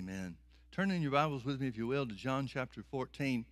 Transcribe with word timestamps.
Amen. 0.00 0.34
Turn 0.72 0.90
in 0.90 1.02
your 1.02 1.10
Bibles 1.10 1.44
with 1.44 1.60
me, 1.60 1.68
if 1.68 1.76
you 1.76 1.86
will, 1.86 2.06
to 2.06 2.14
John 2.14 2.46
chapter 2.46 2.82
14. 2.82 3.44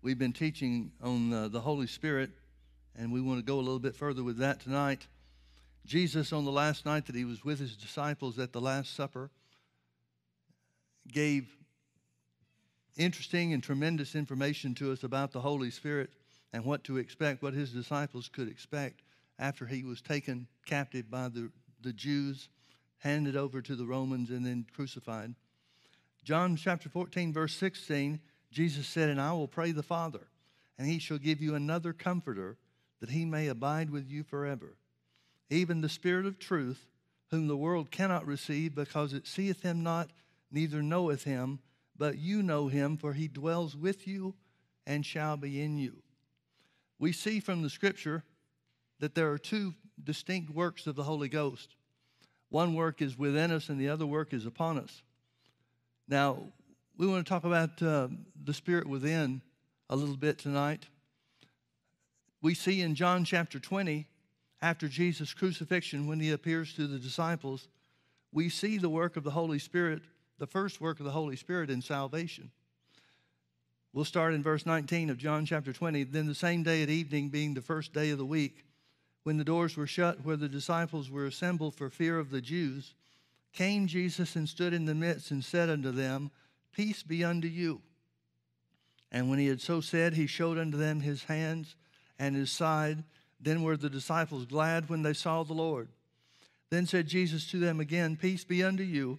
We've 0.00 0.18
been 0.18 0.32
teaching 0.32 0.90
on 1.02 1.30
uh, 1.30 1.48
the 1.48 1.60
Holy 1.60 1.86
Spirit, 1.86 2.30
and 2.98 3.12
we 3.12 3.20
want 3.20 3.40
to 3.40 3.44
go 3.44 3.56
a 3.56 3.60
little 3.60 3.78
bit 3.78 3.94
further 3.94 4.24
with 4.24 4.38
that 4.38 4.60
tonight. 4.60 5.06
Jesus, 5.84 6.32
on 6.32 6.46
the 6.46 6.50
last 6.50 6.86
night 6.86 7.04
that 7.04 7.14
he 7.14 7.26
was 7.26 7.44
with 7.44 7.58
his 7.58 7.76
disciples 7.76 8.38
at 8.38 8.54
the 8.54 8.60
Last 8.60 8.96
Supper, 8.96 9.28
gave 11.12 11.46
interesting 12.96 13.52
and 13.52 13.62
tremendous 13.62 14.14
information 14.14 14.74
to 14.76 14.92
us 14.92 15.04
about 15.04 15.32
the 15.32 15.42
Holy 15.42 15.70
Spirit 15.70 16.08
and 16.54 16.64
what 16.64 16.84
to 16.84 16.96
expect, 16.96 17.42
what 17.42 17.52
his 17.52 17.70
disciples 17.70 18.30
could 18.30 18.48
expect 18.48 19.02
after 19.38 19.66
he 19.66 19.82
was 19.82 20.00
taken 20.00 20.46
captive 20.64 21.10
by 21.10 21.28
the, 21.28 21.50
the 21.82 21.92
Jews, 21.92 22.48
handed 23.00 23.36
over 23.36 23.60
to 23.60 23.76
the 23.76 23.84
Romans, 23.84 24.30
and 24.30 24.46
then 24.46 24.64
crucified. 24.74 25.34
John 26.26 26.56
chapter 26.56 26.88
14, 26.88 27.32
verse 27.32 27.54
16, 27.54 28.18
Jesus 28.50 28.88
said, 28.88 29.10
And 29.10 29.20
I 29.20 29.32
will 29.32 29.46
pray 29.46 29.70
the 29.70 29.84
Father, 29.84 30.26
and 30.76 30.88
he 30.88 30.98
shall 30.98 31.18
give 31.18 31.40
you 31.40 31.54
another 31.54 31.92
comforter, 31.92 32.58
that 32.98 33.10
he 33.10 33.24
may 33.24 33.46
abide 33.46 33.90
with 33.90 34.10
you 34.10 34.24
forever. 34.24 34.76
Even 35.50 35.82
the 35.82 35.88
Spirit 35.88 36.26
of 36.26 36.40
truth, 36.40 36.88
whom 37.30 37.46
the 37.46 37.56
world 37.56 37.92
cannot 37.92 38.26
receive, 38.26 38.74
because 38.74 39.12
it 39.12 39.28
seeth 39.28 39.62
him 39.62 39.84
not, 39.84 40.10
neither 40.50 40.82
knoweth 40.82 41.22
him, 41.22 41.60
but 41.96 42.18
you 42.18 42.42
know 42.42 42.66
him, 42.66 42.96
for 42.96 43.12
he 43.12 43.28
dwells 43.28 43.76
with 43.76 44.08
you 44.08 44.34
and 44.84 45.06
shall 45.06 45.36
be 45.36 45.62
in 45.62 45.78
you. 45.78 46.02
We 46.98 47.12
see 47.12 47.38
from 47.38 47.62
the 47.62 47.70
scripture 47.70 48.24
that 48.98 49.14
there 49.14 49.30
are 49.30 49.38
two 49.38 49.74
distinct 50.02 50.50
works 50.50 50.88
of 50.88 50.96
the 50.96 51.04
Holy 51.04 51.28
Ghost. 51.28 51.76
One 52.48 52.74
work 52.74 53.00
is 53.00 53.16
within 53.16 53.52
us, 53.52 53.68
and 53.68 53.78
the 53.78 53.90
other 53.90 54.06
work 54.06 54.34
is 54.34 54.44
upon 54.44 54.76
us. 54.76 55.04
Now, 56.08 56.38
we 56.96 57.06
want 57.06 57.26
to 57.26 57.28
talk 57.28 57.44
about 57.44 57.82
uh, 57.82 58.08
the 58.44 58.54
Spirit 58.54 58.86
within 58.86 59.42
a 59.90 59.96
little 59.96 60.16
bit 60.16 60.38
tonight. 60.38 60.86
We 62.40 62.54
see 62.54 62.80
in 62.80 62.94
John 62.94 63.24
chapter 63.24 63.58
20, 63.58 64.06
after 64.62 64.88
Jesus' 64.88 65.34
crucifixion, 65.34 66.06
when 66.06 66.20
he 66.20 66.30
appears 66.30 66.74
to 66.74 66.86
the 66.86 66.98
disciples, 66.98 67.68
we 68.32 68.48
see 68.48 68.78
the 68.78 68.88
work 68.88 69.16
of 69.16 69.24
the 69.24 69.32
Holy 69.32 69.58
Spirit, 69.58 70.02
the 70.38 70.46
first 70.46 70.80
work 70.80 71.00
of 71.00 71.06
the 71.06 71.12
Holy 71.12 71.36
Spirit 71.36 71.70
in 71.70 71.82
salvation. 71.82 72.50
We'll 73.92 74.04
start 74.04 74.34
in 74.34 74.42
verse 74.42 74.64
19 74.64 75.10
of 75.10 75.18
John 75.18 75.44
chapter 75.44 75.72
20. 75.72 76.04
Then 76.04 76.26
the 76.26 76.34
same 76.34 76.62
day 76.62 76.82
at 76.82 76.90
evening, 76.90 77.30
being 77.30 77.54
the 77.54 77.62
first 77.62 77.92
day 77.92 78.10
of 78.10 78.18
the 78.18 78.26
week, 78.26 78.64
when 79.24 79.38
the 79.38 79.44
doors 79.44 79.76
were 79.76 79.86
shut 79.86 80.24
where 80.24 80.36
the 80.36 80.48
disciples 80.48 81.10
were 81.10 81.26
assembled 81.26 81.74
for 81.74 81.90
fear 81.90 82.18
of 82.18 82.30
the 82.30 82.40
Jews, 82.40 82.94
came 83.56 83.88
Jesus 83.88 84.36
and 84.36 84.48
stood 84.48 84.72
in 84.72 84.84
the 84.84 84.94
midst 84.94 85.32
and 85.32 85.44
said 85.44 85.68
unto 85.68 85.90
them, 85.90 86.30
Peace 86.72 87.02
be 87.02 87.24
unto 87.24 87.48
you. 87.48 87.80
And 89.10 89.28
when 89.28 89.38
he 89.38 89.46
had 89.46 89.60
so 89.60 89.80
said, 89.80 90.14
he 90.14 90.26
showed 90.26 90.58
unto 90.58 90.76
them 90.76 91.00
his 91.00 91.24
hands 91.24 91.74
and 92.18 92.36
his 92.36 92.52
side. 92.52 93.02
Then 93.40 93.62
were 93.62 93.76
the 93.76 93.90
disciples 93.90 94.46
glad 94.46 94.88
when 94.88 95.02
they 95.02 95.12
saw 95.12 95.42
the 95.42 95.54
Lord. 95.54 95.88
Then 96.70 96.86
said 96.86 97.06
Jesus 97.06 97.50
to 97.50 97.58
them 97.58 97.80
again, 97.80 98.16
Peace 98.16 98.44
be 98.44 98.62
unto 98.62 98.82
you. 98.82 99.18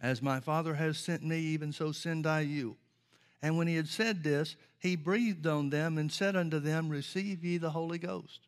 As 0.00 0.22
my 0.22 0.40
Father 0.40 0.74
has 0.74 0.96
sent 0.96 1.24
me, 1.24 1.38
even 1.38 1.72
so 1.72 1.92
send 1.92 2.26
I 2.26 2.40
you. 2.40 2.76
And 3.42 3.58
when 3.58 3.66
he 3.66 3.76
had 3.76 3.88
said 3.88 4.22
this, 4.22 4.56
he 4.78 4.96
breathed 4.96 5.46
on 5.46 5.70
them 5.70 5.98
and 5.98 6.10
said 6.10 6.36
unto 6.36 6.60
them, 6.60 6.88
Receive 6.88 7.44
ye 7.44 7.58
the 7.58 7.70
Holy 7.70 7.98
Ghost. 7.98 8.40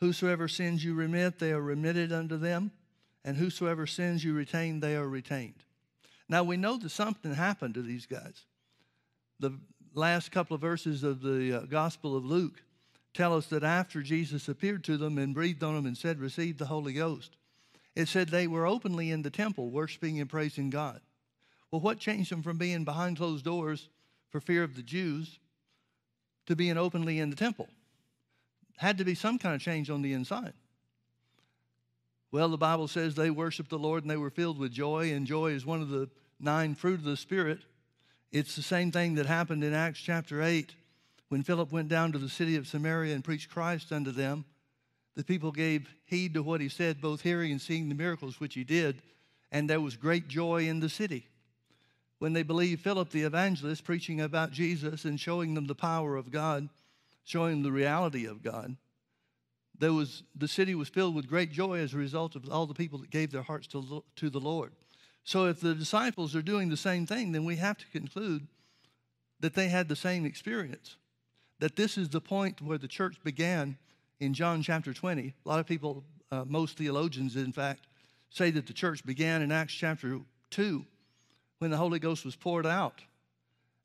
Whosoever 0.00 0.46
sins 0.46 0.84
you 0.84 0.94
remit, 0.94 1.38
they 1.38 1.50
are 1.50 1.60
remitted 1.60 2.12
unto 2.12 2.36
them, 2.36 2.70
and 3.24 3.36
whosoever 3.36 3.86
sins 3.86 4.24
you 4.24 4.34
retain, 4.34 4.80
they 4.80 4.96
are 4.96 5.08
retained. 5.08 5.64
Now 6.28 6.44
we 6.44 6.56
know 6.56 6.76
that 6.78 6.90
something 6.90 7.34
happened 7.34 7.74
to 7.74 7.82
these 7.82 8.06
guys. 8.06 8.44
The 9.40 9.58
last 9.94 10.30
couple 10.30 10.54
of 10.54 10.60
verses 10.60 11.02
of 11.02 11.22
the 11.22 11.58
uh, 11.58 11.60
Gospel 11.66 12.16
of 12.16 12.24
Luke 12.24 12.62
tell 13.14 13.34
us 13.34 13.46
that 13.46 13.64
after 13.64 14.02
Jesus 14.02 14.48
appeared 14.48 14.84
to 14.84 14.96
them 14.96 15.18
and 15.18 15.34
breathed 15.34 15.62
on 15.62 15.74
them 15.74 15.86
and 15.86 15.96
said, 15.96 16.20
Receive 16.20 16.58
the 16.58 16.66
Holy 16.66 16.92
Ghost, 16.92 17.36
it 17.96 18.08
said 18.08 18.28
they 18.28 18.46
were 18.46 18.66
openly 18.66 19.10
in 19.10 19.22
the 19.22 19.30
temple 19.30 19.70
worshiping 19.70 20.20
and 20.20 20.28
praising 20.28 20.70
God. 20.70 21.00
Well, 21.70 21.80
what 21.80 21.98
changed 21.98 22.30
them 22.30 22.42
from 22.42 22.58
being 22.58 22.84
behind 22.84 23.16
closed 23.16 23.44
doors 23.44 23.88
for 24.30 24.40
fear 24.40 24.62
of 24.62 24.76
the 24.76 24.82
Jews 24.82 25.38
to 26.46 26.56
being 26.56 26.76
openly 26.76 27.18
in 27.18 27.30
the 27.30 27.36
temple? 27.36 27.68
had 28.78 28.98
to 28.98 29.04
be 29.04 29.14
some 29.14 29.38
kind 29.38 29.54
of 29.54 29.60
change 29.60 29.90
on 29.90 30.02
the 30.02 30.12
inside. 30.12 30.54
Well, 32.30 32.48
the 32.48 32.58
Bible 32.58 32.88
says 32.88 33.14
they 33.14 33.30
worshiped 33.30 33.70
the 33.70 33.78
Lord 33.78 34.04
and 34.04 34.10
they 34.10 34.16
were 34.16 34.30
filled 34.30 34.58
with 34.58 34.72
joy, 34.72 35.12
and 35.12 35.26
joy 35.26 35.52
is 35.52 35.64
one 35.64 35.80
of 35.80 35.88
the 35.88 36.10
nine 36.38 36.74
fruit 36.74 36.98
of 36.98 37.04
the 37.04 37.16
Spirit. 37.16 37.60
It's 38.30 38.54
the 38.54 38.62
same 38.62 38.92
thing 38.92 39.14
that 39.14 39.26
happened 39.26 39.64
in 39.64 39.72
Acts 39.72 40.00
chapter 40.00 40.42
8 40.42 40.74
when 41.28 41.42
Philip 41.42 41.72
went 41.72 41.88
down 41.88 42.12
to 42.12 42.18
the 42.18 42.28
city 42.28 42.56
of 42.56 42.66
Samaria 42.66 43.14
and 43.14 43.24
preached 43.24 43.50
Christ 43.50 43.92
unto 43.92 44.10
them. 44.10 44.44
The 45.14 45.24
people 45.24 45.52
gave 45.52 45.88
heed 46.04 46.34
to 46.34 46.42
what 46.42 46.60
he 46.60 46.68
said, 46.68 47.00
both 47.00 47.22
hearing 47.22 47.50
and 47.50 47.60
seeing 47.60 47.88
the 47.88 47.94
miracles 47.94 48.40
which 48.40 48.54
he 48.54 48.64
did, 48.64 49.02
and 49.50 49.68
there 49.68 49.80
was 49.80 49.96
great 49.96 50.28
joy 50.28 50.68
in 50.68 50.80
the 50.80 50.88
city. 50.88 51.26
When 52.18 52.34
they 52.34 52.42
believed 52.42 52.82
Philip 52.82 53.10
the 53.10 53.22
evangelist 53.22 53.84
preaching 53.84 54.20
about 54.20 54.52
Jesus 54.52 55.04
and 55.04 55.18
showing 55.18 55.54
them 55.54 55.66
the 55.66 55.74
power 55.74 56.16
of 56.16 56.30
God, 56.30 56.68
showing 57.24 57.62
the 57.62 57.72
reality 57.72 58.26
of 58.26 58.42
God. 58.42 58.76
There 59.78 59.92
was, 59.92 60.22
the 60.34 60.48
city 60.48 60.74
was 60.74 60.88
filled 60.88 61.14
with 61.14 61.28
great 61.28 61.52
joy 61.52 61.78
as 61.78 61.94
a 61.94 61.98
result 61.98 62.34
of 62.34 62.48
all 62.50 62.66
the 62.66 62.74
people 62.74 62.98
that 62.98 63.10
gave 63.10 63.30
their 63.30 63.42
hearts 63.42 63.66
to, 63.68 64.02
to 64.16 64.30
the 64.30 64.40
Lord. 64.40 64.72
So 65.24 65.44
if 65.46 65.60
the 65.60 65.74
disciples 65.74 66.34
are 66.34 66.42
doing 66.42 66.68
the 66.68 66.76
same 66.76 67.06
thing, 67.06 67.32
then 67.32 67.44
we 67.44 67.56
have 67.56 67.78
to 67.78 67.86
conclude 67.88 68.48
that 69.40 69.54
they 69.54 69.68
had 69.68 69.88
the 69.88 69.96
same 69.96 70.24
experience. 70.24 70.96
That 71.60 71.76
this 71.76 71.96
is 71.96 72.08
the 72.08 72.20
point 72.20 72.60
where 72.60 72.78
the 72.78 72.88
church 72.88 73.16
began 73.22 73.78
in 74.20 74.34
John 74.34 74.62
chapter 74.62 74.92
20. 74.92 75.34
A 75.44 75.48
lot 75.48 75.60
of 75.60 75.66
people, 75.66 76.04
uh, 76.32 76.44
most 76.44 76.76
theologians, 76.76 77.36
in 77.36 77.52
fact, 77.52 77.86
say 78.30 78.50
that 78.50 78.66
the 78.66 78.72
church 78.72 79.04
began 79.04 79.42
in 79.42 79.52
Acts 79.52 79.74
chapter 79.74 80.18
2 80.50 80.84
when 81.58 81.70
the 81.70 81.76
Holy 81.76 81.98
Ghost 81.98 82.24
was 82.24 82.36
poured 82.36 82.66
out. 82.66 83.02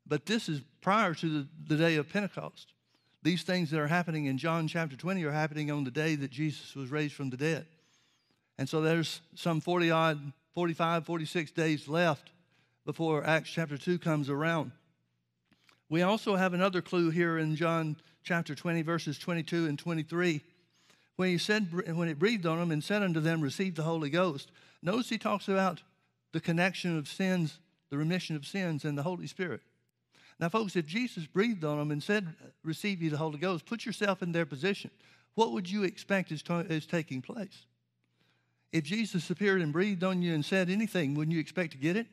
But 0.06 0.26
this 0.26 0.48
is 0.48 0.60
prior 0.80 1.14
to 1.14 1.28
the, 1.28 1.48
the 1.66 1.76
day 1.76 1.96
of 1.96 2.08
Pentecost. 2.08 2.73
These 3.24 3.42
things 3.42 3.70
that 3.70 3.80
are 3.80 3.88
happening 3.88 4.26
in 4.26 4.36
John 4.36 4.68
chapter 4.68 4.96
20 4.96 5.24
are 5.24 5.32
happening 5.32 5.70
on 5.70 5.84
the 5.84 5.90
day 5.90 6.14
that 6.14 6.30
Jesus 6.30 6.76
was 6.76 6.90
raised 6.90 7.14
from 7.14 7.30
the 7.30 7.38
dead. 7.38 7.64
And 8.58 8.68
so 8.68 8.82
there's 8.82 9.22
some 9.34 9.62
40 9.62 9.90
odd, 9.90 10.32
45, 10.54 11.06
46 11.06 11.50
days 11.52 11.88
left 11.88 12.30
before 12.84 13.26
Acts 13.26 13.48
chapter 13.48 13.78
2 13.78 13.98
comes 13.98 14.28
around. 14.28 14.72
We 15.88 16.02
also 16.02 16.36
have 16.36 16.52
another 16.52 16.82
clue 16.82 17.08
here 17.08 17.38
in 17.38 17.56
John 17.56 17.96
chapter 18.22 18.54
20, 18.54 18.82
verses 18.82 19.18
22 19.18 19.68
and 19.68 19.78
23. 19.78 20.42
When 21.16 21.30
he 21.30 21.38
said, 21.38 21.72
when 21.96 22.08
it 22.08 22.18
breathed 22.18 22.44
on 22.44 22.58
them 22.58 22.70
and 22.70 22.84
said 22.84 23.02
unto 23.02 23.20
them, 23.20 23.40
Receive 23.40 23.74
the 23.74 23.84
Holy 23.84 24.10
Ghost, 24.10 24.50
notice 24.82 25.08
he 25.08 25.16
talks 25.16 25.48
about 25.48 25.80
the 26.32 26.40
connection 26.40 26.98
of 26.98 27.08
sins, 27.08 27.58
the 27.88 27.96
remission 27.96 28.36
of 28.36 28.44
sins, 28.44 28.84
and 28.84 28.98
the 28.98 29.02
Holy 29.02 29.26
Spirit. 29.26 29.62
Now, 30.40 30.48
folks, 30.48 30.76
if 30.76 30.86
Jesus 30.86 31.26
breathed 31.26 31.64
on 31.64 31.78
them 31.78 31.90
and 31.90 32.02
said, 32.02 32.34
Receive 32.62 33.00
you 33.00 33.10
the 33.10 33.16
Holy 33.16 33.38
Ghost, 33.38 33.66
put 33.66 33.86
yourself 33.86 34.22
in 34.22 34.32
their 34.32 34.46
position. 34.46 34.90
What 35.34 35.52
would 35.52 35.70
you 35.70 35.84
expect 35.84 36.32
is, 36.32 36.42
to, 36.44 36.60
is 36.60 36.86
taking 36.86 37.22
place? 37.22 37.66
If 38.72 38.84
Jesus 38.84 39.30
appeared 39.30 39.62
and 39.62 39.72
breathed 39.72 40.02
on 40.02 40.22
you 40.22 40.34
and 40.34 40.44
said 40.44 40.68
anything, 40.68 41.14
wouldn't 41.14 41.34
you 41.34 41.40
expect 41.40 41.72
to 41.72 41.78
get 41.78 41.96
it? 41.96 42.06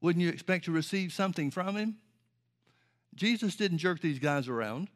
Wouldn't 0.00 0.22
you 0.22 0.28
expect 0.28 0.66
to 0.66 0.72
receive 0.72 1.12
something 1.12 1.50
from 1.50 1.76
him? 1.76 1.96
Jesus 3.14 3.56
didn't 3.56 3.78
jerk 3.78 4.00
these 4.00 4.18
guys 4.18 4.48
around. 4.48 4.88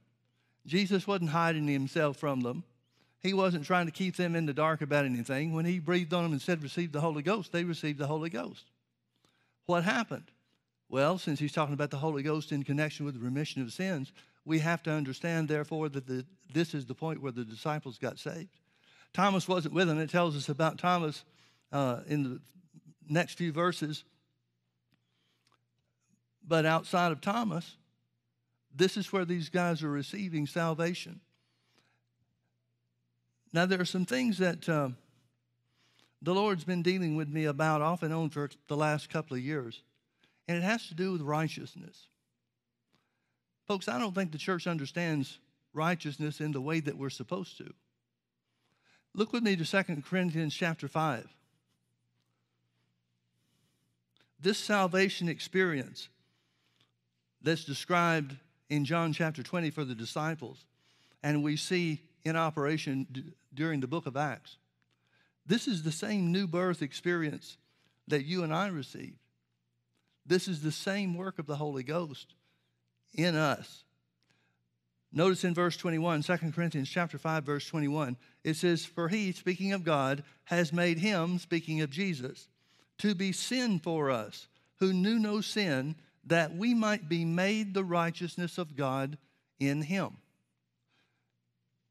Jesus 0.67 1.07
wasn't 1.07 1.31
hiding 1.31 1.69
himself 1.69 2.17
from 2.17 2.41
them. 2.41 2.65
He 3.21 3.33
wasn't 3.33 3.65
trying 3.65 3.87
to 3.87 3.93
keep 3.93 4.17
them 4.17 4.37
in 4.37 4.47
the 4.47 4.53
dark 4.53 4.83
about 4.83 5.05
anything. 5.05 5.53
When 5.53 5.65
he 5.65 5.79
breathed 5.79 6.15
on 6.15 6.23
them 6.25 6.33
and 6.33 6.43
said, 6.43 6.63
Receive 6.63 6.93
the 6.93 7.01
Holy 7.01 7.23
Ghost, 7.23 7.53
they 7.53 7.65
received 7.65 7.99
the 7.99 8.07
Holy 8.07 8.31
Ghost. 8.31 8.65
What 9.67 9.85
happened? 9.85 10.31
Well, 10.89 11.19
since 11.19 11.41
he's 11.41 11.53
talking 11.53 11.75
about 11.75 11.91
the 11.91 11.97
Holy 11.97 12.23
Ghost 12.23 12.53
in 12.53 12.63
connection 12.63 13.05
with 13.05 13.15
the 13.15 13.21
remission 13.21 13.61
of 13.63 13.73
sins, 13.73 14.13
we 14.45 14.61
have 14.61 14.83
to 14.85 14.93
understand, 14.93 15.49
therefore, 15.49 15.89
that 15.89 16.07
the, 16.07 16.25
this 16.53 16.75
is 16.75 16.87
the 16.87 16.95
point 16.95 17.21
where 17.21 17.33
the 17.33 17.45
disciples 17.45 17.99
got 17.99 18.19
saved. 18.19 18.61
Thomas 19.13 19.49
wasn't 19.49 19.75
with 19.75 19.89
them. 19.89 19.99
It 19.99 20.11
tells 20.11 20.37
us 20.37 20.49
about 20.49 20.79
Thomas 20.79 21.25
uh, 21.73 22.01
in 22.07 22.23
the 22.23 22.41
next 23.09 23.35
few 23.35 23.51
verses. 23.51 24.05
But 26.47 26.65
outside 26.65 27.11
of 27.11 27.21
Thomas, 27.21 27.77
this 28.75 28.97
is 28.97 29.13
where 29.13 29.25
these 29.25 29.49
guys 29.49 29.83
are 29.83 29.91
receiving 29.91 30.47
salvation. 30.47 31.21
Now, 33.53 33.67
there 33.67 33.81
are 33.81 33.87
some 33.87 34.05
things 34.05 34.39
that 34.39 34.69
uh, 34.69 34.91
the 36.23 36.35
Lord's 36.35 36.63
been 36.63 36.83
dealing 36.83 37.17
with 37.17 37.29
me 37.29 37.47
about 37.47 37.83
off 37.83 38.05
and 38.05 38.15
on 38.15 38.31
for 38.31 38.51
the 38.69 38.77
last 38.77 39.11
couple 39.11 39.37
of 39.37 39.43
years 39.43 39.83
and 40.49 40.57
it 40.57 40.63
has 40.63 40.87
to 40.89 40.95
do 40.95 41.13
with 41.13 41.23
righteousness. 41.23 42.09
Folks, 43.67 43.89
I 43.89 43.99
don't 43.99 44.15
think 44.15 44.33
the 44.33 44.39
church 44.39 44.67
understands 44.67 45.39
righteousness 45.73 46.41
in 46.41 46.53
the 46.53 46.61
way 46.61 46.81
that 46.81 46.97
we're 46.97 47.11
supposed 47.11 47.59
to. 47.59 47.73
Look 49.15 49.33
with 49.33 49.43
me 49.43 49.57
to 49.57 49.65
2 49.65 50.03
Corinthians 50.03 50.55
chapter 50.55 50.89
5. 50.89 51.27
This 54.39 54.59
salvation 54.59 55.29
experience 55.29 56.09
that's 57.43 57.65
described 57.65 58.37
in 58.69 58.85
John 58.85 59.13
chapter 59.13 59.43
20 59.43 59.71
for 59.71 59.85
the 59.85 59.95
disciples, 59.95 60.65
and 61.23 61.43
we 61.43 61.57
see 61.57 62.03
in 62.25 62.37
operation 62.37 63.07
d- 63.11 63.25
during 63.55 63.81
the 63.81 63.87
book 63.87 64.07
of 64.07 64.17
Acts, 64.17 64.59
this 65.47 65.67
is 65.67 65.83
the 65.83 65.93
same 65.93 66.33
new 66.33 66.47
birth 66.47 66.83
experience 66.83 67.57
that 68.09 68.25
you 68.25 68.43
and 68.43 68.53
I 68.53 68.69
received. 68.69 69.19
This 70.27 70.49
is 70.49 70.63
the 70.63 70.73
same 70.73 71.15
work 71.15 71.39
of 71.39 71.47
the 71.47 71.57
Holy 71.57 71.83
Ghost 71.83 72.35
in 73.15 73.37
us. 73.37 73.85
Notice 75.13 75.45
in 75.45 75.55
verse 75.55 75.77
21, 75.77 76.23
2 76.23 76.37
Corinthians 76.53 76.91
chapter 76.91 77.17
5, 77.17 77.45
verse 77.45 77.67
21, 77.67 78.17
it 78.45 78.55
says, 78.55 78.85
For 78.85 79.09
he, 79.09 79.33
speaking 79.33 79.73
of 79.73 79.85
God, 79.85 80.25
has 80.45 80.73
made 80.73 80.99
him, 80.99 81.39
speaking 81.39 81.81
of 81.81 81.91
Jesus, 81.91 82.49
to 82.99 83.15
be 83.15 83.33
sin 83.33 83.79
for 83.79 84.11
us, 84.11 84.49
who 84.79 84.93
knew 84.93 85.19
no 85.19 85.41
sin, 85.41 85.95
that 86.25 86.55
we 86.55 86.75
might 86.75 87.09
be 87.09 87.25
made 87.25 87.73
the 87.73 87.85
righteousness 87.85 88.59
of 88.59 88.77
God 88.77 89.17
in 89.59 89.83
him. 89.83 90.19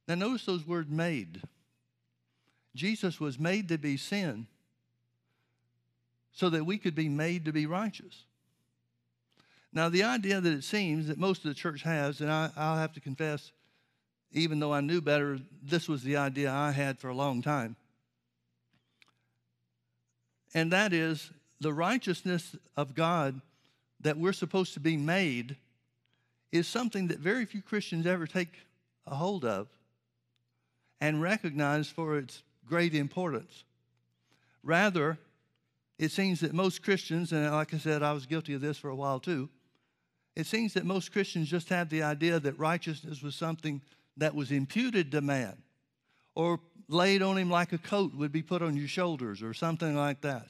Now, 0.07 0.15
notice 0.15 0.45
those 0.45 0.67
words 0.67 0.89
made. 0.89 1.41
Jesus 2.75 3.19
was 3.19 3.39
made 3.39 3.69
to 3.69 3.77
be 3.77 3.97
sin 3.97 4.47
so 6.35 6.49
that 6.49 6.65
we 6.65 6.77
could 6.77 6.93
be 6.93 7.09
made 7.09 7.45
to 7.45 7.53
be 7.53 7.65
righteous. 7.65 8.25
Now, 9.71 9.89
the 9.89 10.03
idea 10.03 10.39
that 10.39 10.53
it 10.53 10.63
seems 10.63 11.07
that 11.07 11.17
most 11.17 11.39
of 11.39 11.49
the 11.49 11.53
church 11.53 11.81
has, 11.81 12.21
and 12.21 12.31
I, 12.31 12.49
will 12.55 12.77
have 12.77 12.93
to 12.93 12.99
confess, 12.99 13.51
even 14.31 14.59
though 14.59 14.73
I 14.73 14.81
knew 14.81 15.01
better, 15.01 15.39
this 15.63 15.87
was 15.87 16.03
the 16.03 16.17
idea 16.17 16.51
I 16.51 16.71
had 16.71 16.99
for 16.99 17.07
a 17.07 17.15
long 17.15 17.41
time. 17.41 17.75
And 20.53 20.71
that 20.71 20.93
is 20.93 21.31
the 21.59 21.73
righteousness 21.73 22.55
of 22.77 22.95
God 22.95 23.41
that 24.01 24.17
we're 24.17 24.33
supposed 24.33 24.73
to 24.75 24.79
be 24.79 24.97
made 24.97 25.55
is 26.51 26.67
something 26.67 27.07
that 27.07 27.19
very 27.19 27.45
few 27.45 27.61
Christians 27.61 28.05
ever 28.05 28.27
take 28.27 28.53
a 29.07 29.15
hold 29.15 29.45
of 29.45 29.67
and 31.01 31.21
recognize 31.21 31.89
for 31.89 32.17
its 32.17 32.43
great 32.67 32.93
importance. 32.93 33.63
Rather, 34.63 35.17
it 35.97 36.11
seems 36.11 36.41
that 36.41 36.53
most 36.53 36.83
Christians, 36.83 37.31
and 37.31 37.49
like 37.51 37.73
I 37.73 37.77
said, 37.77 38.03
I 38.03 38.13
was 38.13 38.25
guilty 38.25 38.53
of 38.53 38.61
this 38.61 38.77
for 38.77 38.89
a 38.89 38.95
while 38.95 39.19
too, 39.19 39.49
it 40.35 40.45
seems 40.45 40.73
that 40.73 40.85
most 40.85 41.11
Christians 41.11 41.49
just 41.49 41.69
have 41.69 41.89
the 41.89 42.03
idea 42.03 42.39
that 42.39 42.59
righteousness 42.59 43.21
was 43.21 43.35
something 43.35 43.81
that 44.17 44.35
was 44.35 44.51
imputed 44.51 45.11
to 45.11 45.21
man 45.21 45.57
or 46.35 46.59
laid 46.89 47.21
on 47.21 47.37
him 47.37 47.49
like 47.49 47.71
a 47.71 47.77
coat 47.77 48.13
would 48.15 48.31
be 48.31 48.41
put 48.41 48.61
on 48.61 48.75
your 48.75 48.87
shoulders 48.87 49.41
or 49.41 49.53
something 49.53 49.95
like 49.95 50.21
that. 50.21 50.47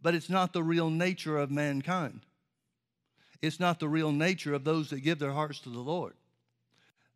But 0.00 0.14
it's 0.14 0.28
not 0.28 0.52
the 0.52 0.62
real 0.62 0.90
nature 0.90 1.38
of 1.38 1.50
mankind. 1.50 2.20
It's 3.40 3.60
not 3.60 3.78
the 3.78 3.88
real 3.88 4.10
nature 4.10 4.54
of 4.54 4.64
those 4.64 4.90
that 4.90 5.00
give 5.00 5.18
their 5.18 5.32
hearts 5.32 5.60
to 5.60 5.70
the 5.70 5.78
Lord. 5.78 6.14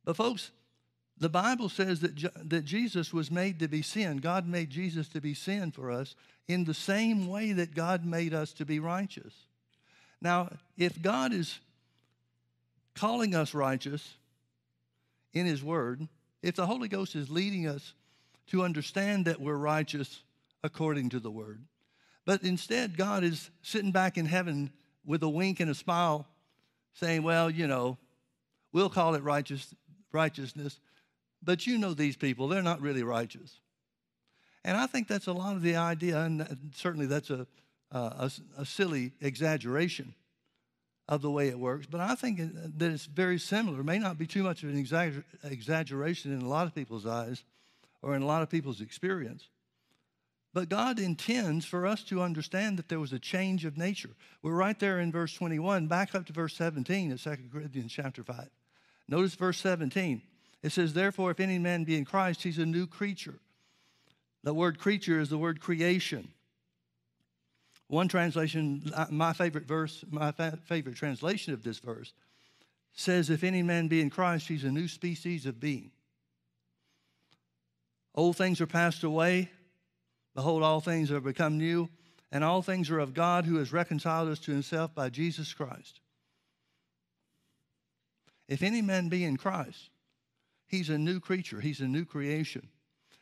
But, 0.05 0.17
folks, 0.17 0.51
the 1.23 1.29
Bible 1.29 1.69
says 1.69 2.01
that, 2.01 2.49
that 2.49 2.65
Jesus 2.65 3.13
was 3.13 3.31
made 3.31 3.61
to 3.61 3.69
be 3.69 3.81
sin. 3.81 4.19
God 4.19 4.49
made 4.49 4.71
Jesus 4.71 5.09
to 5.11 5.21
be 5.21 5.35
sin 5.35 5.71
for 5.71 5.91
us 5.91 6.17
in 6.49 6.65
the 6.65 6.75
same 6.75 7.29
way 7.29 7.53
that 7.53 7.77
God 7.77 8.05
made 8.05 8.35
us 8.35 8.53
to 8.55 8.65
be 8.65 8.81
righteous. 8.81 9.33
Now, 10.21 10.51
if 10.77 11.01
God 11.01 11.33
is 11.33 11.61
calling 12.97 13.37
us 13.37 13.55
righteous 13.55 14.15
in 15.33 15.47
His 15.47 15.63
Word, 15.63 16.09
if 16.43 16.57
the 16.57 16.67
Holy 16.67 16.89
Ghost 16.89 17.15
is 17.15 17.31
leading 17.31 17.69
us 17.69 17.95
to 18.49 18.65
understand 18.65 19.27
that 19.27 19.41
we're 19.41 19.55
righteous 19.55 20.23
according 20.65 21.11
to 21.11 21.21
the 21.21 21.31
Word, 21.31 21.63
but 22.25 22.43
instead 22.43 22.97
God 22.97 23.23
is 23.23 23.49
sitting 23.63 23.93
back 23.93 24.19
in 24.19 24.27
heaven 24.27 24.73
with 25.05 25.23
a 25.23 25.29
wink 25.29 25.61
and 25.61 25.71
a 25.71 25.75
smile 25.75 26.27
saying, 26.95 27.23
Well, 27.23 27.49
you 27.49 27.69
know, 27.69 27.97
we'll 28.73 28.91
call 28.91 29.15
it 29.15 29.23
righteous, 29.23 29.73
righteousness, 30.11 30.81
but 31.43 31.67
you 31.67 31.79
know 31.79 31.95
these 31.95 32.17
people, 32.17 32.49
they're 32.49 32.63
not 32.63 32.81
really 32.81 33.03
righteous. 33.03 33.61
And 34.65 34.77
I 34.77 34.87
think 34.87 35.09
that's 35.09 35.27
a 35.27 35.33
lot 35.33 35.57
of 35.57 35.63
the 35.63 35.77
idea, 35.77 36.21
and 36.21 36.71
certainly 36.75 37.07
that's 37.07 37.31
a, 37.31 37.47
a, 37.91 38.31
a 38.59 38.65
silly 38.65 39.13
exaggeration 39.21 40.15
of 41.09 41.21
the 41.21 41.31
way 41.31 41.49
it 41.49 41.59
works, 41.59 41.87
but 41.87 42.01
I 42.01 42.15
think 42.15 42.39
that 42.79 42.91
it's 42.91 43.07
very 43.07 43.39
similar. 43.39 43.81
It 43.81 43.85
may 43.85 43.99
not 43.99 44.19
be 44.19 44.27
too 44.27 44.43
much 44.43 44.63
of 44.63 44.71
an 44.71 44.83
exagger- 44.83 45.25
exaggeration 45.43 46.33
in 46.33 46.43
a 46.43 46.49
lot 46.49 46.67
of 46.67 46.75
people's 46.75 47.07
eyes 47.07 47.43
or 48.03 48.15
in 48.15 48.23
a 48.23 48.27
lot 48.27 48.43
of 48.43 48.49
people's 48.49 48.81
experience. 48.81 49.49
But 50.55 50.69
God 50.69 50.99
intends 50.99 51.65
for 51.65 51.87
us 51.87 52.05
to 52.05 52.23
understand 52.23 52.79
that 52.79 52.89
there 52.89 53.01
was 53.01 53.13
a 53.13 53.19
change 53.19 53.65
of 53.65 53.77
nature. 53.77 54.11
We're 54.43 54.55
right 54.55 54.79
there 54.79 55.01
in 55.01 55.11
verse 55.11 55.35
21, 55.35 55.87
back 55.87 56.15
up 56.15 56.27
to 56.27 56.33
verse 56.33 56.55
17 56.57 57.13
of 57.13 57.23
2 57.23 57.37
Corinthians 57.53 57.93
chapter 57.93 58.23
5. 58.23 58.49
Notice 59.09 59.35
verse 59.35 59.59
17. 59.59 60.23
It 60.63 60.73
says, 60.73 60.93
Therefore, 60.93 61.31
if 61.31 61.41
any 61.41 61.59
man 61.59 61.85
be 61.85 61.97
in 61.97 62.05
Christ, 62.05 62.43
he's 62.43 62.59
a 62.59 62.67
new 62.67 62.87
creature. 62.87 63.39
The 64.45 64.55
word 64.55 64.79
creature 64.79 65.21
is 65.21 65.29
the 65.29 65.39
word 65.39 65.61
creation. 65.61 66.29
One 67.89 68.09
translation, 68.09 68.91
uh, 68.95 69.07
my 69.11 69.33
favorite 69.33 69.67
verse, 69.67 70.05
my 70.11 70.33
favorite 70.33 70.97
translation 70.97 71.53
of 71.53 71.63
this 71.63 71.79
verse, 71.79 72.13
says, 72.95 73.29
If 73.29 73.45
any 73.45 73.63
man 73.63 73.89
be 73.89 74.01
in 74.01 74.11
Christ, 74.11 74.49
he's 74.49 74.65
a 74.65 74.71
new 74.71 74.89
species 74.89 75.47
of 75.47 75.61
being. 75.61 75.91
Old 78.15 78.37
things 78.37 78.61
are 78.61 78.67
passed 78.67 79.05
away. 79.05 79.51
Behold, 80.35 80.63
all 80.63 80.81
things 80.81 81.11
are 81.11 81.21
become 81.21 81.59
new, 81.59 81.89
and 82.31 82.43
all 82.43 82.63
things 82.63 82.91
are 82.91 82.99
of 82.99 83.15
God 83.15 83.45
who 83.45 83.57
has 83.57 83.73
reconciled 83.73 84.29
us 84.29 84.39
to 84.41 84.53
himself 84.53 84.95
by 84.95 85.11
Jesus 85.11 85.53
Christ. 85.53 86.01
If 88.49 88.63
any 88.63 88.83
man 88.83 89.09
be 89.09 89.25
in 89.25 89.37
Christ, 89.37 89.91
he's 90.73 90.89
a 90.89 90.99
new 90.99 91.21
creature, 91.21 91.61
he's 91.61 91.81
a 91.81 91.87
new 91.87 92.05
creation. 92.05 92.67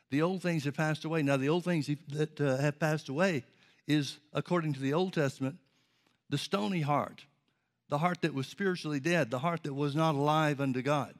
The 0.09 0.23
old 0.23 0.41
things 0.41 0.63
have 0.63 0.73
passed 0.73 1.05
away. 1.05 1.21
Now, 1.21 1.37
the 1.37 1.49
old 1.49 1.63
things 1.63 1.89
that 2.09 2.41
uh, 2.41 2.57
have 2.57 2.79
passed 2.79 3.07
away 3.07 3.43
is, 3.87 4.17
according 4.33 4.73
to 4.73 4.79
the 4.79 4.93
Old 4.93 5.13
Testament, 5.13 5.57
the 6.29 6.37
stony 6.37 6.81
heart, 6.81 7.25
the 7.89 7.97
heart 7.97 8.21
that 8.21 8.33
was 8.33 8.47
spiritually 8.47 8.99
dead, 8.99 9.29
the 9.29 9.39
heart 9.39 9.63
that 9.63 9.73
was 9.73 9.95
not 9.95 10.15
alive 10.15 10.59
unto 10.59 10.81
God. 10.81 11.13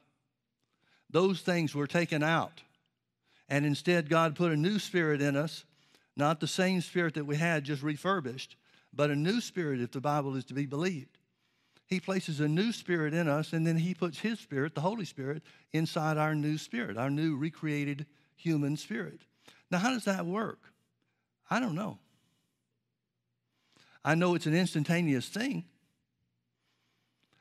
Those 1.10 1.40
things 1.40 1.74
were 1.74 1.86
taken 1.86 2.22
out. 2.22 2.62
And 3.48 3.66
instead, 3.66 4.08
God 4.08 4.34
put 4.34 4.52
a 4.52 4.56
new 4.56 4.78
spirit 4.78 5.20
in 5.20 5.36
us, 5.36 5.64
not 6.16 6.40
the 6.40 6.46
same 6.46 6.80
spirit 6.80 7.14
that 7.14 7.26
we 7.26 7.36
had, 7.36 7.64
just 7.64 7.82
refurbished, 7.82 8.56
but 8.94 9.10
a 9.10 9.16
new 9.16 9.40
spirit 9.40 9.80
if 9.80 9.90
the 9.90 10.00
Bible 10.00 10.36
is 10.36 10.44
to 10.46 10.54
be 10.54 10.66
believed. 10.66 11.18
He 11.92 12.00
places 12.00 12.40
a 12.40 12.48
new 12.48 12.72
spirit 12.72 13.12
in 13.12 13.28
us, 13.28 13.52
and 13.52 13.66
then 13.66 13.76
He 13.76 13.92
puts 13.92 14.18
His 14.18 14.40
spirit, 14.40 14.74
the 14.74 14.80
Holy 14.80 15.04
Spirit, 15.04 15.42
inside 15.74 16.16
our 16.16 16.34
new 16.34 16.56
spirit, 16.56 16.96
our 16.96 17.10
new 17.10 17.36
recreated 17.36 18.06
human 18.34 18.78
spirit. 18.78 19.20
Now, 19.70 19.76
how 19.76 19.90
does 19.90 20.06
that 20.06 20.24
work? 20.24 20.58
I 21.50 21.60
don't 21.60 21.74
know. 21.74 21.98
I 24.02 24.14
know 24.14 24.34
it's 24.34 24.46
an 24.46 24.54
instantaneous 24.54 25.28
thing. 25.28 25.66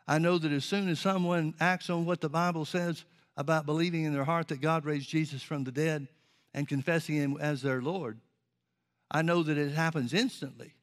I 0.06 0.18
know 0.18 0.38
that 0.38 0.52
as 0.52 0.66
soon 0.66 0.90
as 0.90 1.00
someone 1.00 1.54
acts 1.62 1.90
on 1.90 2.04
what 2.04 2.20
the 2.20 2.28
Bible 2.28 2.66
says 2.66 3.06
about 3.38 3.66
believing 3.66 4.04
in 4.04 4.14
their 4.14 4.26
heart 4.26 4.50
that 4.50 4.60
God 4.60 4.84
raised 4.84 5.08
Jesus 5.08 5.42
from 5.42 5.64
the 5.64 5.72
dead 5.72 6.10
and 6.54 6.68
confessing 6.68 7.16
Him 7.16 7.38
as 7.40 7.62
their 7.62 7.82
Lord, 7.82 8.20
I 9.10 9.22
know 9.22 9.44
that 9.44 9.58
it 9.58 9.72
happens 9.72 10.14
instantly. 10.14 10.74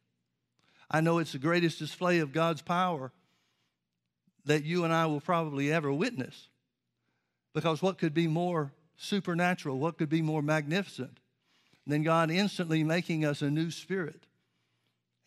I 0.91 1.03
know 1.03 1.19
it's 1.19 1.33
the 1.33 1.39
greatest 1.39 1.79
display 1.79 2.21
of 2.21 2.33
God's 2.33 2.63
power 2.63 3.13
that 4.45 4.65
you 4.65 4.85
and 4.85 4.93
I 4.93 5.07
will 5.07 5.21
probably 5.21 5.73
ever 5.73 5.93
witness. 5.93 6.49
Because 7.55 7.83
what 7.83 7.99
could 7.99 8.15
be 8.15 8.27
more 8.27 8.73
supernatural? 8.97 9.79
What 9.79 9.99
could 9.99 10.09
be 10.09 10.23
more 10.23 10.43
magnificent 10.43 11.19
than 11.87 12.03
God 12.03 12.31
instantly 12.31 12.85
making 12.85 13.25
us 13.25 13.43
a 13.43 13.51
new 13.51 13.71
spirit? 13.71 14.29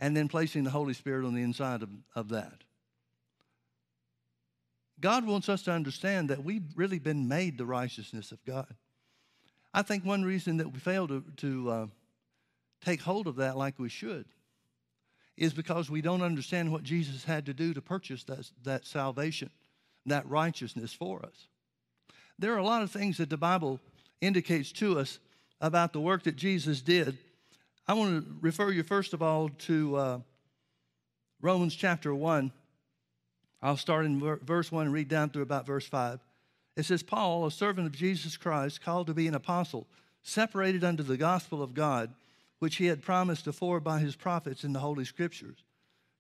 and 0.02 0.18
then 0.18 0.28
placing 0.28 0.64
the 0.64 0.72
Holy 0.72 0.96
Spirit 0.96 1.26
on 1.26 1.36
the 1.36 1.44
inside 1.44 1.84
of, 1.84 1.90
of 2.16 2.30
that. 2.30 2.64
God 5.00 5.26
wants 5.26 5.48
us 5.48 5.62
to 5.64 5.72
understand 5.72 6.30
that 6.30 6.44
we've 6.44 6.66
really 6.76 7.00
been 7.00 7.28
made 7.28 7.58
the 7.58 7.66
righteousness 7.66 8.32
of 8.32 8.44
God. 8.44 8.74
I 9.74 9.84
think 9.84 10.04
one 10.04 10.24
reason 10.24 10.58
that 10.58 10.74
we 10.74 10.80
fail 10.80 11.08
to, 11.08 11.24
to 11.38 11.70
uh, 11.70 11.88
take 12.84 13.02
hold 13.02 13.28
of 13.28 13.38
that 13.38 13.56
like 13.56 13.80
we 13.80 13.90
should 13.90 14.26
is 15.42 15.54
because 15.54 15.90
we 15.90 16.02
don't 16.02 16.22
understand 16.22 16.72
what 16.72 16.84
Jesus 16.84 17.24
had 17.24 17.46
to 17.48 17.54
do 17.54 17.74
to 17.74 17.82
purchase 17.82 18.24
that, 18.26 18.50
that 18.64 18.86
salvation, 18.86 19.50
that 20.06 20.28
righteousness 20.30 20.94
for 20.94 21.26
us. 21.26 21.48
There 22.40 22.54
are 22.54 22.58
a 22.58 22.66
lot 22.66 22.84
of 22.84 22.92
things 22.92 23.18
that 23.18 23.30
the 23.30 23.38
Bible 23.38 23.80
indicates 24.22 24.72
to 24.74 25.00
us 25.00 25.20
about 25.60 25.94
the 25.94 26.00
work 26.00 26.24
that 26.24 26.36
Jesus 26.36 26.82
did 26.82 27.18
I 27.88 27.94
want 27.94 28.24
to 28.24 28.36
refer 28.40 28.72
you 28.72 28.84
first 28.84 29.14
of 29.14 29.22
all 29.22 29.50
to 29.50 29.96
uh, 29.98 30.20
Romans 31.42 31.76
chapter 31.76 32.16
1. 32.16 32.52
I'll 33.62 33.76
start 33.76 34.06
in 34.06 34.38
verse 34.44 34.72
1 34.72 34.86
and 34.86 34.94
read 34.94 35.10
down 35.10 35.30
through 35.30 35.42
about 35.42 35.66
verse 35.66 35.88
5. 35.88 36.20
It 36.78 36.84
says, 36.84 37.04
Paul, 37.04 37.46
a 37.46 37.52
servant 37.52 37.88
of 37.88 37.94
Jesus 37.94 38.38
Christ, 38.38 38.82
called 38.82 39.08
to 39.08 39.14
be 39.14 39.28
an 39.28 39.36
apostle, 39.36 39.88
separated 40.24 40.84
unto 40.84 41.04
the 41.04 41.18
gospel 41.18 41.62
of 41.62 41.74
God, 41.74 42.14
which 42.62 42.76
he 42.76 42.86
had 42.86 43.02
promised 43.02 43.48
afore 43.48 43.80
by 43.80 43.98
his 43.98 44.16
prophets 44.16 44.64
in 44.64 44.72
the 44.72 44.82
Holy 44.82 45.04
Scriptures, 45.04 45.64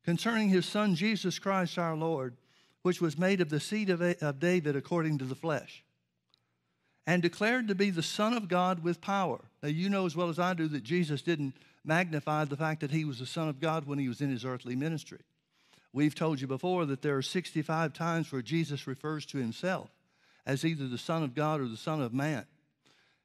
concerning 0.03 0.50
his 0.50 0.65
Son 0.65 0.95
Jesus 0.95 1.38
Christ 1.38 1.77
our 1.77 1.95
Lord, 1.95 2.36
which 2.81 3.00
was 3.00 3.15
made 3.15 3.41
of 3.41 3.51
the 3.51 3.60
seed 3.60 3.91
of, 3.91 4.01
of 4.01 4.39
David 4.39 4.75
according 4.75 5.19
to 5.19 5.25
the 5.25 5.36
flesh, 5.36 5.83
and 7.05 7.21
declared 7.21 7.67
to 7.67 7.75
be 7.75 7.91
the 7.91 8.01
Son 8.01 8.33
of 8.33 8.48
God 8.48 8.83
with 8.83 9.01
power. 9.01 9.41
Now, 9.62 9.69
you 9.69 9.88
know 9.88 10.07
as 10.07 10.15
well 10.15 10.29
as 10.29 10.39
I 10.39 10.55
do 10.55 10.67
that 10.69 10.81
Jesus 10.81 11.21
didn't 11.21 11.53
magnify 11.86 12.45
the 12.45 12.57
fact 12.57 12.81
that 12.81 12.89
he 12.89 13.05
was 13.05 13.19
the 13.19 13.27
Son 13.27 13.48
of 13.48 13.60
God 13.60 13.86
when 13.86 14.00
he 14.00 14.07
was 14.07 14.19
in 14.19 14.31
his 14.31 14.43
earthly 14.43 14.75
ministry. 14.75 15.21
We've 15.93 16.15
told 16.15 16.41
you 16.41 16.48
before 16.48 16.88
that 16.88 17.03
there 17.03 17.17
are 17.17 17.21
65 17.21 17.93
times 17.93 18.31
where 18.31 18.41
Jesus 18.41 18.88
refers 18.88 19.27
to 19.27 19.38
himself 19.38 19.91
as 20.48 20.65
either 20.65 20.88
the 20.88 20.98
Son 20.98 21.21
of 21.21 21.36
God 21.36 21.62
or 21.62 21.67
the 21.67 21.77
Son 21.77 22.01
of 22.01 22.15
Man. 22.15 22.48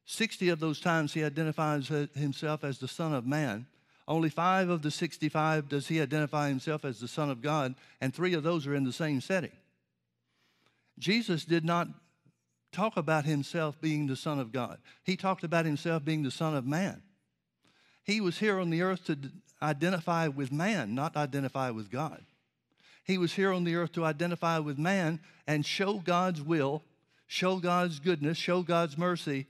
60 0.06 0.48
of 0.50 0.60
those 0.60 0.80
times 0.80 1.12
he 1.12 1.24
identifies 1.24 1.88
himself 2.14 2.62
as 2.64 2.78
the 2.78 2.88
Son 2.88 3.12
of 3.12 3.26
Man. 3.26 3.66
Only 4.08 4.30
five 4.30 4.68
of 4.68 4.82
the 4.82 4.90
65 4.92 5.68
does 5.68 5.88
he 5.88 6.00
identify 6.00 6.48
himself 6.48 6.84
as 6.84 7.00
the 7.00 7.08
Son 7.08 7.28
of 7.28 7.42
God, 7.42 7.74
and 8.00 8.14
three 8.14 8.34
of 8.34 8.44
those 8.44 8.66
are 8.66 8.74
in 8.74 8.84
the 8.84 8.92
same 8.92 9.20
setting. 9.20 9.50
Jesus 10.96 11.44
did 11.44 11.64
not 11.64 11.88
talk 12.70 12.96
about 12.96 13.24
himself 13.24 13.80
being 13.80 14.06
the 14.06 14.16
Son 14.16 14.38
of 14.38 14.52
God, 14.52 14.78
he 15.02 15.16
talked 15.16 15.42
about 15.42 15.66
himself 15.66 16.04
being 16.04 16.22
the 16.22 16.30
Son 16.30 16.54
of 16.54 16.64
Man. 16.64 17.02
He 18.04 18.20
was 18.20 18.38
here 18.38 18.60
on 18.60 18.70
the 18.70 18.82
earth 18.82 19.04
to 19.06 19.18
identify 19.60 20.28
with 20.28 20.52
man, 20.52 20.94
not 20.94 21.16
identify 21.16 21.70
with 21.70 21.90
God. 21.90 22.24
He 23.02 23.18
was 23.18 23.32
here 23.32 23.52
on 23.52 23.64
the 23.64 23.74
earth 23.74 23.90
to 23.92 24.04
identify 24.04 24.60
with 24.60 24.78
man 24.78 25.18
and 25.48 25.66
show 25.66 25.94
God's 25.94 26.40
will, 26.40 26.84
show 27.26 27.56
God's 27.56 27.98
goodness, 27.98 28.38
show 28.38 28.62
God's 28.62 28.96
mercy 28.96 29.46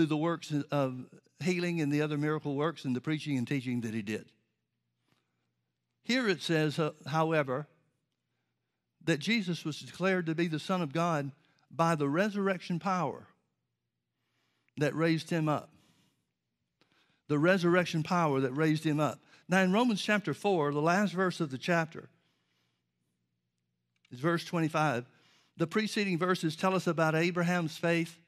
through 0.00 0.06
the 0.06 0.16
works 0.16 0.50
of 0.70 1.04
healing 1.40 1.82
and 1.82 1.92
the 1.92 2.00
other 2.00 2.16
miracle 2.16 2.54
works 2.54 2.86
and 2.86 2.96
the 2.96 3.02
preaching 3.02 3.36
and 3.36 3.46
teaching 3.46 3.82
that 3.82 3.92
he 3.92 4.00
did. 4.00 4.24
Here 6.04 6.26
it 6.26 6.40
says, 6.40 6.78
uh, 6.78 6.92
however, 7.06 7.66
that 9.04 9.18
Jesus 9.18 9.62
was 9.62 9.78
declared 9.78 10.24
to 10.24 10.34
be 10.34 10.46
the 10.46 10.58
Son 10.58 10.80
of 10.80 10.94
God 10.94 11.32
by 11.70 11.96
the 11.96 12.08
resurrection 12.08 12.78
power 12.78 13.26
that 14.78 14.94
raised 14.94 15.28
him 15.28 15.50
up. 15.50 15.68
The 17.28 17.38
resurrection 17.38 18.02
power 18.02 18.40
that 18.40 18.52
raised 18.52 18.84
him 18.84 19.00
up. 19.00 19.20
Now, 19.50 19.60
in 19.60 19.70
Romans 19.70 20.00
chapter 20.00 20.32
4, 20.32 20.72
the 20.72 20.80
last 20.80 21.12
verse 21.12 21.40
of 21.40 21.50
the 21.50 21.58
chapter, 21.58 22.08
is 24.10 24.18
verse 24.18 24.46
25. 24.46 25.04
The 25.58 25.66
preceding 25.66 26.16
verses 26.16 26.56
tell 26.56 26.74
us 26.74 26.86
about 26.86 27.14
Abraham's 27.14 27.76
faith, 27.76 28.18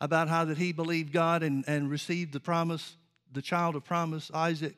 about 0.00 0.28
how 0.28 0.44
that 0.46 0.58
he 0.58 0.72
believed 0.72 1.12
God 1.12 1.42
and, 1.42 1.64
and 1.66 1.90
received 1.90 2.32
the 2.32 2.40
promise, 2.40 2.96
the 3.32 3.42
child 3.42 3.76
of 3.76 3.84
promise, 3.84 4.30
Isaac, 4.32 4.76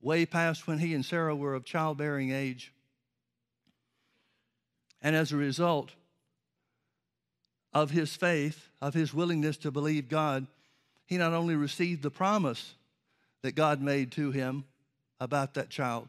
way 0.00 0.24
past 0.26 0.66
when 0.66 0.78
he 0.78 0.94
and 0.94 1.04
Sarah 1.04 1.36
were 1.36 1.54
of 1.54 1.64
childbearing 1.64 2.30
age. 2.30 2.72
And 5.02 5.14
as 5.14 5.32
a 5.32 5.36
result 5.36 5.92
of 7.74 7.90
his 7.90 8.14
faith, 8.16 8.68
of 8.80 8.94
his 8.94 9.12
willingness 9.12 9.56
to 9.58 9.70
believe 9.70 10.08
God, 10.08 10.46
he 11.06 11.18
not 11.18 11.34
only 11.34 11.56
received 11.56 12.02
the 12.02 12.10
promise 12.10 12.74
that 13.42 13.54
God 13.54 13.82
made 13.82 14.12
to 14.12 14.30
him 14.30 14.64
about 15.20 15.54
that 15.54 15.68
child, 15.68 16.08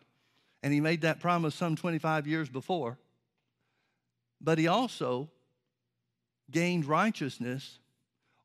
and 0.63 0.73
he 0.73 0.79
made 0.79 1.01
that 1.01 1.19
promise 1.19 1.53
some 1.53 1.75
25 1.75 2.27
years 2.27 2.47
before. 2.47 2.97
But 4.39 4.57
he 4.57 4.67
also 4.67 5.29
gained 6.51 6.85
righteousness, 6.85 7.79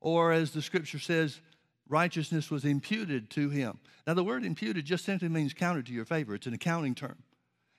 or 0.00 0.32
as 0.32 0.52
the 0.52 0.62
scripture 0.62 0.98
says, 0.98 1.40
righteousness 1.88 2.50
was 2.50 2.64
imputed 2.64 3.30
to 3.30 3.50
him. 3.50 3.78
Now, 4.06 4.14
the 4.14 4.24
word 4.24 4.44
imputed 4.44 4.84
just 4.84 5.04
simply 5.04 5.28
means 5.28 5.52
counted 5.52 5.86
to 5.86 5.92
your 5.92 6.04
favor, 6.04 6.34
it's 6.34 6.46
an 6.46 6.54
accounting 6.54 6.94
term. 6.94 7.22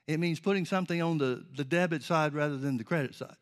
It 0.06 0.20
means 0.20 0.40
putting 0.40 0.66
something 0.66 1.00
on 1.00 1.18
the, 1.18 1.44
the 1.56 1.64
debit 1.64 2.02
side 2.02 2.34
rather 2.34 2.56
than 2.56 2.76
the 2.76 2.84
credit 2.84 3.14
side. 3.14 3.36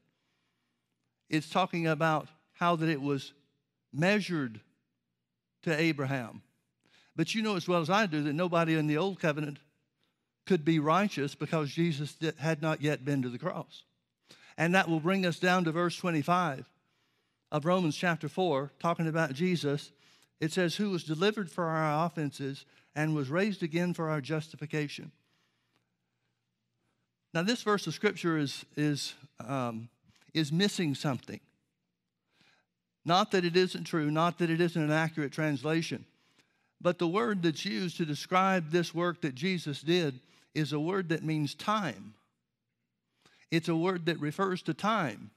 It's 1.29 1.49
talking 1.49 1.87
about 1.87 2.29
how 2.53 2.77
that 2.77 2.89
it 2.89 3.01
was 3.01 3.33
measured 3.93 4.61
to 5.63 5.79
Abraham. 5.79 6.43
But 7.17 7.35
you 7.35 7.43
know 7.43 7.57
as 7.57 7.69
well 7.69 7.81
as 7.81 7.91
I 7.91 8.07
do 8.07 8.23
that 8.23 8.33
nobody 8.33 8.75
in 8.75 8.87
the 8.87 8.99
old 8.99 9.21
covenant 9.21 9.59
could 10.47 10.65
be 10.65 10.79
righteous 10.79 11.35
because 11.35 11.71
Jesus 11.71 12.17
had 12.39 12.63
not 12.63 12.83
yet 12.83 13.05
been 13.05 13.23
to 13.23 13.29
the 13.29 13.39
cross. 13.39 13.85
And 14.57 14.75
that 14.75 14.89
will 14.89 15.01
bring 15.01 15.25
us 15.25 15.39
down 15.39 15.65
to 15.65 15.73
verse 15.73 15.97
25 15.97 16.67
of 17.53 17.65
Romans 17.65 17.97
chapter 17.97 18.29
4, 18.29 18.71
talking 18.79 19.09
about 19.09 19.33
Jesus. 19.33 19.93
It 20.41 20.53
says, 20.53 20.77
Who 20.77 20.91
was 20.91 21.05
delivered 21.05 21.51
for 21.51 21.65
our 21.65 22.07
offenses 22.07 22.65
and 22.95 23.15
was 23.15 23.29
raised 23.29 23.63
again 23.63 23.95
for 23.95 24.09
our 24.09 24.21
justification. 24.21 25.13
Now, 27.33 27.43
this 27.43 27.63
verse 27.63 27.87
of 27.87 27.95
scripture 27.95 28.37
is, 28.39 28.65
is, 28.77 29.15
um, 29.45 29.89
is 30.35 30.51
missing 30.51 30.95
something. 30.95 31.41
Not 33.05 33.31
that 33.31 33.45
it 33.45 33.57
isn't 33.57 33.85
true, 33.85 34.11
not 34.11 34.39
that 34.39 34.51
it 34.51 34.61
isn't 34.61 34.83
an 34.83 34.91
accurate 34.91 35.33
translation, 35.33 36.05
but 36.81 36.99
the 36.99 37.09
word 37.09 37.43
that's 37.43 37.65
used 37.65 37.97
to 37.99 38.05
describe 38.05 38.71
this 38.71 38.95
work 38.95 39.23
that 39.23 39.35
Jesus 39.35 39.81
did 39.81 40.21
is 40.55 40.73
a 40.73 40.81
word 40.81 41.11
that 41.11 41.25
means 41.25 41.55
time. 41.55 42.15
It's 43.51 43.69
a 43.69 43.77
word 43.77 44.07
that 44.07 44.21
refers 44.21 44.63
to 44.63 44.75
time. 44.75 45.31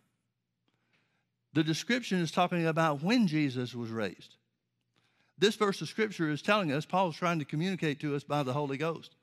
The 1.53 1.63
description 1.63 2.19
is 2.19 2.31
talking 2.31 2.65
about 2.65 3.03
when 3.03 3.27
Jesus 3.27 3.75
was 3.75 3.89
raised. 3.89 4.35
This 5.37 5.55
verse 5.55 5.81
of 5.81 5.89
scripture 5.89 6.29
is 6.29 6.41
telling 6.41 6.71
us, 6.71 6.85
Paul's 6.85 7.15
trying 7.15 7.39
to 7.39 7.45
communicate 7.45 7.99
to 8.01 8.15
us 8.15 8.23
by 8.23 8.43
the 8.43 8.53
Holy 8.53 8.77
Ghost, 8.77 9.15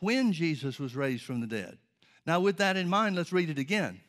when 0.00 0.32
Jesus 0.32 0.78
was 0.78 0.96
raised 0.96 1.24
from 1.24 1.40
the 1.40 1.46
dead. 1.46 1.78
Now, 2.26 2.40
with 2.40 2.58
that 2.58 2.76
in 2.76 2.88
mind, 2.88 3.16
let's 3.16 3.32
read 3.32 3.50
it 3.50 3.58
again. 3.58 4.00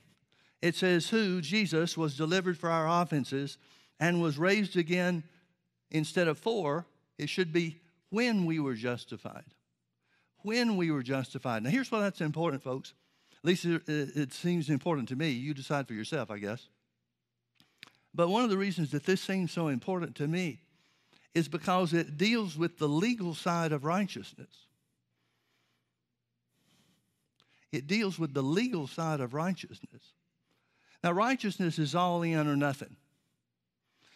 It 0.62 0.76
says, 0.76 1.10
Who, 1.10 1.42
Jesus, 1.42 1.98
was 1.98 2.18
delivered 2.18 2.58
for 2.58 2.70
our 2.70 3.02
offenses 3.02 3.58
and 4.00 4.22
was 4.22 4.38
raised 4.38 4.76
again 4.76 5.24
instead 5.92 6.28
of 6.28 6.38
for, 6.38 6.86
it 7.18 7.30
should 7.30 7.54
be 7.54 7.80
when 8.10 8.46
we 8.46 8.60
were 8.60 8.76
justified 8.76 9.46
when 10.48 10.78
we 10.78 10.92
were 10.92 11.04
justified. 11.04 11.64
Now, 11.64 11.70
here's 11.70 11.92
why 11.92 12.00
that's 12.00 12.22
important, 12.22 12.64
folks. 12.64 12.94
At 13.44 13.46
least 13.46 13.66
it, 13.66 13.82
it 13.88 14.34
seems 14.34 14.70
important 14.70 15.10
to 15.10 15.16
me. 15.16 15.32
You 15.32 15.54
decide 15.54 15.88
for 15.88 15.94
yourself, 15.94 16.32
I 16.32 16.38
guess. 16.40 16.68
But 18.18 18.30
one 18.30 18.44
of 18.44 18.50
the 18.50 18.58
reasons 18.58 18.90
that 18.92 19.06
this 19.06 19.22
seems 19.22 19.52
so 19.52 19.68
important 19.68 20.16
to 20.16 20.28
me 20.28 20.60
is 21.36 21.48
because 21.48 21.94
it 21.94 22.18
deals 22.18 22.58
with 22.58 22.80
the 22.80 22.90
legal 22.90 23.36
side 23.36 23.72
of 23.72 23.86
righteousness. 23.86 24.50
It 27.72 27.86
deals 27.86 28.18
with 28.18 28.34
the 28.34 28.42
legal 28.42 28.88
side 28.88 29.20
of 29.20 29.36
righteousness. 29.36 30.14
Now, 31.04 31.12
righteousness 31.12 31.78
is 31.78 31.94
all 31.94 32.24
in 32.24 32.48
or 32.48 32.56
nothing. 32.56 32.96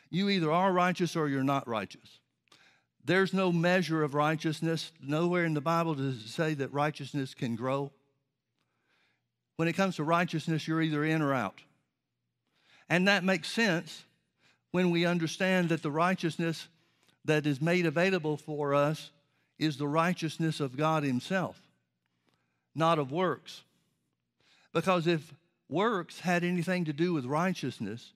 You 0.10 0.30
either 0.30 0.52
are 0.52 0.74
righteous 0.74 1.16
or 1.16 1.30
you're 1.30 1.44
not 1.44 1.68
righteous. 1.68 2.20
There's 3.06 3.36
no 3.36 3.52
measure 3.52 4.02
of 4.02 4.16
righteousness. 4.16 4.92
Nowhere 5.00 5.46
in 5.46 5.54
the 5.54 5.62
Bible 5.62 5.94
does 5.94 6.16
it 6.16 6.30
say 6.30 6.56
that 6.56 6.74
righteousness 6.74 7.36
can 7.36 7.56
grow. 7.56 7.92
When 9.58 9.68
it 9.68 9.74
comes 9.74 9.98
to 9.98 10.04
righteousness, 10.04 10.68
you're 10.68 10.82
either 10.82 11.06
in 11.06 11.22
or 11.22 11.36
out. 11.36 11.62
And 12.90 13.08
that 13.08 13.24
makes 13.24 13.50
sense 13.50 14.04
when 14.72 14.92
we 14.92 15.06
understand 15.06 15.70
that 15.70 15.82
the 15.82 15.92
righteousness 15.92 16.68
that 17.26 17.46
is 17.46 17.62
made 17.62 17.86
available 17.86 18.38
for 18.38 18.74
us 18.74 19.12
is 19.60 19.78
the 19.78 19.88
righteousness 19.88 20.60
of 20.60 20.76
God 20.76 21.04
Himself, 21.04 21.60
not 22.74 23.00
of 23.00 23.12
works. 23.12 23.64
Because 24.74 25.08
if 25.08 25.34
works 25.70 26.20
had 26.20 26.44
anything 26.44 26.86
to 26.86 26.94
do 26.94 27.14
with 27.14 27.26
righteousness, 27.26 28.14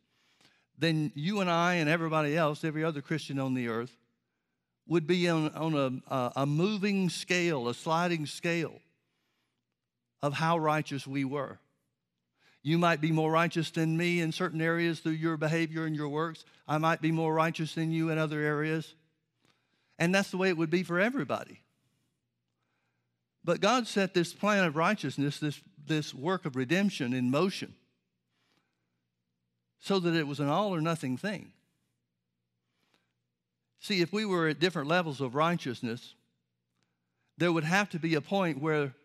then 0.78 1.12
you 1.16 1.40
and 1.40 1.50
I 1.50 1.76
and 1.76 1.90
everybody 1.90 2.36
else, 2.36 2.64
every 2.64 2.84
other 2.84 3.02
Christian 3.02 3.40
on 3.40 3.54
the 3.54 3.68
earth, 3.68 3.96
would 4.88 5.08
be 5.08 5.28
on, 5.30 5.50
on 5.56 6.04
a, 6.08 6.32
a 6.36 6.46
moving 6.46 7.10
scale, 7.10 7.68
a 7.68 7.74
sliding 7.74 8.26
scale 8.26 8.80
of 10.22 10.34
how 10.34 10.58
righteous 10.58 11.08
we 11.08 11.24
were. 11.24 11.60
You 12.66 12.80
might 12.80 13.00
be 13.00 13.12
more 13.12 13.30
righteous 13.30 13.70
than 13.70 13.96
me 13.96 14.22
in 14.22 14.32
certain 14.32 14.60
areas 14.60 15.00
through 15.00 15.12
your 15.12 15.38
behavior 15.38 15.86
and 15.86 15.96
your 15.96 16.10
works. 16.10 16.46
I 16.68 16.80
might 16.80 17.00
be 17.00 17.12
more 17.12 17.32
righteous 17.32 17.76
than 17.76 17.92
you 17.92 18.10
in 18.10 18.18
other 18.18 18.40
areas. 18.40 18.96
And 20.00 20.16
that's 20.16 20.32
the 20.32 20.38
way 20.38 20.50
it 20.50 20.58
would 20.58 20.72
be 20.72 20.82
for 20.82 21.00
everybody. 21.00 21.62
But 23.44 23.62
God 23.62 23.86
set 23.86 24.16
this 24.16 24.34
plan 24.34 24.64
of 24.64 24.76
righteousness, 24.76 25.38
this, 25.38 25.62
this 25.86 26.12
work 26.12 26.46
of 26.46 26.56
redemption 26.56 27.14
in 27.14 27.30
motion, 27.30 27.76
so 29.80 30.00
that 30.00 30.16
it 30.16 30.26
was 30.26 30.40
an 30.40 30.48
all 30.48 30.74
or 30.74 30.82
nothing 30.82 31.18
thing. 31.18 31.52
See, 33.80 34.02
if 34.02 34.12
we 34.12 34.26
were 34.26 34.48
at 34.48 34.60
different 34.60 34.88
levels 34.88 35.22
of 35.22 35.36
righteousness, 35.36 36.16
there 37.38 37.52
would 37.52 37.64
have 37.64 37.92
to 37.92 38.00
be 38.00 38.16
a 38.16 38.22
point 38.22 38.60
where 38.60 38.96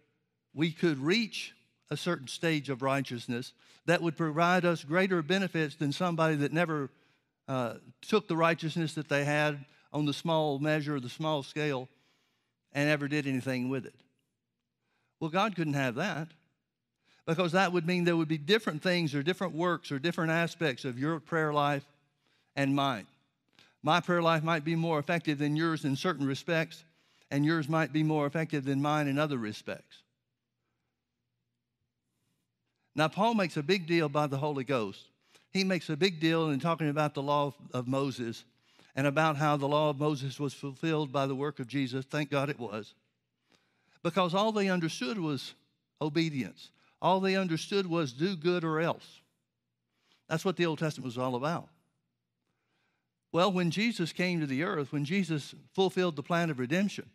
we 0.55 0.73
could 0.73 0.99
reach 0.99 1.53
a 1.91 1.97
certain 1.97 2.29
stage 2.29 2.71
of 2.71 2.83
righteousness 2.83 3.53
that 3.87 4.01
would 4.01 4.17
provide 4.17 4.65
us 4.65 4.85
greater 4.85 5.23
benefits 5.23 5.75
than 5.75 5.93
somebody 5.93 6.37
that 6.37 6.53
never 6.53 6.91
uh, 7.49 7.75
took 8.03 8.29
the 8.29 8.37
righteousness 8.37 8.95
that 8.95 9.09
they 9.09 9.25
had 9.25 9.65
on 9.93 10.07
the 10.07 10.13
small 10.13 10.59
measure, 10.59 11.01
the 11.01 11.09
small 11.09 11.43
scale, 11.43 11.89
and 12.73 12.89
ever 12.89 13.09
did 13.09 13.27
anything 13.27 13.69
with 13.69 13.87
it. 13.87 13.95
Well, 15.19 15.31
God 15.31 15.57
couldn't 15.57 15.75
have 15.75 15.97
that 15.97 16.29
because 17.27 17.53
that 17.53 17.73
would 17.73 17.87
mean 17.87 18.05
there 18.05 18.17
would 18.17 18.29
be 18.29 18.39
different 18.39 18.83
things 18.83 19.15
or 19.15 19.23
different 19.23 19.55
works 19.55 19.91
or 19.91 19.99
different 19.99 20.31
aspects 20.31 20.85
of 20.85 20.99
your 20.99 21.21
prayer 21.21 21.53
life 21.53 21.85
and 22.57 22.75
mine. 22.75 23.07
My 23.83 24.01
prayer 24.01 24.23
life 24.23 24.43
might 24.43 24.65
be 24.65 24.77
more 24.77 24.99
effective 24.99 25.39
than 25.39 25.57
yours 25.57 25.85
in 25.85 25.97
certain 25.97 26.27
respects, 26.27 26.85
and 27.31 27.45
yours 27.45 27.69
might 27.69 27.93
be 27.93 28.03
more 28.03 28.27
effective 28.27 28.65
than 28.65 28.83
mine 28.83 29.09
in 29.09 29.19
other 29.19 29.39
respects. 29.39 30.03
Now, 32.95 33.09
Paul 33.09 33.35
makes 33.35 33.57
a 33.57 33.63
big 33.63 33.87
deal 33.87 34.07
about 34.07 34.31
the 34.31 34.39
Holy 34.39 34.65
Ghost. 34.65 35.01
He 35.53 35.65
makes 35.65 35.89
a 35.89 35.97
big 35.97 36.21
deal 36.21 36.51
in 36.51 36.61
talking 36.61 36.89
about 36.89 37.15
the 37.15 37.23
law 37.23 37.55
of 37.73 37.89
Moses 37.89 38.45
and 38.97 39.07
about 39.07 39.37
how 39.37 39.57
the 39.57 39.69
law 39.69 39.91
of 39.91 39.99
Moses 39.99 40.39
was 40.39 40.55
fulfilled 40.55 41.13
by 41.13 41.27
the 41.27 41.35
work 41.35 41.61
of 41.61 41.69
Jesus. 41.69 42.05
Thank 42.05 42.31
God 42.31 42.51
it 42.51 42.59
was. 42.59 42.95
Because 44.03 44.35
all 44.35 44.53
they 44.53 44.69
understood 44.69 45.19
was 45.19 45.55
obedience, 46.01 46.71
all 47.03 47.21
they 47.21 47.37
understood 47.37 47.87
was 47.87 48.13
do 48.13 48.37
good 48.37 48.65
or 48.65 48.81
else. 48.81 49.21
That's 50.29 50.45
what 50.45 50.57
the 50.57 50.67
Old 50.67 50.79
Testament 50.79 51.07
was 51.07 51.19
all 51.19 51.35
about. 51.35 51.69
Well, 53.33 53.53
when 53.53 53.71
Jesus 53.71 54.13
came 54.13 54.41
to 54.41 54.47
the 54.47 54.65
earth, 54.65 54.93
when 54.93 55.05
Jesus 55.05 55.55
fulfilled 55.73 56.17
the 56.17 56.23
plan 56.23 56.51
of 56.51 56.59
redemption 56.59 57.09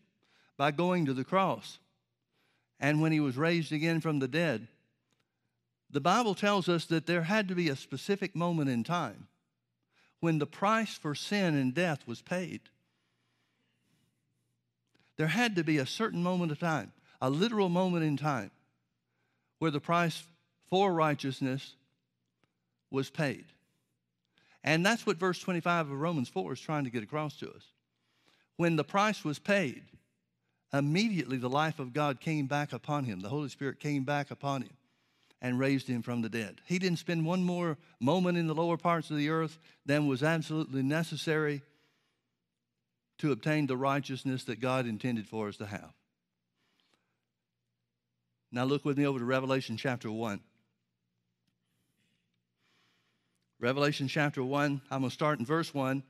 by 0.58 0.72
going 0.72 1.05
to 1.05 1.13
the 1.13 1.24
cross, 1.24 1.79
and 2.79 3.01
when 3.01 3.12
he 3.12 3.20
was 3.20 3.38
raised 3.38 3.72
again 3.72 4.01
from 4.01 4.20
the 4.20 4.27
dead, 4.27 4.67
the 5.96 6.02
Bible 6.02 6.36
tells 6.36 6.68
us 6.68 6.84
that 6.88 7.06
there 7.06 7.22
had 7.22 7.48
to 7.48 7.56
be 7.56 7.70
a 7.70 7.75
specific 7.78 8.36
moment 8.36 8.70
in 8.70 8.84
time 8.84 9.28
when 10.20 10.40
the 10.40 10.46
price 10.46 10.94
for 10.94 11.16
sin 11.16 11.56
and 11.56 11.74
death 11.74 12.06
was 12.06 12.22
paid. 12.22 12.60
There 15.16 15.28
had 15.28 15.56
to 15.56 15.64
be 15.64 15.78
a 15.78 15.86
certain 15.86 16.22
moment 16.22 16.52
of 16.52 16.60
time, 16.60 16.92
a 17.22 17.30
literal 17.30 17.70
moment 17.70 18.04
in 18.04 18.18
time, 18.18 18.52
where 19.60 19.72
the 19.72 19.80
price 19.80 20.22
for 20.70 20.94
righteousness 20.94 21.75
was 22.92 23.10
paid. 23.10 23.46
And 24.66 24.86
that's 24.86 25.06
what 25.06 25.16
verse 25.16 25.40
25 25.40 25.92
of 25.92 25.98
Romans 25.98 26.28
4 26.28 26.52
is 26.52 26.60
trying 26.60 26.84
to 26.84 26.90
get 26.90 27.04
across 27.04 27.38
to 27.38 27.48
us. 27.48 27.64
When 28.58 28.75
the 28.75 28.84
price 28.84 29.24
was 29.24 29.40
paid, 29.40 29.84
immediately 30.74 31.38
the 31.38 31.50
life 31.50 31.80
of 31.80 31.94
God 31.94 32.20
came 32.20 32.48
back 32.48 32.74
upon 32.74 33.06
him. 33.06 33.22
The 33.22 33.30
Holy 33.30 33.48
Spirit 33.48 33.80
came 33.80 34.04
back 34.04 34.30
upon 34.30 34.64
him 34.64 34.75
and 35.46 35.60
raised 35.60 35.88
him 35.88 36.02
from 36.02 36.24
the 36.24 36.28
dead. 36.28 36.60
He 36.66 36.80
didn't 36.80 36.98
spend 36.98 37.24
one 37.24 37.44
more 37.44 37.78
moment 38.00 38.36
in 38.36 38.48
the 38.48 38.56
lower 38.56 38.78
parts 38.78 39.12
of 39.12 39.18
the 39.18 39.30
earth 39.30 39.60
than 39.86 40.08
was 40.08 40.24
absolutely 40.24 40.82
necessary 40.82 41.62
to 43.20 43.32
obtain 43.32 43.68
the 43.68 43.78
righteousness 43.78 44.46
that 44.46 44.60
God 44.60 44.88
intended 44.88 45.28
for 45.28 45.48
us 45.48 45.58
to 45.58 45.68
have. 45.68 45.94
Now, 48.52 48.64
look 48.64 48.84
with 48.84 48.98
me 48.98 49.06
over 49.06 49.20
to 49.20 49.25
Revelation 49.25 49.78
chapter 49.78 50.12
1. 50.12 50.40
Revelation 53.60 54.08
chapter 54.08 54.44
1, 54.44 54.82
I'm 54.90 55.00
going 55.02 55.12
to 55.12 55.14
start 55.14 55.38
in 55.38 55.46
verse 55.46 55.72
1, 55.72 56.02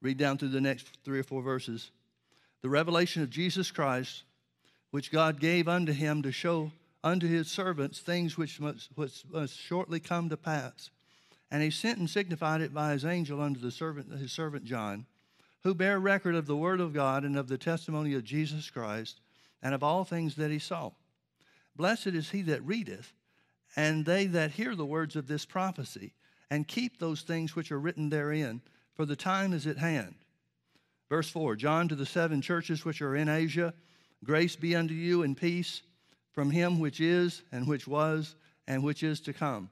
read 0.00 0.18
down 0.18 0.38
through 0.38 0.48
the 0.48 0.60
next 0.60 0.88
three 1.04 1.20
or 1.20 1.24
four 1.24 1.40
verses. 1.40 1.92
The 2.62 2.68
revelation 2.68 3.22
of 3.22 3.30
Jesus 3.30 3.70
Christ, 3.70 4.24
which 4.90 5.12
God 5.12 5.38
gave 5.38 5.68
unto 5.68 5.92
him 5.92 6.24
to 6.24 6.32
show 6.32 6.72
unto 7.04 7.26
his 7.26 7.50
servants 7.50 8.00
things 8.00 8.36
which 8.36 8.60
must, 8.60 8.90
which 8.94 9.24
must 9.30 9.58
shortly 9.58 10.00
come 10.00 10.28
to 10.28 10.36
pass. 10.36 10.90
And 11.50 11.62
he 11.62 11.70
sent 11.70 11.98
and 11.98 12.08
signified 12.08 12.60
it 12.60 12.72
by 12.72 12.92
his 12.92 13.04
angel 13.04 13.40
unto 13.40 13.60
the 13.60 13.70
servant, 13.70 14.12
his 14.18 14.32
servant 14.32 14.64
John, 14.64 15.06
who 15.64 15.74
bare 15.74 16.00
record 16.00 16.34
of 16.34 16.46
the 16.46 16.56
word 16.56 16.80
of 16.80 16.92
God 16.92 17.24
and 17.24 17.36
of 17.36 17.48
the 17.48 17.58
testimony 17.58 18.14
of 18.14 18.24
Jesus 18.24 18.70
Christ, 18.70 19.20
and 19.62 19.74
of 19.74 19.82
all 19.82 20.04
things 20.04 20.36
that 20.36 20.50
he 20.50 20.58
saw. 20.58 20.90
Blessed 21.76 22.08
is 22.08 22.30
he 22.30 22.42
that 22.42 22.64
readeth, 22.64 23.12
and 23.76 24.04
they 24.04 24.26
that 24.26 24.52
hear 24.52 24.74
the 24.74 24.86
words 24.86 25.14
of 25.14 25.26
this 25.26 25.44
prophecy, 25.44 26.14
and 26.50 26.68
keep 26.68 26.98
those 26.98 27.22
things 27.22 27.54
which 27.54 27.70
are 27.70 27.80
written 27.80 28.10
therein, 28.10 28.60
for 28.94 29.06
the 29.06 29.16
time 29.16 29.52
is 29.52 29.66
at 29.66 29.78
hand. 29.78 30.14
Verse 31.08 31.28
4 31.28 31.56
John 31.56 31.88
to 31.88 31.94
the 31.94 32.06
seven 32.06 32.40
churches 32.40 32.84
which 32.84 33.02
are 33.02 33.14
in 33.14 33.28
Asia, 33.28 33.74
grace 34.24 34.56
be 34.56 34.74
unto 34.74 34.94
you 34.94 35.22
and 35.22 35.36
peace 35.36 35.82
from 36.32 36.50
him 36.50 36.78
which 36.78 37.00
is, 37.00 37.42
and 37.52 37.66
which 37.66 37.86
was, 37.86 38.34
and 38.66 38.82
which 38.82 39.02
is 39.02 39.20
to 39.20 39.32
come, 39.32 39.70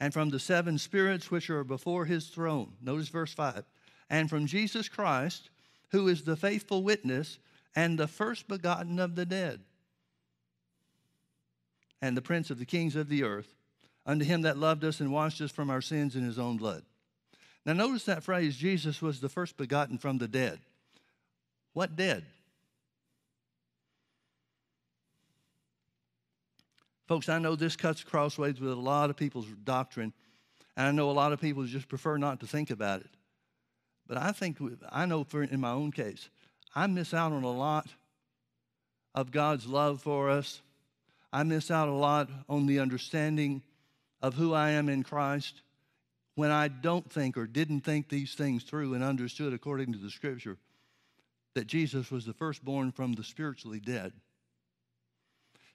and 0.00 0.12
from 0.12 0.30
the 0.30 0.40
seven 0.40 0.78
spirits 0.78 1.30
which 1.30 1.50
are 1.50 1.64
before 1.64 2.06
his 2.06 2.28
throne. 2.28 2.72
Notice 2.82 3.08
verse 3.08 3.32
5 3.32 3.64
and 4.10 4.28
from 4.28 4.46
Jesus 4.46 4.88
Christ, 4.88 5.48
who 5.92 6.08
is 6.08 6.24
the 6.24 6.36
faithful 6.36 6.82
witness 6.82 7.38
and 7.76 7.96
the 7.96 8.08
first 8.08 8.48
begotten 8.48 8.98
of 8.98 9.14
the 9.14 9.24
dead, 9.24 9.60
and 12.02 12.16
the 12.16 12.22
prince 12.22 12.50
of 12.50 12.58
the 12.58 12.66
kings 12.66 12.96
of 12.96 13.08
the 13.08 13.22
earth, 13.22 13.54
unto 14.04 14.24
him 14.24 14.42
that 14.42 14.58
loved 14.58 14.84
us 14.84 15.00
and 15.00 15.12
washed 15.12 15.40
us 15.40 15.52
from 15.52 15.70
our 15.70 15.80
sins 15.80 16.16
in 16.16 16.24
his 16.24 16.38
own 16.38 16.56
blood. 16.56 16.82
Now, 17.64 17.74
notice 17.74 18.04
that 18.06 18.24
phrase 18.24 18.56
Jesus 18.56 19.00
was 19.00 19.20
the 19.20 19.28
first 19.28 19.56
begotten 19.56 19.98
from 19.98 20.18
the 20.18 20.26
dead. 20.26 20.58
What 21.72 21.94
dead? 21.94 22.24
Folks, 27.10 27.28
I 27.28 27.40
know 27.40 27.56
this 27.56 27.74
cuts 27.74 28.04
crossways 28.04 28.60
with 28.60 28.70
a 28.70 28.76
lot 28.76 29.10
of 29.10 29.16
people's 29.16 29.48
doctrine, 29.64 30.12
and 30.76 30.86
I 30.86 30.92
know 30.92 31.10
a 31.10 31.12
lot 31.12 31.32
of 31.32 31.40
people 31.40 31.64
just 31.64 31.88
prefer 31.88 32.18
not 32.18 32.38
to 32.38 32.46
think 32.46 32.70
about 32.70 33.00
it. 33.00 33.10
But 34.06 34.16
I 34.16 34.30
think, 34.30 34.58
I 34.92 35.06
know 35.06 35.24
for, 35.24 35.42
in 35.42 35.58
my 35.58 35.72
own 35.72 35.90
case, 35.90 36.28
I 36.72 36.86
miss 36.86 37.12
out 37.12 37.32
on 37.32 37.42
a 37.42 37.50
lot 37.50 37.88
of 39.12 39.32
God's 39.32 39.66
love 39.66 40.00
for 40.00 40.30
us. 40.30 40.62
I 41.32 41.42
miss 41.42 41.68
out 41.68 41.88
a 41.88 41.92
lot 41.92 42.30
on 42.48 42.66
the 42.66 42.78
understanding 42.78 43.64
of 44.22 44.34
who 44.34 44.54
I 44.54 44.70
am 44.70 44.88
in 44.88 45.02
Christ 45.02 45.62
when 46.36 46.52
I 46.52 46.68
don't 46.68 47.10
think 47.10 47.36
or 47.36 47.48
didn't 47.48 47.80
think 47.80 48.08
these 48.08 48.34
things 48.34 48.62
through 48.62 48.94
and 48.94 49.02
understood 49.02 49.52
according 49.52 49.94
to 49.94 49.98
the 49.98 50.10
scripture 50.10 50.58
that 51.56 51.66
Jesus 51.66 52.12
was 52.12 52.24
the 52.24 52.34
firstborn 52.34 52.92
from 52.92 53.14
the 53.14 53.24
spiritually 53.24 53.80
dead. 53.80 54.12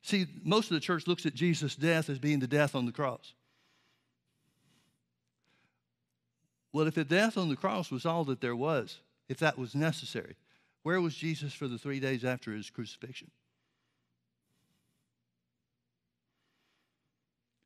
See, 0.05 0.27
most 0.43 0.69
of 0.69 0.75
the 0.75 0.81
church 0.81 1.07
looks 1.07 1.25
at 1.25 1.33
Jesus' 1.33 1.75
death 1.75 2.11
as 2.11 2.19
being 2.19 2.37
the 2.37 2.45
death 2.45 2.75
on 2.75 2.85
the 2.85 2.91
cross. 2.91 3.33
Well, 6.71 6.85
if 6.85 6.93
the 6.93 7.03
death 7.03 7.39
on 7.39 7.49
the 7.49 7.55
cross 7.55 7.89
was 7.89 8.05
all 8.05 8.23
that 8.25 8.39
there 8.39 8.55
was, 8.55 8.99
if 9.29 9.37
that 9.39 9.57
was 9.57 9.73
necessary, 9.73 10.35
where 10.83 11.01
was 11.01 11.15
Jesus 11.15 11.55
for 11.55 11.67
the 11.67 11.79
three 11.79 11.99
days 11.99 12.23
after 12.23 12.53
his 12.53 12.69
crucifixion? 12.69 13.31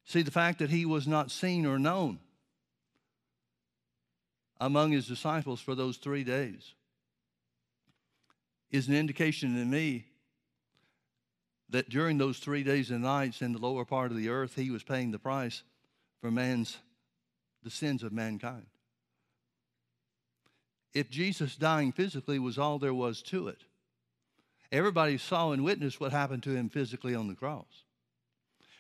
See, 0.06 0.22
the 0.22 0.32
fact 0.32 0.60
that 0.60 0.70
he 0.70 0.86
was 0.86 1.10
not 1.10 1.32
seen 1.32 1.66
or 1.66 1.78
known 1.78 2.20
among 4.62 4.94
his 4.94 5.10
disciples 5.10 5.60
for 5.60 5.76
those 5.76 5.98
three 5.98 6.24
days 6.24 6.74
is 8.72 8.88
an 8.88 8.96
indication 8.96 9.56
to 9.56 9.66
me 9.66 10.06
that 11.70 11.90
during 11.90 12.18
those 12.18 12.40
three 12.40 12.64
days 12.64 12.90
and 12.90 13.04
nights 13.04 13.42
in 13.42 13.54
the 13.54 13.60
lower 13.60 13.86
part 13.86 14.12
of 14.12 14.18
the 14.18 14.30
earth, 14.30 14.56
he 14.56 14.72
was 14.72 14.84
paying 14.84 15.12
the 15.12 15.20
price 15.20 15.64
for 16.22 16.32
man's, 16.32 16.78
the 17.64 17.70
sins 17.70 18.04
of 18.04 18.12
mankind. 18.12 18.66
If 20.94 21.10
Jesus 21.10 21.56
dying 21.56 21.92
physically 21.92 22.40
was 22.40 22.58
all 22.58 22.80
there 22.80 22.94
was 22.94 23.22
to 23.24 23.48
it, 23.48 23.64
everybody 24.72 25.18
saw 25.18 25.52
and 25.52 25.64
witnessed 25.64 26.00
what 26.00 26.12
happened 26.12 26.44
to 26.44 26.56
him 26.56 26.70
physically 26.70 27.14
on 27.14 27.28
the 27.28 27.36
cross. 27.36 27.84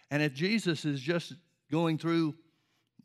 And 0.09 0.23
if 0.23 0.33
Jesus 0.33 0.85
is 0.85 0.99
just 0.99 1.33
going 1.71 1.99
through 1.99 2.33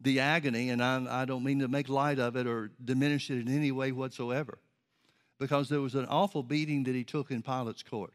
the 0.00 0.20
agony, 0.20 0.70
and 0.70 0.82
I, 0.82 1.22
I 1.22 1.24
don't 1.26 1.44
mean 1.44 1.58
to 1.60 1.68
make 1.68 1.90
light 1.90 2.18
of 2.18 2.36
it 2.36 2.46
or 2.46 2.70
diminish 2.82 3.30
it 3.30 3.40
in 3.40 3.54
any 3.54 3.72
way 3.72 3.92
whatsoever, 3.92 4.58
because 5.38 5.68
there 5.68 5.80
was 5.80 5.94
an 5.94 6.06
awful 6.06 6.42
beating 6.42 6.84
that 6.84 6.94
he 6.94 7.04
took 7.04 7.30
in 7.30 7.42
Pilate's 7.42 7.82
court. 7.82 8.14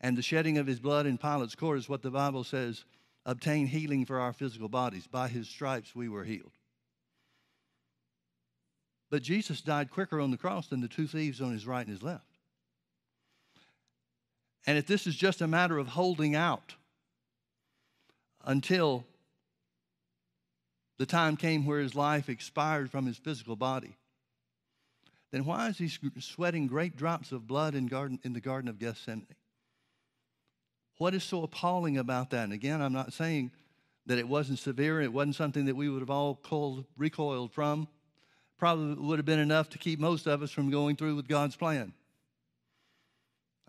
And 0.00 0.16
the 0.16 0.22
shedding 0.22 0.58
of 0.58 0.66
his 0.66 0.80
blood 0.80 1.06
in 1.06 1.18
Pilate's 1.18 1.54
court 1.54 1.78
is 1.78 1.88
what 1.88 2.02
the 2.02 2.10
Bible 2.10 2.44
says 2.44 2.84
obtain 3.24 3.66
healing 3.66 4.04
for 4.04 4.20
our 4.20 4.32
physical 4.32 4.68
bodies. 4.68 5.06
By 5.06 5.28
his 5.28 5.48
stripes 5.48 5.94
we 5.94 6.08
were 6.08 6.24
healed. 6.24 6.52
But 9.10 9.22
Jesus 9.22 9.60
died 9.60 9.90
quicker 9.90 10.20
on 10.20 10.30
the 10.30 10.36
cross 10.36 10.66
than 10.68 10.80
the 10.80 10.88
two 10.88 11.06
thieves 11.06 11.40
on 11.40 11.52
his 11.52 11.66
right 11.66 11.86
and 11.86 11.94
his 11.94 12.02
left. 12.02 12.24
And 14.66 14.76
if 14.76 14.86
this 14.86 15.06
is 15.06 15.14
just 15.14 15.40
a 15.40 15.46
matter 15.46 15.78
of 15.78 15.88
holding 15.88 16.34
out 16.34 16.74
until 18.44 19.04
the 20.98 21.06
time 21.06 21.36
came 21.36 21.64
where 21.64 21.80
his 21.80 21.94
life 21.94 22.28
expired 22.28 22.90
from 22.90 23.06
his 23.06 23.16
physical 23.16 23.54
body, 23.54 23.96
then 25.30 25.44
why 25.44 25.68
is 25.68 25.78
he 25.78 25.88
sweating 26.20 26.66
great 26.66 26.96
drops 26.96 27.30
of 27.30 27.46
blood 27.46 27.74
in, 27.74 27.86
garden, 27.86 28.18
in 28.24 28.32
the 28.32 28.40
Garden 28.40 28.68
of 28.68 28.78
Gethsemane? 28.78 29.26
What 30.98 31.14
is 31.14 31.24
so 31.24 31.42
appalling 31.42 31.98
about 31.98 32.30
that? 32.30 32.44
And 32.44 32.52
again, 32.52 32.80
I'm 32.80 32.92
not 32.92 33.12
saying 33.12 33.50
that 34.06 34.18
it 34.18 34.28
wasn't 34.28 34.58
severe, 34.58 35.00
it 35.00 35.12
wasn't 35.12 35.34
something 35.34 35.66
that 35.66 35.76
we 35.76 35.88
would 35.88 36.00
have 36.00 36.10
all 36.10 36.40
recoiled 36.96 37.52
from. 37.52 37.88
Probably 38.58 38.94
would 38.94 39.18
have 39.18 39.26
been 39.26 39.38
enough 39.38 39.68
to 39.70 39.78
keep 39.78 39.98
most 39.98 40.26
of 40.26 40.42
us 40.42 40.50
from 40.50 40.70
going 40.70 40.96
through 40.96 41.16
with 41.16 41.28
God's 41.28 41.56
plan. 41.56 41.92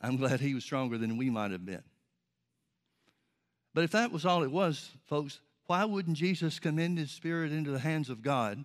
I'm 0.02 0.18
glad 0.18 0.40
he 0.40 0.54
was 0.54 0.64
stronger 0.64 0.98
than 0.98 1.18
we 1.18 1.30
might 1.30 1.52
have 1.52 1.66
been. 1.66 1.84
But 3.74 3.84
if 3.84 3.92
that 3.92 4.12
was 4.12 4.26
all 4.26 4.44
it 4.44 4.52
was, 4.52 4.92
folks, 5.06 5.40
why 5.66 5.84
wouldn't 5.86 6.18
Jesus 6.18 6.60
commend 6.60 6.98
his 6.98 7.12
spirit 7.12 7.52
into 7.52 7.72
the 7.72 7.80
hands 7.80 8.10
of 8.10 8.22
God? 8.22 8.64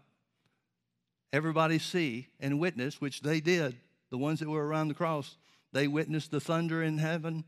Everybody 1.33 1.79
see 1.79 2.29
and 2.39 2.61
witness, 2.61 3.01
which 3.01 3.23
they 3.23 3.41
did, 3.41 3.77
the 4.11 4.19
ones 4.19 4.41
that 4.41 4.49
were 4.49 4.67
around 4.67 4.89
the 4.89 4.95
cross. 4.95 5.37
They 5.73 5.89
witnessed 5.89 6.31
the 6.31 6.41
thunder 6.41 6.83
in 6.83 6.99
heaven. 6.99 7.45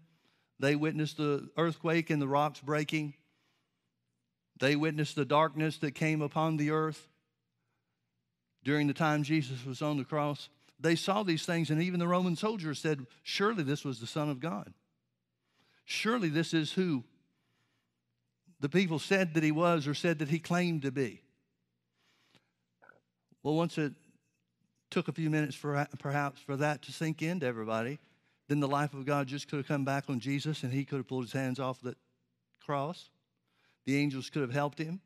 They 0.61 0.77
witnessed 0.77 1.17
the 1.17 1.49
earthquake 1.57 2.11
and 2.11 2.23
the 2.23 2.29
rocks 2.29 2.61
breaking. 2.61 3.15
They 4.61 4.77
witnessed 4.77 5.17
the 5.17 5.25
darkness 5.25 5.79
that 5.79 5.93
came 5.93 6.23
upon 6.23 6.57
the 6.57 6.71
earth 6.71 7.09
during 8.63 8.87
the 8.87 8.95
time 8.95 9.23
Jesus 9.23 9.65
was 9.67 9.83
on 9.83 9.97
the 9.97 10.05
cross. 10.05 10.49
They 10.81 10.97
saw 10.97 11.23
these 11.23 11.45
things, 11.45 11.71
and 11.71 11.83
even 11.83 12.01
the 12.01 12.09
Roman 12.09 12.37
soldiers 12.37 12.79
said, 12.79 13.07
Surely 13.23 13.63
this 13.63 13.85
was 13.85 14.01
the 14.01 14.07
Son 14.07 14.29
of 14.29 14.41
God. 14.41 14.73
Surely 15.85 16.29
this 16.29 16.55
is 16.55 16.73
who 16.73 17.05
the 18.61 18.69
people 18.69 18.99
said 18.99 19.35
that 19.35 19.43
he 19.43 19.53
was 19.53 19.87
or 19.87 19.95
said 19.95 20.21
that 20.21 20.29
he 20.29 20.39
claimed 20.39 20.83
to 20.83 20.91
be. 20.91 21.21
Well, 23.43 23.55
once 23.55 23.77
it 23.77 23.93
took 24.91 25.09
a 25.09 25.13
few 25.13 25.29
minutes 25.29 25.55
for 25.55 25.87
perhaps 25.99 26.41
for 26.41 26.57
that 26.57 26.83
to 26.83 26.93
sink 26.93 27.21
into 27.21 27.45
everybody, 27.45 27.99
then 28.49 28.61
the 28.61 28.69
life 28.69 28.95
of 28.95 29.07
God 29.07 29.27
just 29.27 29.49
could 29.49 29.57
have 29.57 29.69
come 29.69 29.85
back 29.85 30.05
on 30.09 30.21
Jesus 30.21 30.63
and 30.63 30.73
he 30.73 30.85
could 30.85 30.99
have 30.99 31.09
pulled 31.09 31.25
his 31.25 31.33
hands 31.33 31.59
off 31.59 31.81
the 31.81 31.97
cross. 32.65 33.09
The 33.87 33.97
angels 33.97 34.31
could 34.31 34.43
have 34.43 34.53
helped 34.53 34.79
him 34.79 35.01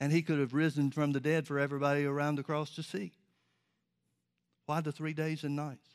and 0.00 0.12
he 0.12 0.22
could 0.22 0.38
have 0.38 0.54
risen 0.54 0.90
from 0.90 1.12
the 1.12 1.20
dead 1.20 1.46
for 1.46 1.58
everybody 1.58 2.04
around 2.04 2.36
the 2.36 2.42
cross 2.42 2.74
to 2.76 2.82
see. 2.82 3.12
Why 4.66 4.80
the 4.80 4.92
three 4.92 5.12
days 5.12 5.44
and 5.44 5.56
nights? 5.56 5.86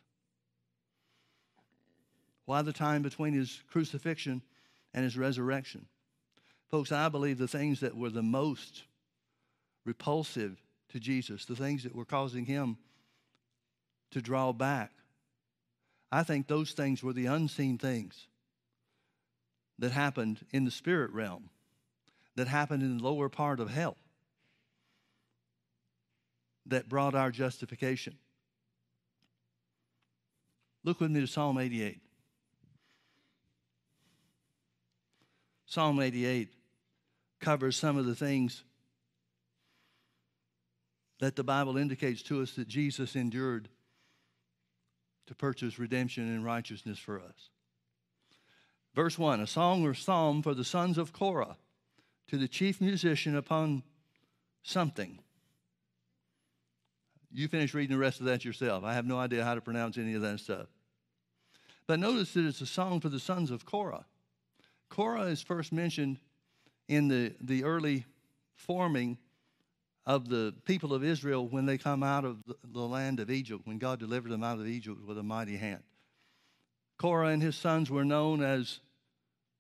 Why 2.46 2.62
the 2.62 2.74
time 2.74 3.02
between 3.02 3.34
his 3.34 3.62
crucifixion 3.70 4.42
and 4.94 5.04
his 5.04 5.18
resurrection? 5.18 5.86
Folks, 6.70 6.92
I 6.92 7.10
believe 7.10 7.38
the 7.38 7.48
things 7.48 7.82
that 7.82 7.96
were 7.96 8.10
the 8.10 8.24
most 8.24 8.84
repulsive 9.86 10.62
to 10.90 11.00
Jesus, 11.00 11.46
the 11.46 11.56
things 11.56 11.84
that 11.84 11.96
were 11.96 12.06
causing 12.06 12.46
him 12.46 12.78
to 14.12 14.22
draw 14.22 14.52
back, 14.54 14.92
I 16.12 16.24
think 16.24 16.48
those 16.48 16.72
things 16.72 17.02
were 17.02 17.14
the 17.14 17.28
unseen 17.28 17.78
things 17.78 18.28
that 19.80 19.92
happened 19.92 20.46
in 20.52 20.66
the 20.66 20.72
spirit 20.72 21.12
realm, 21.12 21.50
that 22.36 22.48
happened 22.48 22.84
in 22.84 22.98
the 22.98 23.04
lower 23.04 23.30
part 23.30 23.60
of 23.60 23.70
hell, 23.70 23.98
that 26.66 26.90
brought 26.90 27.16
our 27.16 27.32
justification. 27.32 28.16
Look 30.84 31.00
with 31.00 31.12
me 31.12 31.22
to 31.22 31.28
Psalm 31.28 31.58
88. 31.58 32.02
Psalm 35.66 36.02
88 36.02 36.50
covers 37.40 37.78
some 37.78 37.98
of 37.98 38.06
the 38.06 38.16
things 38.16 38.64
that 41.20 41.36
the 41.36 41.44
Bible 41.44 41.78
indicates 41.78 42.22
to 42.24 42.42
us 42.42 42.52
that 42.54 42.68
Jesus 42.68 43.16
endured 43.16 43.70
to 45.32 45.36
purchase 45.36 45.80
redemption 45.80 46.28
and 46.28 46.44
righteousness 46.44 47.00
for 47.00 47.18
us. 47.18 47.52
Verse 48.94 49.18
1 49.18 49.40
A 49.40 49.48
song 49.48 49.86
or 49.86 49.94
psalm 49.94 50.42
for 50.42 50.54
the 50.54 50.66
sons 50.66 50.98
of 50.98 51.14
Korah 51.14 51.56
to 52.28 52.38
the 52.38 52.50
chief 52.50 52.82
musician 52.82 53.38
upon 53.38 53.84
something. 54.62 55.20
You 57.32 57.48
finish 57.48 57.74
reading 57.74 57.96
the 57.96 58.02
rest 58.02 58.20
of 58.20 58.26
that 58.26 58.44
yourself. 58.44 58.84
I 58.84 58.94
have 58.94 59.06
no 59.06 59.20
idea 59.20 59.46
how 59.46 59.56
to 59.56 59.62
pronounce 59.62 59.98
any 59.98 60.16
of 60.16 60.22
that 60.22 60.42
stuff. 60.42 60.68
But 61.88 62.00
notice 62.00 62.34
that 62.34 62.46
it's 62.46 62.60
a 62.60 62.66
song 62.66 63.00
for 63.00 63.08
the 63.08 63.18
sons 63.18 63.52
of 63.52 63.66
Korah. 63.66 64.04
Korah 64.90 65.28
is 65.28 65.42
first 65.42 65.72
mentioned 65.72 66.18
in 66.90 67.08
the, 67.08 67.34
the 67.40 67.64
early 67.64 68.04
forming 68.54 69.18
of 70.12 70.28
the 70.28 70.54
people 70.66 70.94
of 70.94 71.06
Israel 71.06 71.48
when 71.48 71.66
they 71.66 71.78
come 71.78 72.04
out 72.04 72.26
of 72.26 72.44
the, 72.74 72.82
land 72.82 73.22
of 73.22 73.32
Egypt, 73.32 73.62
when 73.64 73.78
God 73.78 73.98
delivered 73.98 74.30
them 74.30 74.44
out 74.44 74.60
of 74.60 74.68
Egypt 74.68 75.00
with 75.08 75.18
a 75.18 75.24
mighty 75.24 75.56
hand. 75.56 75.84
Korah 76.98 77.30
and 77.30 77.42
his 77.42 77.56
sons 77.56 77.90
were 77.90 78.04
known 78.04 78.44
as 78.44 78.82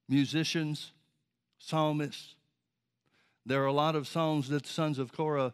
musicians, 0.09 0.91
psalmists. 1.57 2.35
There 3.45 3.63
are 3.63 3.67
a 3.67 3.71
lot 3.71 3.95
of 3.95 4.09
songs 4.09 4.49
that 4.49 4.63
the 4.63 4.69
sons 4.69 4.99
of 4.99 5.13
Korah 5.13 5.53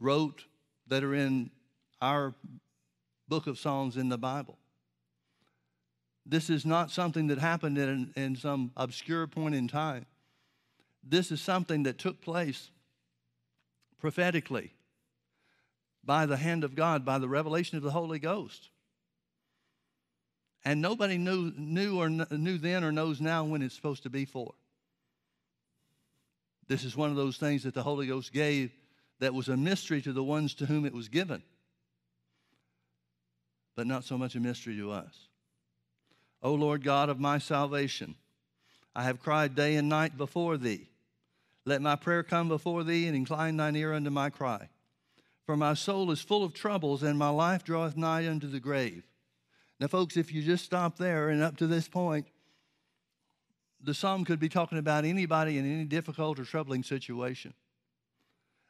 wrote 0.00 0.44
that 0.88 1.04
are 1.04 1.14
in 1.14 1.52
our 2.02 2.34
book 3.28 3.46
of 3.46 3.60
Psalms 3.60 3.96
in 3.96 4.08
the 4.08 4.18
Bible. 4.18 4.58
This 6.26 6.50
is 6.50 6.66
not 6.66 6.90
something 6.90 7.28
that 7.28 7.38
happened 7.38 7.78
in, 7.78 8.12
in 8.16 8.34
some 8.34 8.72
obscure 8.76 9.28
point 9.28 9.54
in 9.54 9.68
time. 9.68 10.04
This 11.04 11.30
is 11.30 11.40
something 11.40 11.84
that 11.84 11.98
took 11.98 12.20
place 12.20 12.72
prophetically 13.98 14.72
by 16.04 16.26
the 16.26 16.36
hand 16.36 16.64
of 16.64 16.74
God, 16.74 17.04
by 17.04 17.18
the 17.18 17.28
revelation 17.28 17.76
of 17.76 17.82
the 17.82 17.90
Holy 17.90 18.18
Ghost. 18.18 18.70
And 20.64 20.80
nobody 20.80 21.18
knew, 21.18 21.52
knew, 21.56 22.00
or 22.00 22.08
knew 22.08 22.58
then 22.58 22.84
or 22.84 22.92
knows 22.92 23.20
now 23.20 23.44
when 23.44 23.62
it's 23.62 23.74
supposed 23.74 24.02
to 24.04 24.10
be 24.10 24.24
for. 24.24 24.54
This 26.68 26.84
is 26.84 26.96
one 26.96 27.10
of 27.10 27.16
those 27.16 27.36
things 27.36 27.62
that 27.62 27.74
the 27.74 27.82
Holy 27.82 28.06
Ghost 28.06 28.32
gave 28.32 28.72
that 29.20 29.34
was 29.34 29.48
a 29.48 29.56
mystery 29.56 30.02
to 30.02 30.12
the 30.12 30.24
ones 30.24 30.54
to 30.54 30.66
whom 30.66 30.84
it 30.84 30.92
was 30.92 31.08
given, 31.08 31.42
but 33.76 33.86
not 33.86 34.04
so 34.04 34.18
much 34.18 34.34
a 34.34 34.40
mystery 34.40 34.76
to 34.76 34.90
us. 34.90 35.28
O 36.42 36.54
Lord 36.54 36.84
God 36.84 37.08
of 37.08 37.18
my 37.18 37.38
salvation, 37.38 38.14
I 38.94 39.04
have 39.04 39.22
cried 39.22 39.54
day 39.54 39.76
and 39.76 39.88
night 39.88 40.16
before 40.16 40.56
thee. 40.56 40.88
Let 41.66 41.82
my 41.82 41.96
prayer 41.96 42.22
come 42.22 42.48
before 42.48 42.84
thee 42.84 43.08
and 43.08 43.16
incline 43.16 43.56
thine 43.56 43.74
ear 43.74 43.92
unto 43.92 44.08
my 44.08 44.30
cry. 44.30 44.68
For 45.44 45.56
my 45.56 45.74
soul 45.74 46.10
is 46.12 46.20
full 46.20 46.44
of 46.44 46.54
troubles, 46.54 47.02
and 47.02 47.18
my 47.18 47.28
life 47.28 47.64
draweth 47.64 47.96
nigh 47.96 48.28
unto 48.28 48.48
the 48.48 48.60
grave. 48.60 49.04
Now, 49.80 49.88
folks, 49.88 50.16
if 50.16 50.32
you 50.32 50.42
just 50.42 50.64
stop 50.64 50.96
there 50.96 51.28
and 51.28 51.42
up 51.42 51.56
to 51.58 51.66
this 51.66 51.88
point, 51.88 52.26
the 53.82 53.94
psalm 53.94 54.24
could 54.24 54.38
be 54.38 54.48
talking 54.48 54.78
about 54.78 55.04
anybody 55.04 55.58
in 55.58 55.70
any 55.70 55.84
difficult 55.84 56.38
or 56.38 56.44
troubling 56.44 56.82
situation. 56.82 57.52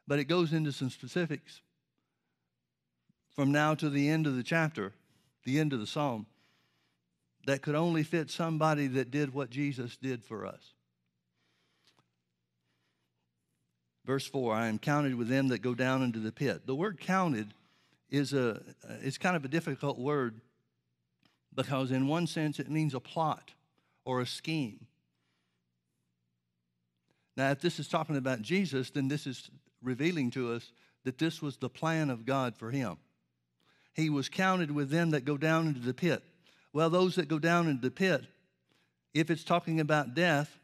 But 0.07 0.19
it 0.19 0.25
goes 0.25 0.51
into 0.51 0.71
some 0.71 0.89
specifics 0.89 1.61
from 3.35 3.51
now 3.51 3.75
to 3.75 3.89
the 3.89 4.09
end 4.09 4.25
of 4.25 4.35
the 4.35 4.43
chapter, 4.43 4.93
the 5.43 5.59
end 5.59 5.71
of 5.71 5.79
the 5.79 5.87
psalm, 5.87 6.25
that 7.45 7.61
could 7.61 7.75
only 7.75 8.03
fit 8.03 8.31
somebody 8.31 8.87
that 8.87 9.11
did 9.11 9.33
what 9.33 9.51
Jesus 9.51 9.97
did 9.97 10.23
for 10.23 10.45
us. 10.45 10.73
Verse 14.07 14.25
4 14.25 14.55
I 14.55 14.67
am 14.67 14.79
counted 14.79 15.13
with 15.15 15.27
them 15.27 15.49
that 15.49 15.59
go 15.59 15.75
down 15.75 16.01
into 16.01 16.19
the 16.19 16.31
pit. 16.31 16.65
The 16.65 16.73
word 16.73 16.99
counted 16.99 17.53
is 18.09 18.33
a 18.33 18.51
uh, 18.51 18.93
it's 19.03 19.17
kind 19.17 19.35
of 19.35 19.43
a 19.43 19.49
difficult 19.49 19.99
word 19.99 20.39
because 21.53 21.91
in 21.91 22.07
one 22.07 22.25
sense 22.25 22.57
it 22.57 22.71
means 22.71 22.93
a 22.93 23.01
plot 23.01 23.51
or 24.05 24.21
a 24.21 24.25
scheme. 24.25 24.87
Now, 27.35 27.51
if 27.51 27.59
this 27.59 27.79
is 27.79 27.87
talking 27.87 28.15
about 28.15 28.41
Jesus, 28.41 28.89
then 28.89 29.09
this 29.09 29.27
is 29.27 29.51
revealing 29.83 30.31
to 30.31 30.53
us 30.53 30.71
that 31.03 31.19
this 31.19 31.41
was 31.41 31.57
the 31.57 31.69
plan 31.69 32.09
of 32.09 32.25
God 32.25 32.55
for 32.55 32.71
him. 32.71 32.97
He 33.93 34.09
was 34.09 34.29
counted 34.29 34.71
with 34.71 34.89
them 34.89 35.11
that 35.11 35.25
go 35.25 35.37
down 35.37 35.67
into 35.67 35.81
the 35.81 35.93
pit. 35.93 36.23
Well, 36.71 36.89
those 36.89 37.15
that 37.15 37.27
go 37.27 37.39
down 37.39 37.67
into 37.67 37.81
the 37.81 37.91
pit, 37.91 38.21
if 39.13 39.29
it's 39.29 39.43
talking 39.43 39.79
about 39.79 40.15
death, 40.15 40.57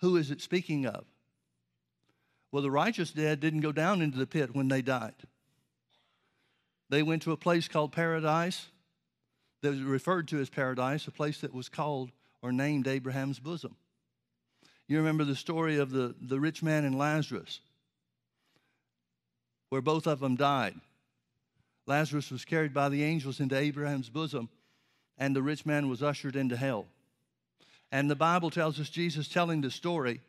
who 0.00 0.16
is 0.16 0.30
it 0.30 0.40
speaking 0.40 0.86
of? 0.86 1.04
Well, 2.50 2.62
the 2.62 2.70
righteous 2.70 3.10
dead 3.10 3.40
didn't 3.40 3.60
go 3.60 3.72
down 3.72 4.00
into 4.00 4.18
the 4.18 4.26
pit 4.26 4.54
when 4.54 4.68
they 4.68 4.82
died. 4.82 5.14
They 6.88 7.02
went 7.02 7.22
to 7.22 7.32
a 7.32 7.36
place 7.36 7.68
called 7.68 7.92
paradise 7.92 8.68
that 9.60 9.70
was 9.70 9.82
referred 9.82 10.28
to 10.28 10.40
as 10.40 10.48
paradise, 10.48 11.06
a 11.06 11.10
place 11.10 11.40
that 11.42 11.52
was 11.52 11.68
called 11.68 12.10
or 12.40 12.52
named 12.52 12.86
Abraham's 12.86 13.38
bosom. 13.38 13.76
You 14.86 14.98
remember 14.98 15.24
the 15.24 15.36
story 15.36 15.76
of 15.76 15.90
the, 15.90 16.14
the 16.20 16.40
rich 16.40 16.62
man 16.62 16.84
and 16.84 16.96
Lazarus, 16.96 17.60
where 19.68 19.82
both 19.82 20.06
of 20.06 20.20
them 20.20 20.36
died. 20.36 20.74
Lazarus 21.86 22.30
was 22.30 22.44
carried 22.44 22.72
by 22.72 22.88
the 22.88 23.02
angels 23.02 23.40
into 23.40 23.56
Abraham's 23.56 24.08
bosom, 24.08 24.48
and 25.18 25.36
the 25.36 25.42
rich 25.42 25.66
man 25.66 25.88
was 25.88 26.02
ushered 26.02 26.36
into 26.36 26.56
hell. 26.56 26.86
And 27.92 28.10
the 28.10 28.16
Bible 28.16 28.50
tells 28.50 28.78
us 28.80 28.88
Jesus 28.88 29.28
telling 29.28 29.60
the 29.60 29.70
story 29.70 30.20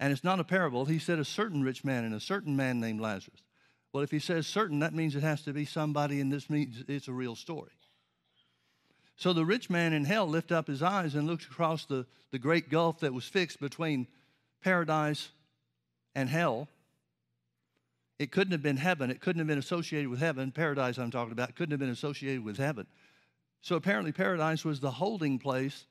and 0.00 0.12
it's 0.12 0.24
not 0.24 0.40
a 0.40 0.44
parable. 0.44 0.84
He 0.84 0.98
said 0.98 1.18
a 1.18 1.24
certain 1.24 1.62
rich 1.62 1.84
man 1.84 2.04
and 2.04 2.14
a 2.14 2.20
certain 2.20 2.56
man 2.56 2.80
named 2.80 3.00
Lazarus. 3.00 3.42
Well, 3.92 4.02
if 4.02 4.10
he 4.10 4.18
says 4.18 4.46
certain, 4.46 4.80
that 4.80 4.94
means 4.94 5.16
it 5.16 5.22
has 5.22 5.42
to 5.42 5.52
be 5.52 5.64
somebody, 5.64 6.20
and 6.20 6.32
this 6.32 6.50
means 6.50 6.84
it's 6.88 7.08
a 7.08 7.12
real 7.12 7.34
story. 7.34 7.72
So 9.16 9.32
the 9.32 9.44
rich 9.44 9.68
man 9.68 9.92
in 9.92 10.04
hell 10.04 10.28
lifted 10.28 10.56
up 10.56 10.68
his 10.68 10.82
eyes 10.82 11.14
and 11.14 11.26
looked 11.26 11.44
across 11.44 11.84
the, 11.86 12.06
the 12.30 12.38
great 12.38 12.70
gulf 12.70 13.00
that 13.00 13.12
was 13.12 13.24
fixed 13.24 13.58
between 13.58 14.06
paradise 14.62 15.30
and 16.14 16.28
hell. 16.28 16.68
It 18.18 18.30
couldn't 18.30 18.52
have 18.52 18.62
been 18.62 18.76
heaven. 18.76 19.10
It 19.10 19.20
couldn't 19.20 19.40
have 19.40 19.48
been 19.48 19.58
associated 19.58 20.08
with 20.08 20.20
heaven. 20.20 20.52
Paradise, 20.52 20.98
I'm 20.98 21.10
talking 21.10 21.32
about, 21.32 21.56
couldn't 21.56 21.72
have 21.72 21.80
been 21.80 21.88
associated 21.88 22.44
with 22.44 22.58
heaven. 22.58 22.86
So 23.60 23.74
apparently, 23.74 24.12
paradise 24.12 24.64
was 24.64 24.78
the 24.78 24.90
holding 24.92 25.38
place 25.38 25.86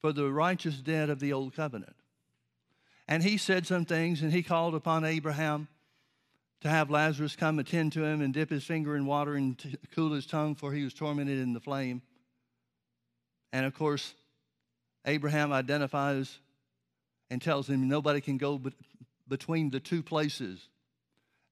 for 0.00 0.12
the 0.12 0.30
righteous 0.32 0.76
dead 0.76 1.10
of 1.10 1.20
the 1.20 1.32
old 1.34 1.54
covenant. 1.54 1.96
And 3.10 3.24
he 3.24 3.38
said 3.38 3.66
some 3.66 3.84
things, 3.84 4.22
and 4.22 4.32
he 4.32 4.44
called 4.44 4.76
upon 4.76 5.04
Abraham 5.04 5.66
to 6.60 6.68
have 6.68 6.90
Lazarus 6.90 7.34
come 7.34 7.58
attend 7.58 7.92
to 7.94 8.04
him 8.04 8.20
and 8.20 8.32
dip 8.32 8.50
his 8.50 8.62
finger 8.62 8.94
in 8.94 9.04
water 9.04 9.34
and 9.34 9.58
to 9.58 9.76
cool 9.92 10.12
his 10.12 10.26
tongue, 10.26 10.54
for 10.54 10.72
he 10.72 10.84
was 10.84 10.94
tormented 10.94 11.40
in 11.40 11.52
the 11.52 11.58
flame. 11.58 12.02
And 13.52 13.66
of 13.66 13.74
course, 13.74 14.14
Abraham 15.04 15.52
identifies 15.52 16.38
and 17.30 17.42
tells 17.42 17.68
him 17.68 17.88
nobody 17.88 18.20
can 18.20 18.38
go 18.38 18.60
between 19.26 19.70
the 19.70 19.80
two 19.80 20.04
places. 20.04 20.68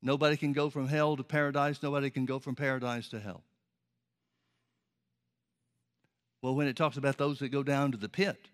Nobody 0.00 0.36
can 0.36 0.52
go 0.52 0.70
from 0.70 0.86
hell 0.86 1.16
to 1.16 1.24
paradise, 1.24 1.82
nobody 1.82 2.08
can 2.08 2.24
go 2.24 2.38
from 2.38 2.54
paradise 2.54 3.08
to 3.08 3.18
hell. 3.18 3.42
Well, 6.40 6.54
when 6.54 6.68
it 6.68 6.76
talks 6.76 6.96
about 6.96 7.18
those 7.18 7.40
that 7.40 7.48
go 7.48 7.64
down 7.64 7.90
to 7.90 7.98
the 7.98 8.08
pit, 8.08 8.48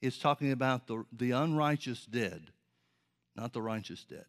it's 0.00 0.18
talking 0.18 0.52
about 0.52 0.86
the, 0.86 1.04
the 1.12 1.32
unrighteous 1.32 2.06
dead, 2.06 2.50
not 3.36 3.52
the 3.52 3.62
righteous 3.62 4.04
dead. 4.04 4.24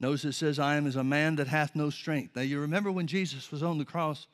Notice 0.00 0.24
it 0.24 0.32
says, 0.32 0.58
I 0.58 0.76
am 0.76 0.86
as 0.86 0.96
a 0.96 1.04
man 1.04 1.36
that 1.36 1.46
hath 1.46 1.76
no 1.76 1.90
strength. 1.90 2.34
Now, 2.34 2.42
you 2.42 2.60
remember 2.60 2.90
when 2.90 3.06
Jesus 3.06 3.52
was 3.52 3.62
on 3.62 3.78
the 3.78 3.84
cross 3.84 4.26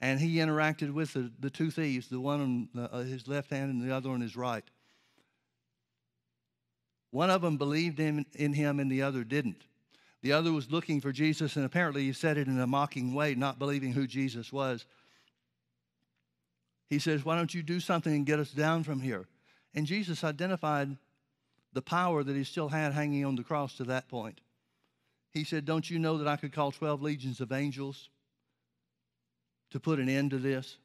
and 0.00 0.20
he 0.20 0.36
interacted 0.36 0.92
with 0.92 1.12
the, 1.14 1.32
the 1.40 1.50
two 1.50 1.70
thieves, 1.70 2.08
the 2.08 2.20
one 2.20 2.40
on 2.40 2.68
the, 2.72 2.94
uh, 2.94 3.02
his 3.02 3.26
left 3.26 3.50
hand 3.50 3.72
and 3.72 3.82
the 3.82 3.94
other 3.94 4.10
on 4.10 4.20
his 4.20 4.36
right. 4.36 4.64
One 7.10 7.30
of 7.30 7.42
them 7.42 7.56
believed 7.56 7.98
in, 7.98 8.26
in 8.34 8.52
him 8.52 8.78
and 8.78 8.90
the 8.90 9.02
other 9.02 9.24
didn't. 9.24 9.64
The 10.22 10.32
other 10.32 10.52
was 10.52 10.70
looking 10.70 11.00
for 11.00 11.12
Jesus, 11.12 11.56
and 11.56 11.64
apparently 11.64 12.04
he 12.04 12.12
said 12.12 12.36
it 12.36 12.48
in 12.48 12.60
a 12.60 12.66
mocking 12.66 13.14
way, 13.14 13.34
not 13.34 13.58
believing 13.58 13.92
who 13.92 14.06
Jesus 14.06 14.52
was. 14.52 14.84
He 16.88 16.98
says, 16.98 17.24
Why 17.24 17.36
don't 17.36 17.54
you 17.54 17.62
do 17.62 17.80
something 17.80 18.14
and 18.14 18.26
get 18.26 18.38
us 18.38 18.50
down 18.50 18.84
from 18.84 19.00
here? 19.00 19.26
And 19.74 19.86
Jesus 19.86 20.24
identified 20.24 20.96
the 21.72 21.82
power 21.82 22.22
that 22.22 22.36
he 22.36 22.44
still 22.44 22.68
had 22.68 22.92
hanging 22.92 23.24
on 23.24 23.36
the 23.36 23.44
cross 23.44 23.76
to 23.76 23.84
that 23.84 24.08
point. 24.08 24.40
He 25.32 25.44
said, 25.44 25.64
Don't 25.64 25.88
you 25.90 25.98
know 25.98 26.18
that 26.18 26.28
I 26.28 26.36
could 26.36 26.52
call 26.52 26.72
12 26.72 27.02
legions 27.02 27.40
of 27.40 27.52
angels 27.52 28.08
to 29.70 29.80
put 29.80 29.98
an 29.98 30.08
end 30.08 30.30
to 30.30 30.38
this? 30.38 30.78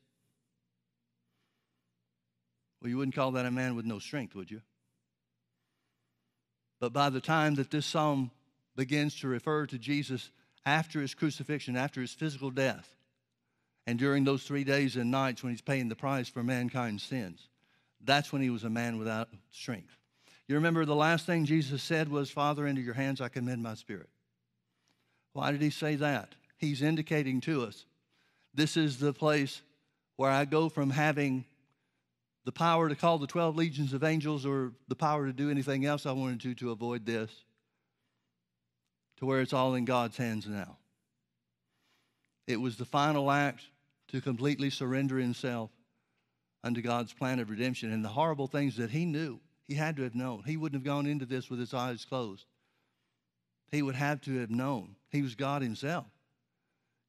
Well, 2.82 2.90
you 2.90 2.98
wouldn't 2.98 3.16
call 3.16 3.32
that 3.32 3.46
a 3.46 3.52
man 3.52 3.76
with 3.76 3.86
no 3.86 4.00
strength, 4.00 4.36
would 4.36 4.50
you? 4.50 4.62
But 6.80 6.94
by 6.94 7.12
the 7.12 7.22
time 7.22 7.56
that 7.56 7.70
this 7.70 7.86
psalm 7.86 8.32
begins 8.76 9.20
to 9.20 9.28
refer 9.28 9.68
to 9.68 9.78
Jesus 9.78 10.32
after 10.66 11.00
his 11.00 11.14
crucifixion, 11.14 11.78
after 11.78 12.02
his 12.02 12.12
physical 12.12 12.50
death, 12.50 12.96
and 13.88 13.98
during 13.98 14.24
those 14.24 14.44
three 14.44 14.64
days 14.64 14.96
and 14.96 15.12
nights 15.12 15.44
when 15.44 15.52
he's 15.52 15.62
paying 15.62 15.90
the 15.90 15.96
price 15.96 16.30
for 16.30 16.44
mankind's 16.44 17.04
sins, 17.04 17.48
that's 18.04 18.32
when 18.32 18.42
he 18.42 18.50
was 18.50 18.64
a 18.64 18.70
man 18.70 18.98
without 18.98 19.30
strength. 19.52 19.98
You 20.48 20.56
remember 20.56 20.86
the 20.86 20.96
last 20.96 21.26
thing 21.26 21.46
Jesus 21.46 21.82
said 21.82 22.10
was, 22.10 22.30
Father, 22.30 22.68
into 22.68 22.82
your 22.82 22.94
hands 22.94 23.22
I 23.22 23.30
commend 23.30 23.64
my 23.64 23.76
spirit. 23.76 24.10
Why 25.34 25.52
did 25.52 25.62
he 25.62 25.70
say 25.70 25.96
that? 25.96 26.36
He's 26.58 26.82
indicating 26.82 27.42
to 27.42 27.64
us 27.64 27.86
this 28.54 28.76
is 28.76 28.98
the 28.98 29.14
place 29.14 29.62
where 30.18 30.30
I 30.30 30.46
go 30.46 30.70
from 30.70 30.90
having 30.90 31.46
the 32.44 32.52
power 32.52 32.90
to 32.90 32.96
call 32.96 33.18
the 33.18 33.28
12 33.28 33.56
legions 33.56 33.94
of 33.94 34.04
angels 34.04 34.46
or 34.46 34.74
the 34.88 34.96
power 34.96 35.28
to 35.28 35.34
do 35.34 35.50
anything 35.50 35.86
else 35.86 36.06
I 36.06 36.12
wanted 36.12 36.42
to 36.42 36.56
to 36.56 36.72
avoid 36.72 37.06
this 37.06 37.32
to 39.18 39.26
where 39.26 39.42
it's 39.42 39.54
all 39.54 39.76
in 39.76 39.86
God's 39.86 40.18
hands 40.18 40.48
now. 40.48 40.78
It 42.48 42.60
was 42.60 42.76
the 42.76 42.86
final 42.86 43.32
act 43.32 43.62
to 44.12 44.22
completely 44.22 44.70
surrender 44.70 45.18
himself 45.18 45.72
unto 46.64 46.82
God's 46.82 47.14
plan 47.14 47.40
of 47.40 47.50
redemption 47.50 47.92
and 47.92 48.04
the 48.04 48.10
horrible 48.10 48.48
things 48.48 48.78
that 48.78 48.92
he 48.92 49.06
knew. 49.06 49.40
He 49.68 49.76
had 49.76 49.96
to 49.98 50.04
have 50.04 50.16
known. 50.16 50.44
He 50.46 50.58
wouldn't 50.58 50.82
have 50.82 50.86
gone 50.86 51.06
into 51.06 51.26
this 51.26 51.50
with 51.50 51.60
his 51.60 51.74
eyes 51.74 52.06
closed. 52.06 52.46
He 53.72 53.82
would 53.82 53.96
have 53.96 54.22
to 54.22 54.40
have 54.40 54.52
known. 54.52 54.96
He 55.10 55.22
was 55.22 55.36
God 55.36 55.62
himself. 55.62 56.08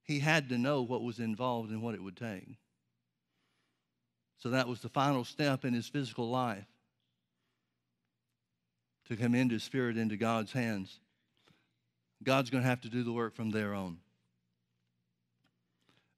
He 0.04 0.20
had 0.20 0.48
to 0.50 0.58
know 0.58 0.82
what 0.82 1.02
was 1.02 1.18
involved 1.18 1.70
and 1.70 1.82
what 1.82 1.94
it 1.94 2.02
would 2.02 2.16
take. 2.16 2.56
So 4.38 4.50
that 4.50 4.68
was 4.68 4.80
the 4.80 4.88
final 4.88 5.24
step 5.24 5.64
in 5.64 5.74
his 5.74 5.88
physical 5.88 6.30
life 6.30 6.66
to 9.08 9.16
commend 9.16 9.50
his 9.50 9.62
spirit 9.62 9.96
into 9.96 10.16
God's 10.16 10.52
hands. 10.52 11.00
God's 12.22 12.50
going 12.50 12.62
to 12.62 12.68
have 12.68 12.80
to 12.82 12.88
do 12.88 13.02
the 13.02 13.12
work 13.12 13.34
from 13.34 13.50
there 13.50 13.74
on. 13.74 13.98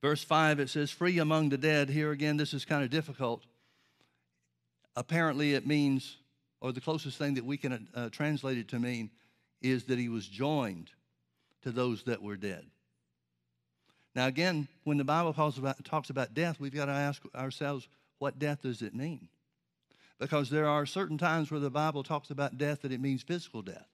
Verse 0.04 0.22
5, 0.22 0.60
it 0.60 0.68
says, 0.68 0.90
Free 0.90 1.18
among 1.18 1.48
the 1.48 1.56
dead. 1.56 1.88
Here 1.88 2.10
again, 2.10 2.36
this 2.36 2.52
is 2.52 2.66
kind 2.66 2.84
of 2.84 2.90
difficult. 2.90 3.42
Apparently, 4.96 5.54
it 5.54 5.66
means, 5.66 6.18
or 6.60 6.72
the 6.72 6.80
closest 6.82 7.16
thing 7.16 7.32
that 7.32 7.44
we 7.46 7.56
can 7.56 7.88
uh, 7.94 8.10
translate 8.10 8.58
it 8.58 8.68
to 8.68 8.78
mean, 8.78 9.08
is 9.62 9.84
that 9.84 9.98
he 9.98 10.10
was 10.10 10.26
joined 10.26 10.90
to 11.62 11.70
those 11.72 12.02
that 12.02 12.20
were 12.20 12.36
dead. 12.36 12.66
Now, 14.14 14.26
again, 14.26 14.68
when 14.82 14.98
the 14.98 15.04
Bible 15.04 15.34
about, 15.38 15.82
talks 15.86 16.10
about 16.10 16.34
death, 16.34 16.60
we've 16.60 16.74
got 16.74 16.84
to 16.84 16.92
ask 16.92 17.22
ourselves, 17.34 17.88
what 18.18 18.38
death 18.38 18.60
does 18.60 18.82
it 18.82 18.94
mean? 18.94 19.28
Because 20.18 20.50
there 20.50 20.68
are 20.68 20.84
certain 20.84 21.16
times 21.16 21.50
where 21.50 21.60
the 21.60 21.70
Bible 21.70 22.02
talks 22.02 22.28
about 22.28 22.58
death 22.58 22.82
that 22.82 22.92
it 22.92 23.00
means 23.00 23.22
physical 23.22 23.62
death. 23.62 23.88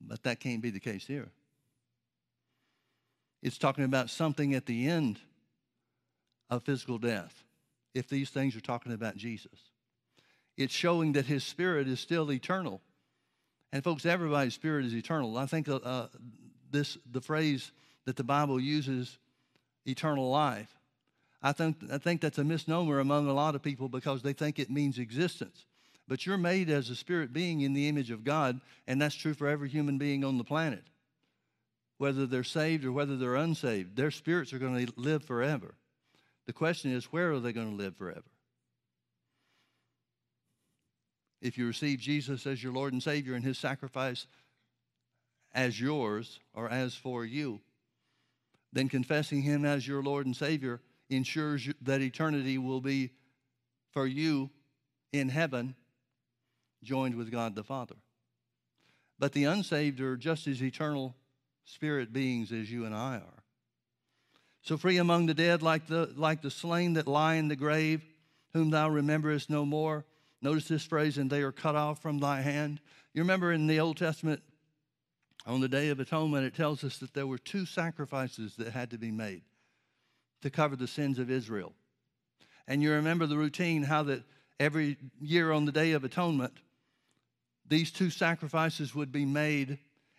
But 0.00 0.22
that 0.22 0.40
can't 0.40 0.62
be 0.62 0.70
the 0.70 0.80
case 0.80 1.06
here. 1.06 1.28
It's 3.42 3.58
talking 3.58 3.84
about 3.84 4.08
something 4.08 4.54
at 4.54 4.66
the 4.66 4.86
end 4.86 5.18
of 6.48 6.62
physical 6.62 6.98
death, 6.98 7.44
if 7.94 8.08
these 8.08 8.30
things 8.30 8.54
are 8.54 8.60
talking 8.60 8.92
about 8.92 9.16
Jesus. 9.16 9.70
It's 10.56 10.72
showing 10.72 11.12
that 11.14 11.26
his 11.26 11.42
spirit 11.42 11.88
is 11.88 11.98
still 11.98 12.30
eternal. 12.30 12.80
And 13.72 13.82
folks, 13.82 14.06
everybody's 14.06 14.54
spirit 14.54 14.84
is 14.84 14.94
eternal. 14.94 15.36
I 15.38 15.46
think 15.46 15.68
uh, 15.68 15.76
uh, 15.76 16.08
this 16.70 16.98
the 17.10 17.20
phrase 17.20 17.72
that 18.04 18.16
the 18.16 18.24
Bible 18.24 18.60
uses, 18.60 19.18
eternal 19.86 20.30
life. 20.30 20.76
I 21.42 21.52
think, 21.52 21.76
I 21.90 21.98
think 21.98 22.20
that's 22.20 22.38
a 22.38 22.44
misnomer 22.44 23.00
among 23.00 23.26
a 23.26 23.32
lot 23.32 23.54
of 23.54 23.62
people 23.62 23.88
because 23.88 24.22
they 24.22 24.32
think 24.32 24.58
it 24.58 24.70
means 24.70 24.98
existence. 24.98 25.64
But 26.06 26.26
you're 26.26 26.38
made 26.38 26.70
as 26.70 26.90
a 26.90 26.94
spirit 26.94 27.32
being 27.32 27.62
in 27.62 27.72
the 27.72 27.88
image 27.88 28.10
of 28.10 28.22
God, 28.22 28.60
and 28.86 29.00
that's 29.00 29.14
true 29.14 29.34
for 29.34 29.48
every 29.48 29.68
human 29.68 29.98
being 29.98 30.24
on 30.24 30.38
the 30.38 30.44
planet 30.44 30.84
whether 32.02 32.26
they're 32.26 32.42
saved 32.42 32.84
or 32.84 32.90
whether 32.90 33.16
they're 33.16 33.36
unsaved. 33.36 33.94
Their 33.94 34.10
spirits 34.10 34.52
are 34.52 34.58
going 34.58 34.84
to 34.84 34.92
live 34.96 35.22
forever. 35.22 35.76
The 36.46 36.52
question 36.52 36.90
is, 36.90 37.04
where 37.04 37.30
are 37.30 37.38
they 37.38 37.52
going 37.52 37.70
to 37.70 37.76
live 37.76 37.96
forever? 37.96 38.24
If 41.40 41.56
you 41.56 41.64
receive 41.64 42.00
Jesus 42.00 42.44
as 42.44 42.60
your 42.60 42.72
Lord 42.72 42.92
and 42.92 43.00
Savior 43.00 43.34
and 43.34 43.44
His 43.44 43.56
sacrifice 43.56 44.26
as 45.54 45.80
yours 45.80 46.40
or 46.54 46.68
as 46.68 46.92
for 46.92 47.24
you, 47.24 47.60
then 48.72 48.88
confessing 48.88 49.42
Him 49.42 49.64
as 49.64 49.86
your 49.86 50.02
Lord 50.02 50.26
and 50.26 50.34
Savior 50.34 50.80
ensures 51.08 51.68
that 51.82 52.00
eternity 52.00 52.58
will 52.58 52.80
be 52.80 53.12
for 53.92 54.08
you 54.08 54.50
in 55.12 55.28
heaven, 55.28 55.76
joined 56.82 57.14
with 57.14 57.30
God 57.30 57.54
the 57.54 57.62
Father. 57.62 57.94
But 59.20 59.34
the 59.34 59.44
unsaved 59.44 60.00
are 60.00 60.16
just 60.16 60.48
as 60.48 60.60
eternal 60.60 61.14
spirit 61.64 62.12
beings 62.12 62.52
as 62.52 62.70
you 62.70 62.84
and 62.84 62.94
I 62.94 63.16
are. 63.16 63.42
So 64.62 64.76
free 64.76 64.98
among 64.98 65.26
the 65.26 65.34
dead, 65.34 65.62
like 65.62 65.86
the, 65.86 66.12
like 66.16 66.42
the 66.42 66.50
slain 66.50 66.94
that 66.94 67.08
lie 67.08 67.34
in 67.34 67.48
the 67.48 67.56
grave, 67.56 68.02
whom 68.52 68.70
thou 68.70 68.88
rememberest 68.88 69.50
no 69.50 69.64
more. 69.64 70.04
Notice 70.40 70.68
this 70.68 70.84
phrase, 70.84 71.18
and 71.18 71.30
they 71.30 71.42
are 71.42 71.52
cut 71.52 71.74
off 71.74 72.00
from 72.00 72.18
thy 72.18 72.40
hand. 72.40 72.80
You 73.14 73.22
remember 73.22 73.52
in 73.52 73.66
the 73.66 73.80
Old 73.80 73.96
Testament, 73.96 74.42
on 75.46 75.60
the 75.60 75.68
Day 75.68 75.88
of 75.88 75.98
Atonement, 75.98 76.46
it 76.46 76.54
tells 76.54 76.84
us 76.84 76.98
that 76.98 77.14
there 77.14 77.26
were 77.26 77.38
two 77.38 77.66
sacrifices 77.66 78.54
that 78.56 78.68
had 78.68 78.90
to 78.90 78.98
be 78.98 79.10
made 79.10 79.42
to 80.42 80.50
cover 80.50 80.76
the 80.76 80.86
sins 80.86 81.18
of 81.18 81.30
Israel. 81.30 81.72
And 82.68 82.82
you 82.82 82.92
remember 82.92 83.26
the 83.26 83.36
routine, 83.36 83.82
how 83.82 84.04
that 84.04 84.22
every 84.60 84.96
year 85.20 85.50
on 85.50 85.64
the 85.64 85.72
Day 85.72 85.92
of 85.92 86.04
Atonement, 86.04 86.52
these 87.66 87.90
two 87.90 88.10
sacrifices 88.10 88.94
would 88.94 89.10
be 89.10 89.24
made 89.24 89.78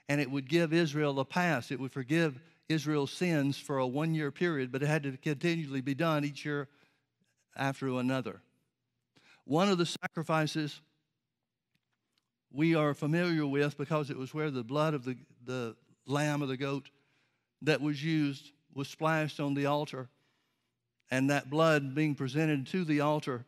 and 0.09 0.19
it 0.19 0.29
would 0.29 0.49
give 0.49 0.73
Israel 0.73 1.19
a 1.19 1.25
pass. 1.25 1.71
It 1.71 1.79
would 1.79 1.91
forgive 1.91 2.39
Israel's 2.69 3.11
sins 3.11 3.57
for 3.57 3.77
a 3.77 3.87
one 3.87 4.13
year 4.15 4.31
period, 4.31 4.71
but 4.71 4.83
it 4.83 4.87
had 4.87 5.03
to 5.03 5.17
continually 5.17 5.81
be 5.81 5.93
done 5.93 6.25
each 6.25 6.45
year 6.45 6.67
after 7.55 7.87
another. 7.87 8.41
One 9.45 9.69
of 9.69 9.77
the 9.77 9.85
sacrifices 9.85 10.81
we 12.51 12.75
are 12.75 12.93
familiar 12.93 13.45
with 13.45 13.77
because 13.77 14.09
it 14.09 14.17
was 14.17 14.33
where 14.33 14.51
the 14.51 14.63
blood 14.63 14.93
of 14.93 15.03
the, 15.03 15.17
the 15.45 15.75
lamb 16.05 16.43
or 16.43 16.45
the 16.45 16.57
goat 16.57 16.89
that 17.63 17.81
was 17.81 18.03
used 18.03 18.51
was 18.73 18.87
splashed 18.87 19.39
on 19.39 19.53
the 19.53 19.65
altar, 19.65 20.09
and 21.11 21.29
that 21.29 21.49
blood 21.49 21.95
being 21.95 22.15
presented 22.15 22.67
to 22.67 22.83
the 22.83 23.01
altar 23.01 23.45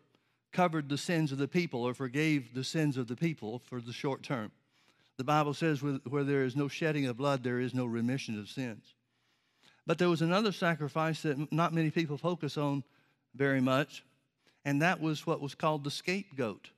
covered 0.52 0.90
the 0.90 0.98
sins 0.98 1.32
of 1.32 1.38
the 1.38 1.48
people 1.48 1.84
or 1.84 1.94
forgave 1.94 2.54
the 2.54 2.64
sins 2.64 2.98
of 2.98 3.08
the 3.08 3.16
people 3.16 3.60
for 3.60 3.82
the 3.82 3.94
short 3.94 4.24
term. 4.24 4.52
The 5.18 5.24
Bible 5.24 5.54
says, 5.54 5.82
where 5.82 6.24
there 6.24 6.44
is 6.44 6.56
no 6.56 6.68
shedding 6.68 7.06
of 7.06 7.18
blood, 7.18 7.44
there 7.44 7.60
is 7.60 7.74
no 7.74 7.86
remission 7.86 8.38
of 8.38 8.50
sins. 8.50 8.94
But 9.88 9.98
there 9.98 10.10
was 10.10 10.22
another 10.22 10.52
sacrifice 10.52 11.22
that 11.22 11.52
not 11.54 11.74
many 11.74 11.92
people 11.92 12.18
focus 12.18 12.58
on 12.58 12.84
very 13.34 13.62
much, 13.62 14.04
and 14.66 14.82
that 14.82 15.00
was 15.00 15.26
what 15.26 15.42
was 15.42 15.56
called 15.56 15.84
the 15.84 15.92
scapegoat. 15.92 16.70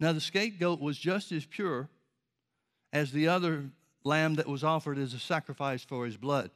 Now, 0.00 0.12
the 0.12 0.20
scapegoat 0.20 0.80
was 0.80 0.98
just 0.98 1.30
as 1.30 1.44
pure 1.44 1.88
as 2.92 3.12
the 3.12 3.28
other 3.28 3.70
lamb 4.02 4.34
that 4.36 4.48
was 4.48 4.64
offered 4.64 4.98
as 4.98 5.14
a 5.14 5.18
sacrifice 5.18 5.84
for 5.84 6.06
his 6.06 6.16
blood. 6.16 6.50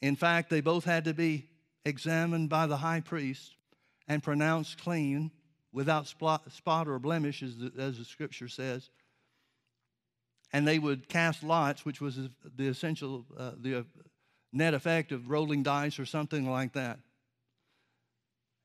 In 0.00 0.16
fact, 0.16 0.48
they 0.48 0.60
both 0.60 0.84
had 0.84 1.04
to 1.04 1.14
be 1.14 1.48
examined 1.84 2.48
by 2.48 2.66
the 2.66 2.78
high 2.78 3.00
priest 3.00 3.56
and 4.08 4.22
pronounced 4.22 4.82
clean 4.82 5.30
without 5.72 6.06
spot 6.06 6.88
or 6.88 6.98
blemish, 6.98 7.42
as 7.42 7.56
the, 7.56 7.72
as 7.78 7.98
the 7.98 8.04
scripture 8.04 8.48
says. 8.48 8.90
And 10.52 10.66
they 10.66 10.78
would 10.78 11.08
cast 11.08 11.42
lots, 11.42 11.84
which 11.84 12.00
was 12.00 12.18
the 12.56 12.68
essential, 12.68 13.24
uh, 13.38 13.52
the 13.58 13.86
net 14.52 14.74
effect 14.74 15.12
of 15.12 15.30
rolling 15.30 15.62
dice 15.62 15.98
or 15.98 16.04
something 16.04 16.48
like 16.48 16.74
that. 16.74 16.98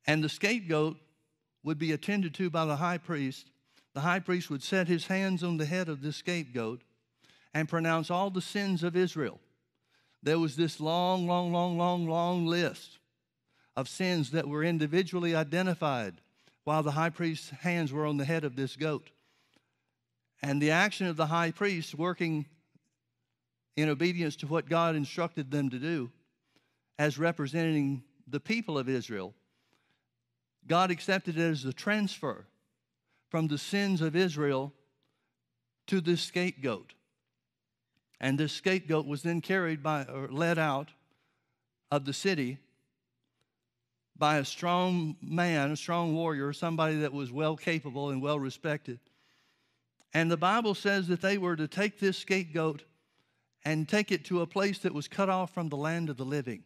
And 0.05 0.23
the 0.23 0.29
scapegoat 0.29 0.97
would 1.63 1.77
be 1.77 1.91
attended 1.91 2.33
to 2.35 2.49
by 2.49 2.65
the 2.65 2.77
high 2.77 2.97
priest. 2.97 3.47
The 3.93 4.01
high 4.01 4.19
priest 4.19 4.49
would 4.49 4.63
set 4.63 4.87
his 4.87 5.07
hands 5.07 5.43
on 5.43 5.57
the 5.57 5.65
head 5.65 5.89
of 5.89 6.01
the 6.01 6.13
scapegoat 6.13 6.81
and 7.53 7.67
pronounce 7.67 8.11
all 8.11 8.29
the 8.29 8.41
sins 8.41 8.83
of 8.83 8.95
Israel. 8.95 9.39
There 10.23 10.39
was 10.39 10.55
this 10.55 10.79
long, 10.79 11.27
long, 11.27 11.51
long, 11.51 11.77
long, 11.77 12.07
long 12.07 12.45
list 12.45 12.99
of 13.75 13.87
sins 13.87 14.31
that 14.31 14.47
were 14.47 14.63
individually 14.63 15.35
identified 15.35 16.15
while 16.63 16.83
the 16.83 16.91
high 16.91 17.09
priest's 17.09 17.49
hands 17.49 17.93
were 17.93 18.05
on 18.05 18.17
the 18.17 18.25
head 18.25 18.43
of 18.43 18.55
this 18.55 18.75
goat. 18.75 19.09
And 20.41 20.61
the 20.61 20.71
action 20.71 21.07
of 21.07 21.17
the 21.17 21.25
high 21.25 21.51
priest 21.51 21.95
working 21.95 22.45
in 23.75 23.89
obedience 23.89 24.35
to 24.37 24.47
what 24.47 24.69
God 24.69 24.95
instructed 24.95 25.51
them 25.51 25.69
to 25.69 25.79
do 25.79 26.11
as 26.99 27.17
representing 27.17 28.03
the 28.27 28.39
people 28.39 28.77
of 28.77 28.89
Israel, 28.89 29.33
God 30.67 30.91
accepted 30.91 31.37
it 31.37 31.41
as 31.41 31.63
a 31.63 31.73
transfer 31.73 32.45
from 33.29 33.47
the 33.47 33.57
sins 33.57 34.01
of 34.01 34.15
Israel 34.15 34.73
to 35.87 36.01
this 36.01 36.21
scapegoat. 36.21 36.93
And 38.19 38.37
this 38.37 38.53
scapegoat 38.53 39.05
was 39.05 39.21
then 39.21 39.41
carried 39.41 39.83
by 39.83 40.03
or 40.03 40.27
led 40.27 40.57
out 40.57 40.89
of 41.91 42.05
the 42.05 42.13
city 42.13 42.57
by 44.17 44.37
a 44.37 44.45
strong 44.45 45.15
man, 45.21 45.71
a 45.71 45.75
strong 45.75 46.15
warrior, 46.15 46.51
somebody 46.51 46.97
that 46.97 47.13
was 47.13 47.31
well 47.31 47.55
capable 47.55 48.09
and 48.09 48.21
well 48.21 48.39
respected. 48.39 48.99
And 50.13 50.31
the 50.31 50.37
Bible 50.37 50.73
says 50.73 51.07
that 51.07 51.21
they 51.21 51.37
were 51.37 51.55
to 51.55 51.67
take 51.67 51.99
this 51.99 52.17
scapegoat 52.17 52.83
and 53.65 53.87
take 53.87 54.11
it 54.11 54.25
to 54.25 54.41
a 54.41 54.47
place 54.47 54.79
that 54.79 54.93
was 54.93 55.07
cut 55.07 55.29
off 55.29 55.53
from 55.53 55.69
the 55.69 55.77
land 55.77 56.09
of 56.09 56.17
the 56.17 56.25
living. 56.25 56.63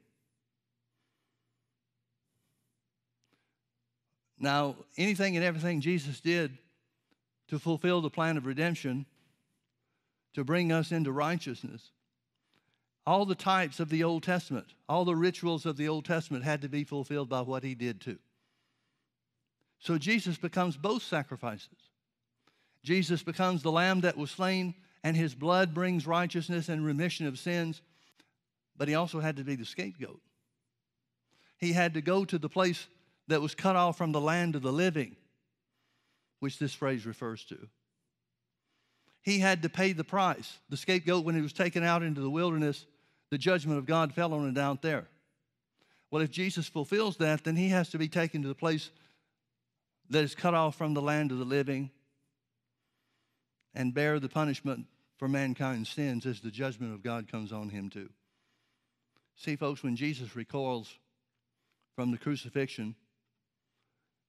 Now, 4.38 4.76
anything 4.98 5.36
and 5.36 5.46
everything 5.46 5.82
Jesus 5.82 6.20
did 6.20 6.58
to 7.48 7.60
fulfill 7.60 8.02
the 8.02 8.10
plan 8.10 8.38
of 8.38 8.46
redemption, 8.46 9.06
to 10.34 10.44
bring 10.44 10.72
us 10.72 10.92
into 10.92 11.12
righteousness, 11.12 11.92
all 13.06 13.26
the 13.26 13.36
types 13.36 13.80
of 13.80 13.90
the 13.90 14.04
Old 14.04 14.24
Testament, 14.24 14.68
all 14.88 15.06
the 15.06 15.16
rituals 15.16 15.66
of 15.66 15.78
the 15.78 15.88
Old 15.88 16.06
Testament 16.06 16.44
had 16.44 16.62
to 16.62 16.70
be 16.70 16.84
fulfilled 16.84 17.30
by 17.30 17.42
what 17.42 17.64
he 17.64 17.76
did 17.76 18.00
too. 18.00 18.20
So 19.80 19.98
Jesus 19.98 20.38
becomes 20.38 20.78
both 20.78 21.02
sacrifices. 21.02 21.81
Jesus 22.84 23.22
becomes 23.24 23.62
the 23.62 23.72
lamb 23.72 24.02
that 24.02 24.18
was 24.18 24.32
slain, 24.32 24.74
and 25.04 25.16
his 25.16 25.36
blood 25.36 25.74
brings 25.74 26.08
righteousness 26.08 26.70
and 26.70 26.86
remission 26.86 27.28
of 27.28 27.40
sins, 27.40 27.82
but 28.78 28.88
he 28.88 28.96
also 28.96 29.20
had 29.20 29.38
to 29.38 29.44
be 29.44 29.56
the 29.56 29.66
scapegoat. 29.66 30.22
He 31.58 31.74
had 31.74 31.94
to 31.94 32.02
go 32.02 32.26
to 32.26 32.40
the 32.40 32.50
place 32.50 32.88
that 33.28 33.42
was 33.42 33.54
cut 33.54 33.76
off 33.76 33.98
from 33.98 34.12
the 34.12 34.22
land 34.22 34.56
of 34.56 34.64
the 34.64 34.74
living, 34.74 35.16
which 36.40 36.58
this 36.58 36.74
phrase 36.74 37.06
refers 37.06 37.44
to. 37.46 37.68
He 39.22 39.38
had 39.38 39.62
to 39.62 39.70
pay 39.70 39.94
the 39.94 40.04
price. 40.04 40.58
The 40.70 40.78
scapegoat, 40.78 41.24
when 41.24 41.36
he 41.36 41.42
was 41.42 41.54
taken 41.54 41.84
out 41.84 42.02
into 42.02 42.22
the 42.22 42.30
wilderness, 42.30 42.88
the 43.30 43.38
judgment 43.38 43.78
of 43.78 43.86
God 43.86 44.14
fell 44.14 44.34
on 44.34 44.48
him 44.48 44.54
down 44.56 44.80
there. 44.82 45.08
Well, 46.10 46.24
if 46.24 46.32
Jesus 46.32 46.68
fulfills 46.68 47.18
that, 47.18 47.44
then 47.44 47.56
he 47.56 47.70
has 47.70 47.90
to 47.90 48.00
be 48.00 48.10
taken 48.10 48.42
to 48.42 48.48
the 48.48 48.56
place 48.56 48.90
that 50.10 50.24
is 50.24 50.34
cut 50.34 50.56
off 50.56 50.76
from 50.76 50.96
the 50.96 51.02
land 51.02 51.32
of 51.32 51.38
the 51.38 51.46
living 51.46 51.92
and 53.74 53.94
bear 53.94 54.20
the 54.20 54.30
punishment 54.30 54.86
for 55.18 55.28
mankind's 55.28 55.90
sins 55.90 56.26
as 56.26 56.42
the 56.42 56.52
judgment 56.52 56.94
of 56.94 57.04
God 57.04 57.32
comes 57.32 57.52
on 57.52 57.70
him 57.70 57.90
too. 57.90 58.10
See, 59.36 59.56
folks, 59.56 59.84
when 59.84 59.96
Jesus 59.96 60.36
recoils 60.36 60.94
from 61.96 62.12
the 62.12 62.18
crucifixion, 62.18 62.96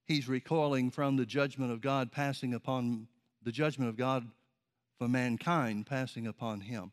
he's 0.05 0.29
recoiling 0.29 0.91
from 0.91 1.17
the 1.17 1.27
judgment 1.27 1.73
of 1.73 1.81
God 1.81 2.13
passing 2.13 2.55
upon 2.55 3.09
the 3.43 3.53
judgment 3.53 3.89
of 3.89 3.97
God 3.97 4.27
for 4.99 5.09
mankind 5.09 5.87
passing 5.87 6.27
upon 6.27 6.61
him. 6.61 6.93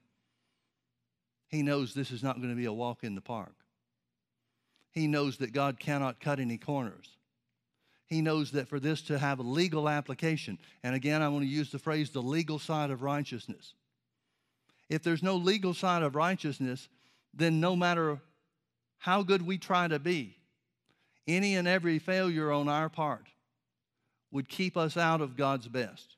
He 1.48 1.64
knows 1.64 1.94
this 1.94 2.12
is 2.12 2.24
not 2.24 2.38
going 2.38 2.50
to 2.50 2.56
be 2.56 2.66
a 2.66 2.74
walk 2.74 3.04
in 3.04 3.16
the 3.16 3.22
park. 3.22 3.56
He 4.92 5.08
knows 5.08 5.38
that 5.38 5.54
God 5.54 5.80
cannot 5.80 6.20
cut 6.20 6.40
any 6.40 6.58
corners. 6.58 7.18
He 8.10 8.22
knows 8.22 8.52
that 8.52 8.68
for 8.68 8.80
this 8.80 9.04
to 9.04 9.20
have 9.20 9.40
a 9.40 9.44
legal 9.44 9.88
application, 9.88 10.58
and 10.84 10.96
again, 10.96 11.22
I 11.22 11.30
want 11.30 11.44
to 11.44 11.50
use 11.50 11.72
the 11.72 11.78
phrase 11.78 12.10
the 12.10 12.22
legal 12.22 12.58
side 12.58 12.90
of 12.90 13.04
righteousness. 13.04 13.74
If 14.90 15.04
there's 15.04 15.22
no 15.22 15.36
legal 15.36 15.76
side 15.76 16.02
of 16.02 16.16
righteousness, 16.16 16.90
then 17.34 17.60
no 17.60 17.76
matter 17.76 18.20
how 18.98 19.22
good 19.22 19.46
we 19.46 19.60
try 19.60 19.88
to 19.88 20.00
be, 20.00 20.36
any 21.28 21.56
and 21.56 21.68
every 21.68 22.00
failure 22.00 22.52
on 22.52 22.68
our 22.68 22.90
part 22.90 23.28
would 24.32 24.50
keep 24.50 24.76
us 24.76 24.98
out 24.98 25.22
of 25.22 25.38
God's 25.38 25.68
best. 25.68 26.16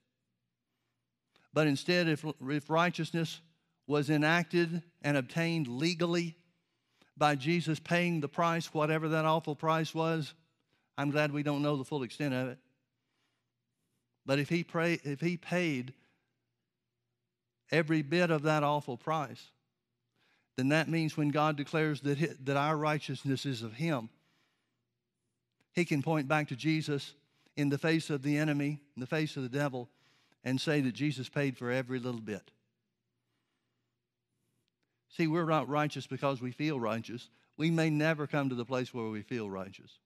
But 1.54 1.68
instead, 1.68 2.08
if, 2.08 2.26
if 2.48 2.70
righteousness 2.70 3.42
was 3.86 4.10
enacted 4.10 4.82
and 5.02 5.18
obtained 5.18 5.68
legally 5.68 6.38
by 7.18 7.36
Jesus 7.36 7.80
paying 7.80 8.22
the 8.22 8.30
price, 8.30 8.74
whatever 8.74 9.10
that 9.10 9.26
awful 9.26 9.56
price 9.56 9.94
was, 9.94 10.34
I'm 11.02 11.10
glad 11.10 11.32
we 11.32 11.42
don't 11.42 11.64
know 11.64 11.78
the 11.78 11.84
full 11.84 12.04
extent 12.04 12.34
of 12.36 12.50
it. 12.50 12.60
But 14.24 14.38
if 14.38 14.50
he, 14.50 14.64
pray, 14.64 15.00
if 15.04 15.20
he 15.20 15.36
paid 15.36 15.94
every 17.72 18.04
bit 18.04 18.30
of 18.30 18.44
that 18.44 18.62
awful 18.62 18.98
price, 18.98 19.42
then 20.58 20.70
that 20.70 20.88
means 20.88 21.18
when 21.18 21.30
God 21.30 21.58
declares 21.58 22.02
that, 22.02 22.46
that 22.46 22.56
our 22.56 22.78
righteousness 22.78 23.48
is 23.48 23.64
of 23.64 23.74
him, 23.74 24.10
he 25.74 25.86
can 25.86 26.04
point 26.04 26.28
back 26.28 26.50
to 26.50 26.56
Jesus 26.56 27.16
in 27.58 27.70
the 27.70 27.80
face 27.80 28.12
of 28.12 28.22
the 28.22 28.38
enemy, 28.38 28.80
in 28.96 29.00
the 29.00 29.08
face 29.08 29.36
of 29.38 29.44
the 29.44 29.50
devil, 29.50 29.90
and 30.44 30.62
say 30.62 30.82
that 30.82 30.94
Jesus 30.94 31.30
paid 31.30 31.58
for 31.58 31.72
every 31.72 31.98
little 31.98 32.22
bit. 32.22 32.52
See, 35.10 35.26
we're 35.26 35.46
not 35.46 35.68
righteous 35.68 36.06
because 36.06 36.42
we 36.42 36.52
feel 36.52 36.80
righteous. 36.80 37.30
We 37.58 37.72
may 37.72 37.90
never 37.90 38.28
come 38.28 38.50
to 38.50 38.56
the 38.56 38.66
place 38.66 38.94
where 38.94 39.10
we 39.10 39.24
feel 39.24 39.50
righteous, 39.50 39.98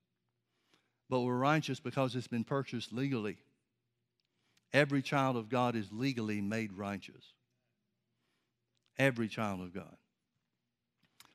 but 1.10 1.22
we're 1.22 1.36
righteous 1.36 1.80
because 1.80 2.16
it's 2.16 2.28
been 2.28 2.44
purchased 2.44 2.92
legally. 2.92 3.38
Every 4.74 5.02
child 5.02 5.38
of 5.38 5.50
God 5.50 5.76
is 5.76 5.88
legally 5.92 6.42
made 6.42 6.74
righteous. 6.74 7.34
Every 8.98 9.28
child 9.28 9.62
of 9.62 9.74
God. 9.74 9.96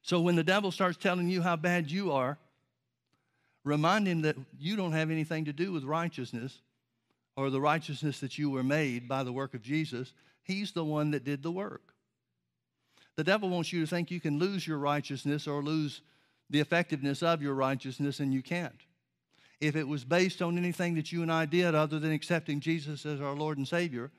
So 0.03 0.21
when 0.21 0.37
the 0.37 0.45
devil 0.45 0.71
starts 0.71 0.97
telling 0.97 1.29
you 1.29 1.43
how 1.43 1.57
bad 1.57 1.91
you 1.91 2.13
are, 2.13 2.39
remind 3.65 4.07
him 4.07 4.23
that 4.23 4.37
you 4.59 4.77
don't 4.77 4.93
have 4.93 5.11
anything 5.11 5.45
to 5.45 5.53
do 5.53 5.73
with 5.73 5.85
righteousness 5.85 6.61
or 7.37 7.51
the 7.51 7.61
righteousness 7.61 8.21
that 8.21 8.39
you 8.39 8.51
were 8.51 8.63
made 8.63 9.09
by 9.09 9.23
the 9.23 9.33
work 9.33 9.55
of 9.55 9.63
Jesus, 9.63 10.13
He's 10.43 10.73
the 10.73 10.85
one 10.85 11.13
that 11.13 11.25
did 11.25 11.43
the 11.43 11.51
work. 11.51 11.95
The 13.17 13.25
devil 13.25 13.49
wants 13.49 13.73
you 13.73 13.81
to 13.81 13.87
think 13.87 14.11
you 14.11 14.21
can 14.21 14.39
lose 14.39 14.67
your 14.67 14.79
righteousness 14.79 15.47
or 15.47 15.63
lose 15.63 16.03
the 16.49 16.61
effectiveness 16.61 17.23
of 17.23 17.43
your 17.43 17.55
righteousness, 17.55 18.19
and 18.19 18.35
you 18.35 18.43
can't. 18.43 18.83
If 19.61 19.77
it 19.77 19.87
was 19.87 20.05
based 20.05 20.41
on 20.41 20.57
anything 20.57 20.95
that 20.95 21.13
you 21.13 21.23
and 21.23 21.31
I 21.31 21.45
did 21.45 21.75
other 21.75 21.99
than 21.99 22.13
accepting 22.13 22.61
Jesus 22.61 23.05
as 23.05 23.21
our 23.21 23.35
Lord 23.35 23.59
and 23.59 23.69
Savior, 23.69 24.11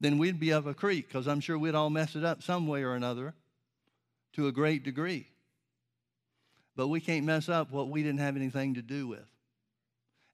then 0.00 0.18
we'd 0.18 0.40
be 0.40 0.52
up 0.52 0.66
a 0.66 0.74
creek 0.74 1.08
because 1.08 1.26
I'm 1.26 1.40
sure 1.40 1.58
we'd 1.58 1.74
all 1.74 1.90
mess 1.90 2.16
it 2.16 2.24
up 2.24 2.42
some 2.42 2.66
way 2.66 2.82
or 2.82 2.94
another 2.94 3.34
to 4.34 4.48
a 4.48 4.52
great 4.52 4.82
degree. 4.84 5.26
But 6.76 6.88
we 6.88 7.00
can't 7.00 7.26
mess 7.26 7.48
up 7.48 7.70
what 7.70 7.88
we 7.88 8.02
didn't 8.02 8.20
have 8.20 8.36
anything 8.36 8.74
to 8.74 8.82
do 8.82 9.06
with. 9.06 9.28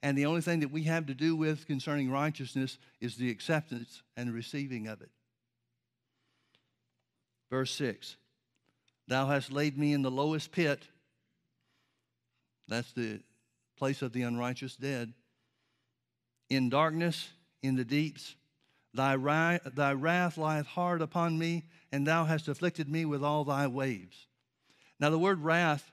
And 0.03 0.17
the 0.17 0.27
only 0.27 0.41
thing 0.41 0.61
that 0.61 0.71
we 0.71 0.85
have 0.85 1.07
to 1.07 1.15
do 1.15 1.35
with 1.35 1.67
concerning 1.67 2.11
righteousness 2.11 2.79
is 3.01 3.17
the 3.17 3.31
acceptance 3.31 4.03
and 4.17 4.33
receiving 4.33 4.87
of 4.87 5.01
it. 5.01 5.11
Verse 7.51 7.73
6 7.73 8.17
Thou 9.09 9.27
hast 9.27 9.53
laid 9.53 9.79
me 9.79 9.93
in 9.93 10.03
the 10.03 10.11
lowest 10.11 10.53
pit. 10.53 10.83
That's 12.69 12.93
the 12.93 13.21
place 13.77 14.03
of 14.03 14.13
the 14.13 14.23
unrighteous 14.23 14.77
dead. 14.77 15.13
In 16.49 16.69
darkness, 16.69 17.29
in 17.63 17.77
the 17.77 17.85
deeps, 17.85 18.37
thy, 18.95 19.17
thy 19.75 19.93
wrath 19.93 20.39
lieth 20.39 20.67
hard 20.67 21.03
upon 21.03 21.39
me, 21.39 21.65
and 21.93 22.07
thou 22.07 22.25
hast 22.25 22.49
afflicted 22.49 22.89
me 22.89 23.05
with 23.05 23.23
all 23.23 23.45
thy 23.45 23.67
waves. 23.67 24.27
Now, 24.99 25.11
the 25.11 25.19
word 25.19 25.43
wrath 25.43 25.91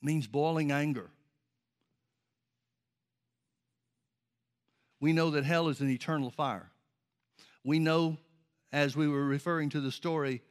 means 0.00 0.26
boiling 0.26 0.72
anger. 0.72 1.10
we 5.00 5.12
know 5.12 5.30
that 5.30 5.44
hell 5.44 5.68
is 5.68 5.80
an 5.80 5.90
eternal 5.90 6.30
fire. 6.30 6.70
We 7.64 7.78
know, 7.78 8.18
as 8.72 8.96
we 8.96 9.08
were 9.08 9.24
referring 9.24 9.70
to 9.70 9.80
the 9.80 9.92
story 9.92 10.42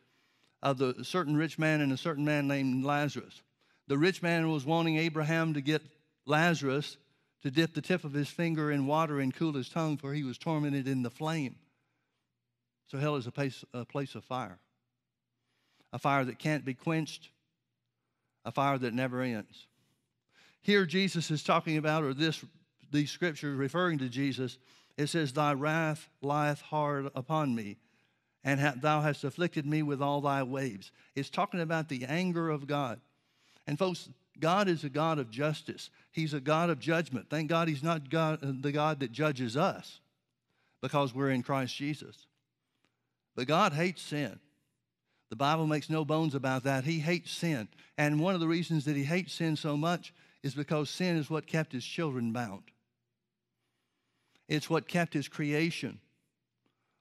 of 0.61 0.77
the 0.77 1.03
certain 1.03 1.35
rich 1.35 1.57
man 1.57 1.81
and 1.81 1.91
a 1.91 1.97
certain 1.97 2.25
man 2.25 2.47
named 2.47 2.83
Lazarus, 2.83 3.41
the 3.87 3.97
rich 3.97 4.21
man 4.21 4.49
was 4.51 4.65
wanting 4.65 4.97
Abraham 4.97 5.53
to 5.53 5.61
get 5.61 5.81
Lazarus 6.25 6.97
to 7.43 7.51
dip 7.51 7.73
the 7.73 7.81
tip 7.81 8.03
of 8.03 8.13
his 8.13 8.29
finger 8.29 8.71
in 8.71 8.87
water 8.87 9.19
and 9.19 9.33
cool 9.33 9.53
his 9.53 9.69
tongue, 9.69 9.97
for 9.97 10.13
he 10.13 10.23
was 10.23 10.37
tormented 10.37 10.87
in 10.87 11.03
the 11.03 11.11
flame. 11.11 11.55
So 12.87 12.97
hell 12.97 13.15
is 13.15 13.27
a 13.27 13.31
place, 13.31 13.63
a 13.73 13.85
place 13.85 14.15
of 14.15 14.23
fire, 14.23 14.59
a 15.93 15.99
fire 15.99 16.25
that 16.25 16.39
can't 16.39 16.65
be 16.65 16.73
quenched, 16.73 17.29
a 18.43 18.51
fire 18.51 18.77
that 18.77 18.93
never 18.93 19.21
ends. 19.21 19.67
Here, 20.61 20.85
Jesus 20.85 21.29
is 21.29 21.43
talking 21.43 21.77
about, 21.77 22.03
or 22.03 22.13
this 22.13 22.43
these 22.91 23.11
scriptures 23.11 23.57
referring 23.57 23.99
to 23.99 24.09
Jesus, 24.09 24.57
it 24.97 25.07
says, 25.07 25.33
Thy 25.33 25.53
wrath 25.53 26.09
lieth 26.21 26.61
hard 26.61 27.11
upon 27.13 27.53
me, 27.53 27.77
and 28.43 28.81
thou 28.81 29.01
hast 29.01 29.23
afflicted 29.23 29.65
me 29.65 29.83
with 29.83 30.01
all 30.01 30.21
thy 30.21 30.43
waves. 30.43 30.91
It's 31.15 31.29
talking 31.29 31.59
about 31.59 31.89
the 31.89 32.05
anger 32.05 32.49
of 32.49 32.67
God. 32.67 32.99
And 33.67 33.79
folks, 33.79 34.09
God 34.39 34.67
is 34.67 34.83
a 34.83 34.89
God 34.89 35.19
of 35.19 35.29
justice. 35.29 35.89
He's 36.11 36.33
a 36.33 36.39
God 36.39 36.69
of 36.69 36.79
judgment. 36.79 37.27
Thank 37.29 37.49
God 37.49 37.67
He's 37.67 37.83
not 37.83 38.09
God, 38.09 38.39
the 38.61 38.71
God 38.71 38.99
that 38.99 39.11
judges 39.11 39.55
us 39.57 39.99
because 40.81 41.15
we're 41.15 41.31
in 41.31 41.43
Christ 41.43 41.75
Jesus. 41.75 42.27
But 43.35 43.47
God 43.47 43.73
hates 43.73 44.01
sin. 44.01 44.39
The 45.29 45.35
Bible 45.35 45.67
makes 45.67 45.89
no 45.89 46.05
bones 46.05 46.35
about 46.35 46.63
that. 46.63 46.83
He 46.83 46.99
hates 46.99 47.31
sin. 47.31 47.67
And 47.97 48.19
one 48.19 48.35
of 48.35 48.39
the 48.39 48.47
reasons 48.47 48.85
that 48.85 48.95
He 48.95 49.03
hates 49.03 49.33
sin 49.33 49.55
so 49.55 49.75
much 49.75 50.13
is 50.43 50.53
because 50.53 50.89
sin 50.89 51.17
is 51.17 51.29
what 51.29 51.47
kept 51.47 51.71
His 51.71 51.83
children 51.83 52.31
bound. 52.31 52.63
It's 54.47 54.69
what 54.69 54.87
kept 54.87 55.13
His 55.13 55.27
creation 55.27 55.99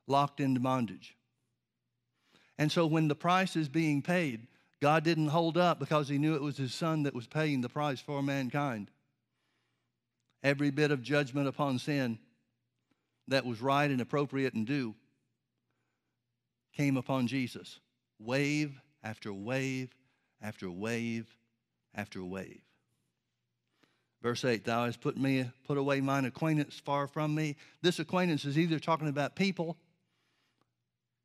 locked 0.07 0.41
into 0.41 0.61
bondage. 0.61 1.17
And 2.59 2.71
so 2.71 2.87
when 2.87 3.09
the 3.09 3.15
price 3.15 3.57
is 3.57 3.69
being 3.69 4.01
paid, 4.01 4.47
God 4.85 5.03
didn't 5.03 5.29
hold 5.29 5.57
up 5.57 5.79
because 5.79 6.11
he 6.11 6.19
knew 6.19 6.35
it 6.35 6.43
was 6.43 6.59
his 6.59 6.75
son 6.75 7.05
that 7.05 7.15
was 7.15 7.27
paying 7.27 7.63
the 7.63 7.71
price 7.71 8.01
for 8.01 8.23
mankind. 8.23 8.91
Every 10.43 10.71
bit 10.71 10.91
of 10.91 11.01
judgment 11.01 11.49
upon 11.49 11.79
sin 11.79 12.19
that 13.29 13.47
was 13.47 13.63
right 13.63 13.91
and 13.91 14.03
appropriate 14.03 14.53
and 14.53 14.67
due 14.67 14.95
came 16.77 16.99
upon 16.99 17.29
Jesus. 17.29 17.81
Wave 18.19 18.79
after 19.03 19.33
wave 19.33 19.89
after 20.43 20.71
wave 20.71 21.35
after 21.95 22.23
wave. 22.23 22.61
Verse 24.21 24.45
8, 24.45 24.67
thou 24.67 24.85
hast 24.85 25.01
put 25.01 25.17
me 25.17 25.51
put 25.67 25.79
away 25.79 26.03
mine 26.03 26.27
acquaintance 26.27 26.79
far 26.79 27.07
from 27.07 27.35
me. 27.35 27.57
This 27.81 28.01
acquaintance 28.01 28.45
is 28.45 28.59
either 28.59 28.79
talking 28.79 29.09
about 29.09 29.35
people 29.35 29.79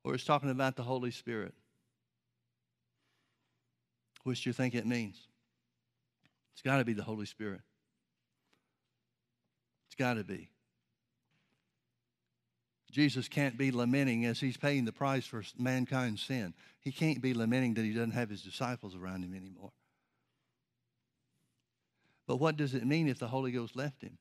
or 0.02 0.14
it's 0.14 0.24
talking 0.24 0.48
about 0.48 0.76
the 0.76 0.82
Holy 0.82 1.10
Spirit. 1.10 1.52
Which 4.24 4.42
do 4.42 4.50
you 4.50 4.54
think 4.54 4.74
it 4.74 4.86
means? 4.86 5.16
It's 6.52 6.62
got 6.62 6.78
to 6.78 6.84
be 6.84 6.92
the 6.92 7.02
Holy 7.02 7.26
Spirit. 7.26 7.60
It's 9.88 9.96
got 9.96 10.14
to 10.14 10.24
be. 10.24 10.50
Jesus 12.90 13.28
can't 13.28 13.56
be 13.56 13.70
lamenting 13.70 14.24
as 14.24 14.40
he's 14.40 14.56
paying 14.56 14.84
the 14.84 14.92
price 14.92 15.24
for 15.24 15.44
mankind's 15.56 16.22
sin. 16.22 16.54
He 16.80 16.90
can't 16.90 17.22
be 17.22 17.34
lamenting 17.34 17.74
that 17.74 17.84
he 17.84 17.92
doesn't 17.92 18.10
have 18.12 18.28
his 18.28 18.42
disciples 18.42 18.96
around 18.96 19.22
him 19.22 19.34
anymore. 19.34 19.70
But 22.26 22.36
what 22.36 22.56
does 22.56 22.74
it 22.74 22.84
mean 22.84 23.08
if 23.08 23.18
the 23.18 23.28
Holy 23.28 23.52
Ghost 23.52 23.76
left 23.76 24.02
him? 24.02 24.18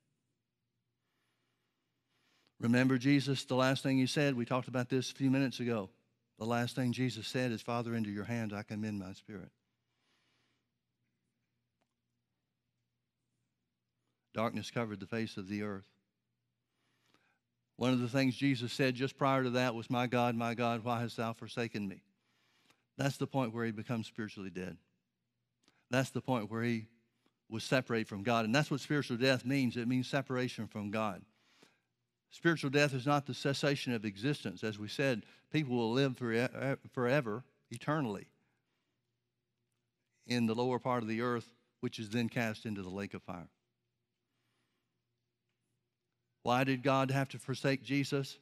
Remember 2.60 2.98
Jesus, 2.98 3.46
the 3.46 3.56
last 3.56 3.84
thing 3.84 3.98
he 3.98 4.06
said, 4.06 4.36
we 4.36 4.46
talked 4.46 4.68
about 4.68 4.90
this 4.90 5.12
a 5.12 5.16
few 5.16 5.32
minutes 5.32 5.60
ago. 5.60 5.90
The 6.38 6.46
last 6.46 6.76
thing 6.76 6.92
Jesus 6.92 7.28
said 7.28 7.52
is, 7.52 7.62
Father, 7.62 7.96
into 7.96 8.10
your 8.12 8.26
hands 8.26 8.54
I 8.54 8.64
commend 8.64 9.00
my 9.00 9.14
spirit. 9.14 9.50
Darkness 14.40 14.72
covered 14.72 15.02
the 15.02 15.06
face 15.06 15.36
of 15.36 15.50
the 15.50 15.64
earth. 15.64 15.90
One 17.76 17.92
of 17.92 18.00
the 18.00 18.08
things 18.08 18.38
Jesus 18.38 18.72
said 18.72 18.96
just 18.96 19.18
prior 19.18 19.44
to 19.44 19.50
that 19.50 19.76
was, 19.76 19.90
My 19.90 20.08
God, 20.08 20.34
my 20.34 20.54
God, 20.54 20.82
why 20.86 21.02
hast 21.02 21.18
thou 21.18 21.34
forsaken 21.34 21.86
me? 21.86 22.04
That's 22.98 23.18
the 23.18 23.28
point 23.28 23.54
where 23.54 23.66
he 23.66 23.74
becomes 23.74 24.08
spiritually 24.08 24.50
dead. 24.50 24.78
That's 25.92 26.12
the 26.12 26.22
point 26.22 26.50
where 26.50 26.64
he 26.64 26.86
was 27.50 27.66
separated 27.66 28.08
from 28.08 28.24
God. 28.24 28.46
And 28.46 28.56
that's 28.56 28.72
what 28.72 28.80
spiritual 28.80 29.18
death 29.18 29.44
means 29.44 29.76
it 29.76 29.90
means 29.90 30.08
separation 30.08 30.68
from 30.68 30.90
God. 30.90 31.22
Spiritual 32.32 32.70
death 32.70 32.94
is 32.94 33.06
not 33.06 33.26
the 33.26 33.34
cessation 33.34 33.92
of 33.92 34.06
existence. 34.06 34.64
As 34.64 34.80
we 34.80 34.88
said, 34.88 35.26
people 35.52 35.76
will 35.76 35.92
live 35.92 36.18
forever, 36.18 37.44
eternally, 37.72 38.30
in 40.26 40.46
the 40.46 40.56
lower 40.56 40.80
part 40.80 41.04
of 41.04 41.10
the 41.10 41.20
earth, 41.20 41.52
which 41.82 42.00
is 42.00 42.10
then 42.10 42.30
cast 42.30 42.66
into 42.66 42.82
the 42.82 42.88
lake 42.88 43.14
of 43.14 43.22
fire. 43.22 43.50
Why 46.50 46.64
did 46.64 46.82
God 46.82 47.12
have 47.12 47.30
to 47.30 47.38
forsake 47.38 47.84
Jesus? 47.84 48.36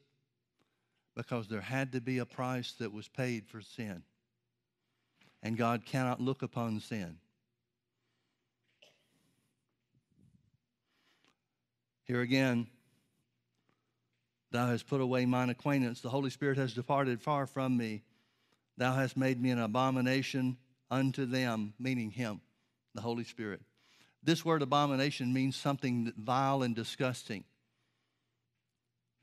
Because 1.13 1.49
there 1.49 1.59
had 1.59 1.91
to 1.91 1.99
be 1.99 2.19
a 2.19 2.25
price 2.25 2.71
that 2.79 2.93
was 2.93 3.09
paid 3.09 3.49
for 3.49 3.59
sin. 3.59 4.01
And 5.43 5.57
God 5.57 5.85
cannot 5.85 6.21
look 6.21 6.41
upon 6.41 6.79
sin. 6.79 7.17
Here 12.05 12.21
again, 12.21 12.67
thou 14.51 14.67
hast 14.67 14.87
put 14.87 15.01
away 15.01 15.25
mine 15.25 15.49
acquaintance. 15.49 15.99
The 15.99 16.07
Holy 16.07 16.29
Spirit 16.29 16.57
has 16.57 16.73
departed 16.73 17.21
far 17.21 17.45
from 17.45 17.75
me. 17.75 18.03
Thou 18.77 18.93
hast 18.93 19.17
made 19.17 19.41
me 19.41 19.49
an 19.49 19.59
abomination 19.59 20.55
unto 20.89 21.25
them, 21.25 21.73
meaning 21.77 22.11
Him, 22.11 22.39
the 22.95 23.01
Holy 23.01 23.25
Spirit. 23.25 23.59
This 24.23 24.45
word 24.45 24.61
abomination 24.61 25.33
means 25.33 25.57
something 25.57 26.13
vile 26.17 26.63
and 26.63 26.73
disgusting. 26.73 27.43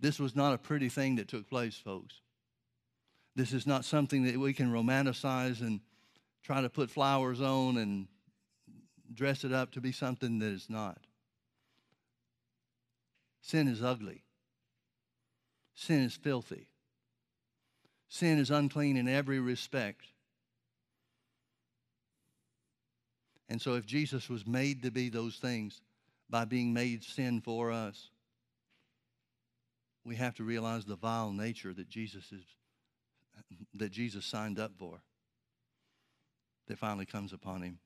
This 0.05 0.19
was 0.19 0.37
not 0.37 0.53
a 0.53 0.59
pretty 0.59 0.91
thing 0.91 1.17
that 1.17 1.29
took 1.29 1.49
place, 1.49 1.79
folks. 1.79 2.21
This 3.37 3.55
is 3.55 3.67
not 3.67 3.87
something 3.87 4.25
that 4.25 4.37
we 4.37 4.53
can 4.53 4.71
romanticize 4.71 5.63
and 5.63 5.81
try 6.43 6.61
to 6.61 6.69
put 6.69 6.91
flowers 6.91 7.41
on 7.41 7.79
and 7.79 8.07
dress 9.15 9.45
it 9.45 9.53
up 9.55 9.71
to 9.71 9.81
be 9.81 9.93
something 9.93 10.41
that 10.41 10.53
it's 10.53 10.69
not. 10.69 10.99
Sin 13.41 13.67
is 13.67 13.83
ugly. 13.83 14.25
Sin 15.75 16.03
is 16.03 16.15
filthy. 16.15 16.69
Sin 18.11 18.39
is 18.39 18.51
unclean 18.51 18.99
in 18.99 19.09
every 19.09 19.41
respect. 19.41 20.05
And 23.49 23.59
so, 23.59 23.73
if 23.73 23.87
Jesus 23.87 24.29
was 24.29 24.47
made 24.47 24.83
to 24.83 24.91
be 24.91 25.09
those 25.09 25.37
things 25.37 25.81
by 26.29 26.45
being 26.45 26.75
made 26.75 27.03
sin 27.03 27.41
for 27.41 27.73
us, 27.73 28.11
we 30.05 30.17
have 30.17 30.35
to 30.37 30.45
realize 30.45 30.85
the 30.85 30.97
vile 30.97 31.33
nature 31.33 31.73
that 31.73 31.89
Jesus 31.89 32.31
is 32.33 32.43
that 33.75 33.91
Jesus 33.91 34.25
signed 34.25 34.61
up 34.61 34.73
for 34.79 35.01
that 36.69 36.79
finally 36.79 37.07
comes 37.07 37.33
upon 37.33 37.63
him. 37.63 37.79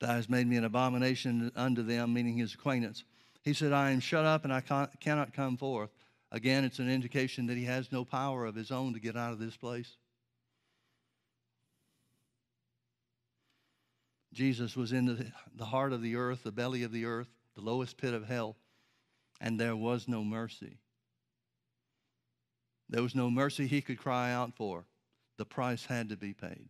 Thou 0.00 0.08
hast 0.08 0.28
made 0.28 0.46
me 0.46 0.56
an 0.56 0.64
abomination 0.64 1.50
unto 1.56 1.82
them, 1.82 2.12
meaning 2.12 2.36
his 2.36 2.54
acquaintance. 2.54 3.04
He 3.42 3.54
said, 3.54 3.72
I 3.72 3.90
am 3.90 4.00
shut 4.00 4.24
up 4.24 4.44
and 4.44 4.52
I 4.52 4.60
cannot 4.60 5.32
come 5.32 5.56
forth. 5.56 5.90
Again, 6.30 6.64
it's 6.64 6.80
an 6.80 6.90
indication 6.90 7.46
that 7.46 7.56
he 7.56 7.64
has 7.64 7.92
no 7.92 8.04
power 8.04 8.44
of 8.44 8.54
his 8.54 8.70
own 8.70 8.92
to 8.94 9.00
get 9.00 9.16
out 9.16 9.32
of 9.32 9.38
this 9.38 9.56
place. 9.56 9.96
Jesus 14.32 14.76
was 14.76 14.92
in 14.92 15.06
the, 15.06 15.26
the 15.56 15.64
heart 15.64 15.92
of 15.92 16.02
the 16.02 16.16
earth, 16.16 16.42
the 16.42 16.52
belly 16.52 16.82
of 16.82 16.92
the 16.92 17.04
earth, 17.04 17.28
the 17.54 17.60
lowest 17.60 17.96
pit 17.96 18.14
of 18.14 18.26
hell 18.26 18.56
and 19.42 19.58
there 19.58 19.74
was 19.74 20.06
no 20.06 20.22
mercy. 20.22 20.78
There 22.88 23.02
was 23.02 23.14
no 23.14 23.28
mercy 23.28 23.66
he 23.66 23.82
could 23.82 23.98
cry 23.98 24.32
out 24.32 24.54
for. 24.54 24.86
The 25.36 25.44
price 25.44 25.84
had 25.84 26.10
to 26.10 26.16
be 26.16 26.32
paid. 26.32 26.68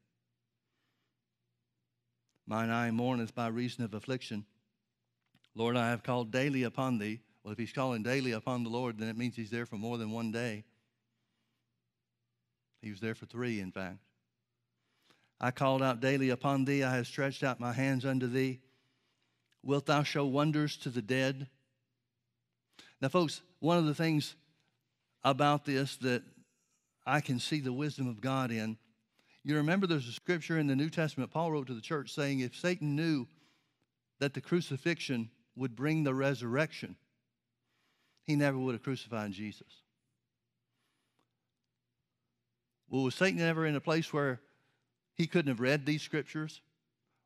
Mine 2.46 2.70
eye 2.70 2.90
mourneth 2.90 3.34
by 3.34 3.48
reason 3.48 3.84
of 3.84 3.92
affliction. 3.92 4.46
Lord, 5.54 5.76
I 5.76 5.90
have 5.90 6.02
called 6.02 6.32
daily 6.32 6.62
upon 6.62 6.98
thee. 6.98 7.20
Well, 7.44 7.52
if 7.52 7.58
he's 7.58 7.72
calling 7.72 8.02
daily 8.02 8.32
upon 8.32 8.64
the 8.64 8.70
Lord, 8.70 8.98
then 8.98 9.08
it 9.08 9.18
means 9.18 9.36
he's 9.36 9.50
there 9.50 9.66
for 9.66 9.76
more 9.76 9.98
than 9.98 10.10
one 10.10 10.32
day. 10.32 10.64
He 12.80 12.90
was 12.90 13.00
there 13.00 13.14
for 13.14 13.26
three, 13.26 13.60
in 13.60 13.70
fact. 13.70 13.98
I 15.40 15.50
called 15.50 15.82
out 15.82 16.00
daily 16.00 16.30
upon 16.30 16.64
thee. 16.64 16.84
I 16.84 16.96
have 16.96 17.06
stretched 17.06 17.42
out 17.42 17.60
my 17.60 17.72
hands 17.72 18.06
unto 18.06 18.28
thee. 18.28 18.60
Wilt 19.62 19.86
thou 19.86 20.04
show 20.04 20.24
wonders 20.24 20.76
to 20.78 20.88
the 20.88 21.02
dead? 21.02 21.48
Now, 23.02 23.08
folks, 23.08 23.42
one 23.58 23.78
of 23.78 23.86
the 23.86 23.96
things 23.96 24.36
about 25.24 25.64
this 25.64 25.96
that 25.96 26.22
I 27.04 27.20
can 27.20 27.40
see 27.40 27.58
the 27.58 27.72
wisdom 27.72 28.06
of 28.06 28.20
God 28.20 28.52
in, 28.52 28.78
you 29.42 29.56
remember 29.56 29.88
there's 29.88 30.06
a 30.06 30.12
scripture 30.12 30.56
in 30.56 30.68
the 30.68 30.76
New 30.76 30.88
Testament 30.88 31.32
Paul 31.32 31.50
wrote 31.50 31.66
to 31.66 31.74
the 31.74 31.80
church 31.80 32.14
saying 32.14 32.38
if 32.38 32.54
Satan 32.54 32.94
knew 32.94 33.26
that 34.20 34.34
the 34.34 34.40
crucifixion 34.40 35.30
would 35.56 35.74
bring 35.74 36.04
the 36.04 36.14
resurrection, 36.14 36.94
he 38.24 38.36
never 38.36 38.56
would 38.56 38.74
have 38.74 38.84
crucified 38.84 39.32
Jesus. 39.32 39.82
Well, 42.88 43.02
was 43.02 43.16
Satan 43.16 43.40
ever 43.40 43.66
in 43.66 43.74
a 43.74 43.80
place 43.80 44.12
where 44.12 44.40
he 45.16 45.26
couldn't 45.26 45.50
have 45.50 45.60
read 45.60 45.84
these 45.84 46.02
scriptures 46.02 46.60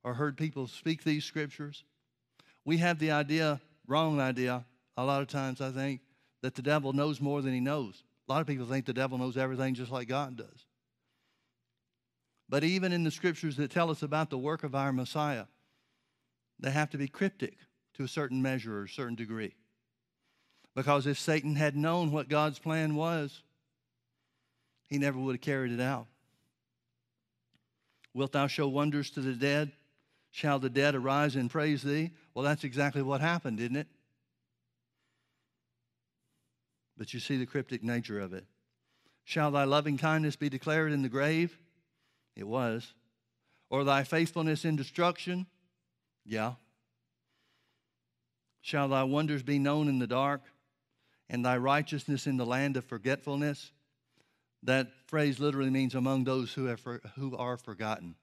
or 0.02 0.14
heard 0.14 0.38
people 0.38 0.68
speak 0.68 1.04
these 1.04 1.26
scriptures? 1.26 1.84
We 2.64 2.78
have 2.78 2.98
the 2.98 3.10
idea, 3.10 3.60
wrong 3.86 4.20
idea, 4.20 4.64
a 4.96 5.04
lot 5.04 5.22
of 5.22 5.28
times, 5.28 5.60
I 5.60 5.70
think, 5.70 6.00
that 6.42 6.54
the 6.54 6.62
devil 6.62 6.92
knows 6.92 7.20
more 7.20 7.42
than 7.42 7.52
he 7.52 7.60
knows. 7.60 8.02
A 8.28 8.32
lot 8.32 8.40
of 8.40 8.46
people 8.46 8.66
think 8.66 8.86
the 8.86 8.92
devil 8.92 9.18
knows 9.18 9.36
everything 9.36 9.74
just 9.74 9.92
like 9.92 10.08
God 10.08 10.36
does. 10.36 10.66
But 12.48 12.64
even 12.64 12.92
in 12.92 13.04
the 13.04 13.10
scriptures 13.10 13.56
that 13.56 13.70
tell 13.70 13.90
us 13.90 14.02
about 14.02 14.30
the 14.30 14.38
work 14.38 14.62
of 14.62 14.74
our 14.74 14.92
Messiah, 14.92 15.46
they 16.58 16.70
have 16.70 16.90
to 16.90 16.98
be 16.98 17.08
cryptic 17.08 17.56
to 17.94 18.04
a 18.04 18.08
certain 18.08 18.40
measure 18.40 18.78
or 18.78 18.84
a 18.84 18.88
certain 18.88 19.16
degree. 19.16 19.54
Because 20.74 21.06
if 21.06 21.18
Satan 21.18 21.56
had 21.56 21.76
known 21.76 22.12
what 22.12 22.28
God's 22.28 22.58
plan 22.58 22.94
was, 22.94 23.42
he 24.88 24.98
never 24.98 25.18
would 25.18 25.36
have 25.36 25.40
carried 25.40 25.72
it 25.72 25.80
out. 25.80 26.06
Wilt 28.14 28.32
thou 28.32 28.46
show 28.46 28.68
wonders 28.68 29.10
to 29.10 29.20
the 29.20 29.32
dead? 29.32 29.72
Shall 30.30 30.58
the 30.58 30.70
dead 30.70 30.94
arise 30.94 31.34
and 31.34 31.50
praise 31.50 31.82
thee? 31.82 32.12
Well, 32.34 32.44
that's 32.44 32.64
exactly 32.64 33.02
what 33.02 33.20
happened, 33.20 33.58
didn't 33.58 33.78
it? 33.78 33.88
But 36.96 37.12
you 37.12 37.20
see 37.20 37.36
the 37.36 37.46
cryptic 37.46 37.82
nature 37.82 38.20
of 38.20 38.32
it. 38.32 38.46
Shall 39.24 39.50
thy 39.50 39.64
loving 39.64 39.98
kindness 39.98 40.36
be 40.36 40.48
declared 40.48 40.92
in 40.92 41.02
the 41.02 41.08
grave? 41.08 41.58
It 42.36 42.46
was. 42.46 42.94
Or 43.70 43.84
thy 43.84 44.04
faithfulness 44.04 44.64
in 44.64 44.76
destruction? 44.76 45.46
Yeah. 46.24 46.54
Shall 48.60 48.88
thy 48.88 49.02
wonders 49.02 49.42
be 49.42 49.58
known 49.58 49.88
in 49.88 49.98
the 49.98 50.06
dark, 50.06 50.42
and 51.28 51.44
thy 51.44 51.56
righteousness 51.56 52.26
in 52.26 52.36
the 52.36 52.46
land 52.46 52.76
of 52.76 52.84
forgetfulness? 52.84 53.72
That 54.62 54.88
phrase 55.06 55.38
literally 55.38 55.70
means 55.70 55.94
among 55.94 56.24
those 56.24 56.52
who, 56.52 56.64
have 56.66 56.80
for, 56.80 57.00
who 57.16 57.36
are 57.36 57.56
forgotten. 57.56 58.16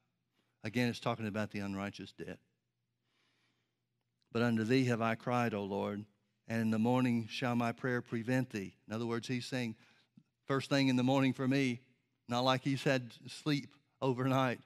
Again, 0.64 0.90
it's 0.90 1.00
talking 1.00 1.28
about 1.28 1.52
the 1.52 1.60
unrighteous 1.60 2.14
dead. 2.14 2.38
But 4.32 4.42
unto 4.42 4.64
thee 4.64 4.86
have 4.86 5.02
I 5.02 5.16
cried, 5.16 5.54
O 5.54 5.64
Lord, 5.64 6.06
and 6.48 6.62
in 6.62 6.72
the 6.72 6.80
morning 6.80 7.28
shall 7.30 7.56
my 7.56 7.72
prayer 7.72 8.02
prevent 8.02 8.50
thee. 8.50 8.76
In 8.88 8.94
other 8.94 9.06
words, 9.06 9.28
he's 9.28 9.46
saying, 9.46 9.76
first 10.46 10.70
thing 10.70 10.88
in 10.88 10.96
the 10.96 11.04
morning 11.04 11.34
for 11.34 11.48
me, 11.48 11.82
not 12.28 12.42
like 12.42 12.64
he's 12.64 12.84
had 12.84 13.14
sleep 13.28 13.76
overnight, 14.02 14.60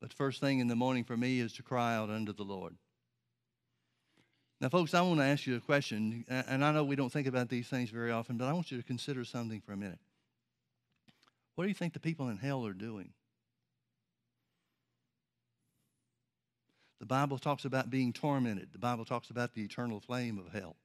but 0.00 0.12
first 0.12 0.40
thing 0.40 0.58
in 0.58 0.68
the 0.68 0.76
morning 0.76 1.04
for 1.04 1.16
me 1.16 1.40
is 1.40 1.52
to 1.54 1.62
cry 1.62 1.94
out 1.94 2.10
unto 2.10 2.32
the 2.32 2.42
Lord. 2.42 2.74
Now, 4.60 4.68
folks, 4.68 4.92
I 4.92 5.00
want 5.00 5.20
to 5.20 5.24
ask 5.24 5.46
you 5.46 5.56
a 5.56 5.60
question, 5.60 6.24
and 6.28 6.64
I 6.64 6.72
know 6.72 6.84
we 6.84 6.96
don't 6.96 7.10
think 7.10 7.26
about 7.26 7.48
these 7.48 7.68
things 7.68 7.90
very 7.90 8.10
often, 8.10 8.36
but 8.36 8.46
I 8.46 8.52
want 8.52 8.70
you 8.70 8.76
to 8.76 8.84
consider 8.84 9.24
something 9.24 9.60
for 9.60 9.72
a 9.72 9.76
minute. 9.76 9.98
What 11.54 11.64
do 11.64 11.68
you 11.68 11.74
think 11.74 11.94
the 11.94 12.00
people 12.00 12.28
in 12.28 12.36
hell 12.36 12.66
are 12.66 12.74
doing? 12.74 13.12
The 17.00 17.06
Bible 17.06 17.38
talks 17.38 17.64
about 17.64 17.90
being 17.90 18.12
tormented. 18.12 18.68
The 18.72 18.78
Bible 18.78 19.06
talks 19.06 19.30
about 19.30 19.54
the 19.54 19.62
eternal 19.62 20.00
flame 20.00 20.38
of 20.38 20.52
hell. 20.52 20.76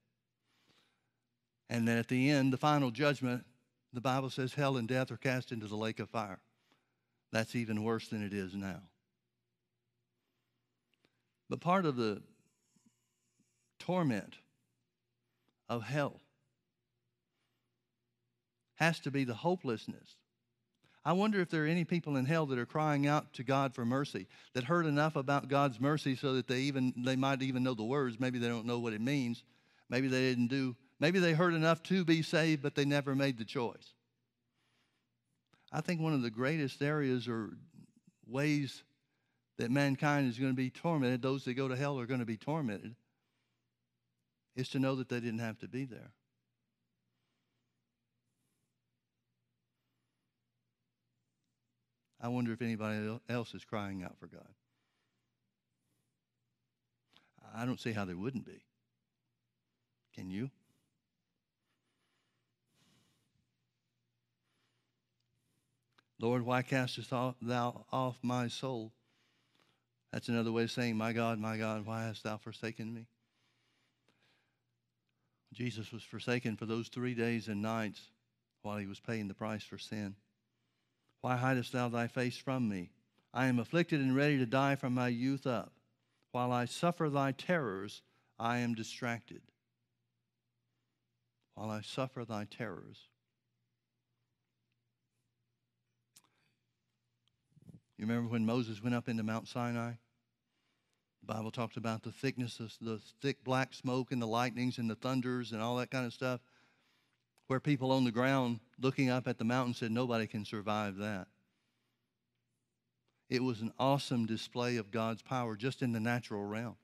And 1.69 1.87
then 1.87 1.97
at 1.97 2.07
the 2.07 2.29
end, 2.29 2.53
the 2.53 2.57
final 2.57 2.89
judgment, 2.89 3.45
the 3.91 4.01
Bible 4.01 4.29
says 4.29 4.53
hell 4.53 4.77
and 4.77 4.87
death 4.87 5.11
are 5.11 5.17
cast 5.17 5.51
into 5.51 5.67
the 5.67 5.75
lake 5.75 5.99
of 5.99 6.09
fire. 6.09 6.39
That's 7.31 7.55
even 7.55 7.83
worse 7.83 8.07
than 8.07 8.23
it 8.23 8.33
is 8.33 8.55
now. 8.55 8.81
But 11.49 11.59
part 11.59 11.85
of 11.85 11.97
the 11.97 12.21
torment 13.79 14.37
of 15.67 15.83
hell 15.83 16.21
has 18.75 18.99
to 19.01 19.11
be 19.11 19.25
the 19.25 19.33
hopelessness 19.33 20.15
I 21.07 21.13
wonder 21.13 21.39
if 21.39 21.49
there 21.49 21.65
are 21.65 21.67
any 21.67 21.85
people 21.85 22.17
in 22.17 22.25
hell 22.25 22.47
that 22.47 22.57
are 22.57 22.65
crying 22.65 23.05
out 23.05 23.31
to 23.33 23.43
God 23.43 23.75
for 23.75 23.85
mercy, 23.85 24.25
that 24.53 24.63
heard 24.63 24.87
enough 24.87 25.15
about 25.15 25.47
God's 25.47 25.79
mercy 25.79 26.15
so 26.15 26.33
that 26.33 26.47
they 26.47 26.61
even 26.61 26.93
they 26.97 27.15
might 27.15 27.43
even 27.43 27.61
know 27.61 27.75
the 27.75 27.83
words. 27.83 28.19
Maybe 28.19 28.39
they 28.39 28.47
don't 28.47 28.65
know 28.65 28.79
what 28.79 28.93
it 28.93 29.01
means. 29.01 29.43
Maybe 29.87 30.07
they 30.07 30.21
didn't 30.21 30.47
do, 30.47 30.75
maybe 30.99 31.19
they 31.19 31.33
heard 31.33 31.53
enough 31.53 31.83
to 31.83 32.03
be 32.03 32.23
saved, 32.23 32.63
but 32.63 32.73
they 32.73 32.85
never 32.85 33.15
made 33.15 33.37
the 33.37 33.45
choice. 33.45 33.93
I 35.71 35.81
think 35.81 36.01
one 36.01 36.13
of 36.13 36.23
the 36.23 36.31
greatest 36.31 36.81
areas 36.81 37.27
or 37.27 37.51
ways 38.27 38.83
that 39.57 39.69
mankind 39.69 40.27
is 40.27 40.39
going 40.39 40.51
to 40.51 40.55
be 40.55 40.71
tormented, 40.71 41.21
those 41.21 41.45
that 41.45 41.53
go 41.53 41.67
to 41.67 41.75
hell 41.75 41.99
are 41.99 42.07
going 42.07 42.19
to 42.19 42.25
be 42.25 42.37
tormented, 42.37 42.95
is 44.55 44.69
to 44.69 44.79
know 44.79 44.95
that 44.95 45.09
they 45.09 45.19
didn't 45.19 45.39
have 45.39 45.59
to 45.59 45.67
be 45.67 45.85
there. 45.85 46.11
I 52.25 52.27
wonder 52.27 52.51
if 52.51 52.63
anybody 52.63 53.19
else 53.29 53.53
is 53.53 53.63
crying 53.63 54.01
out 54.01 54.17
for 54.19 54.25
God. 54.25 54.49
I 57.55 57.67
don't 57.67 57.79
see 57.79 57.91
how 57.91 58.03
there 58.03 58.17
wouldn't 58.17 58.47
be. 58.47 58.63
Can 60.15 60.31
you? 60.31 60.49
Lord, 66.19 66.43
why 66.43 66.63
castest 66.63 67.11
thou 67.11 67.85
off 67.91 68.17
my 68.23 68.47
soul? 68.47 68.91
That's 70.11 70.27
another 70.27 70.51
way 70.51 70.63
of 70.63 70.71
saying, 70.71 70.97
My 70.97 71.13
God, 71.13 71.37
my 71.37 71.57
God, 71.57 71.85
why 71.85 72.05
hast 72.05 72.23
thou 72.23 72.37
forsaken 72.37 72.91
me? 72.91 73.05
Jesus 75.53 75.91
was 75.91 76.01
forsaken 76.01 76.57
for 76.57 76.65
those 76.65 76.87
three 76.87 77.13
days 77.13 77.49
and 77.49 77.61
nights 77.61 78.01
while 78.63 78.77
he 78.77 78.87
was 78.87 78.99
paying 78.99 79.27
the 79.27 79.35
price 79.35 79.63
for 79.63 79.77
sin. 79.77 80.15
Why 81.25 81.37
hidest 81.37 81.71
thou 81.71 81.89
thy 81.89 82.05
face 82.05 82.37
from 82.37 82.69
me? 82.69 82.91
I 83.33 83.47
am 83.47 83.57
afflicted 83.57 83.99
and 83.99 84.15
ready 84.15 84.37
to 84.37 84.45
die 84.45 84.75
from 84.75 84.93
my 84.93 85.07
youth 85.07 85.47
up. 85.47 85.73
While 86.31 86.51
I 86.51 86.65
suffer 86.65 87.09
thy 87.09 87.31
terrors, 87.31 88.03
I 88.37 88.59
am 88.59 88.75
distracted. 88.75 89.41
While 91.55 91.71
I 91.71 91.81
suffer 91.81 92.25
thy 92.25 92.45
terrors. 92.45 93.07
You 97.97 98.05
remember 98.05 98.29
when 98.29 98.45
Moses 98.45 98.83
went 98.83 98.93
up 98.93 99.09
into 99.09 99.23
Mount 99.23 99.47
Sinai? 99.47 99.93
The 101.21 101.33
Bible 101.33 101.49
talks 101.49 101.75
about 101.75 102.03
the 102.03 102.11
thickness 102.11 102.59
of 102.59 102.71
the 102.79 103.01
thick 103.19 103.43
black 103.43 103.73
smoke 103.73 104.11
and 104.11 104.21
the 104.21 104.27
lightnings 104.27 104.77
and 104.77 104.87
the 104.87 104.93
thunders 104.93 105.53
and 105.53 105.59
all 105.59 105.77
that 105.77 105.89
kind 105.89 106.05
of 106.05 106.13
stuff 106.13 106.41
where 107.47 107.59
people 107.59 107.91
on 107.91 108.03
the 108.03 108.11
ground 108.11 108.59
looking 108.79 109.09
up 109.09 109.27
at 109.27 109.37
the 109.37 109.43
mountain 109.43 109.73
said, 109.73 109.91
Nobody 109.91 110.27
can 110.27 110.45
survive 110.45 110.97
that. 110.97 111.27
It 113.29 113.43
was 113.43 113.61
an 113.61 113.71
awesome 113.79 114.25
display 114.25 114.77
of 114.77 114.91
God's 114.91 115.21
power 115.21 115.55
just 115.55 115.81
in 115.81 115.91
the 115.91 115.99
natural 115.99 116.43
realm. 116.43 116.75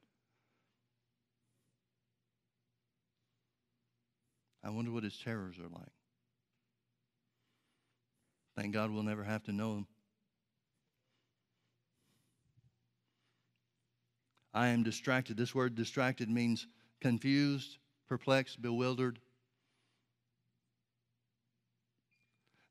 I 4.64 4.70
wonder 4.70 4.92
what 4.92 5.04
his 5.04 5.18
terrors 5.18 5.58
are 5.58 5.64
like. 5.64 5.92
Thank 8.56 8.74
God 8.74 8.92
we'll 8.92 9.04
never 9.04 9.24
have 9.24 9.44
to 9.44 9.52
know 9.52 9.76
them. 9.76 9.88
I 14.54 14.68
am 14.68 14.84
distracted. 14.84 15.38
This 15.38 15.56
word 15.56 15.76
distracted 15.76 16.30
means 16.30 16.68
confused, 17.00 17.78
perplexed, 18.08 18.62
bewildered, 18.62 19.20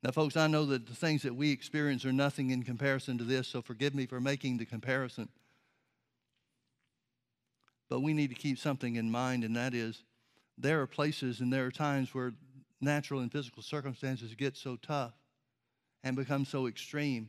Now, 0.03 0.13
folks, 0.13 0.37
I 0.37 0.47
know 0.47 0.65
that 0.67 0.87
the 0.87 0.95
things 0.95 1.23
that 1.23 1.35
we 1.35 1.51
experience 1.51 2.07
are 2.07 2.13
nothing 2.13 2.51
in 2.51 2.63
comparison 2.63 3.19
to 3.19 3.25
this, 3.25 3.49
so 3.49 3.61
forgive 3.61 3.95
me 3.95 4.07
for 4.07 4.21
making 4.21 4.57
the 4.57 4.65
comparison. 4.65 5.29
But 7.91 8.01
we 8.01 8.15
need 8.15 8.29
to 8.29 8.35
keep 8.35 8.59
something 8.59 8.97
in 8.97 9.11
mind, 9.11 9.45
and 9.45 9.55
that 9.57 9.75
is 9.75 10.05
there 10.57 10.81
are 10.81 10.87
places 10.87 11.41
and 11.41 11.53
there 11.53 11.67
are 11.67 11.71
times 11.71 12.15
where 12.15 12.33
natural 12.81 13.21
and 13.21 13.31
physical 13.31 13.63
circumstances 13.63 14.35
get 14.35 14.57
so 14.57 14.77
tough 14.77 15.13
and 16.03 16.17
become 16.17 16.45
so 16.45 16.67
extreme 16.67 17.29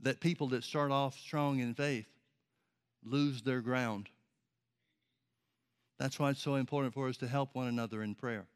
that 0.00 0.20
people 0.20 0.48
that 0.48 0.64
start 0.64 0.90
off 0.90 1.18
strong 1.18 1.60
in 1.60 1.74
faith 1.74 2.06
lose 3.04 3.42
their 3.42 3.60
ground. 3.60 4.08
That's 5.98 6.18
why 6.18 6.30
it's 6.30 6.42
so 6.42 6.56
important 6.56 6.94
for 6.94 7.08
us 7.08 7.16
to 7.18 7.28
help 7.28 7.54
one 7.54 7.68
another 7.68 8.02
in 8.02 8.14
prayer. 8.14 8.46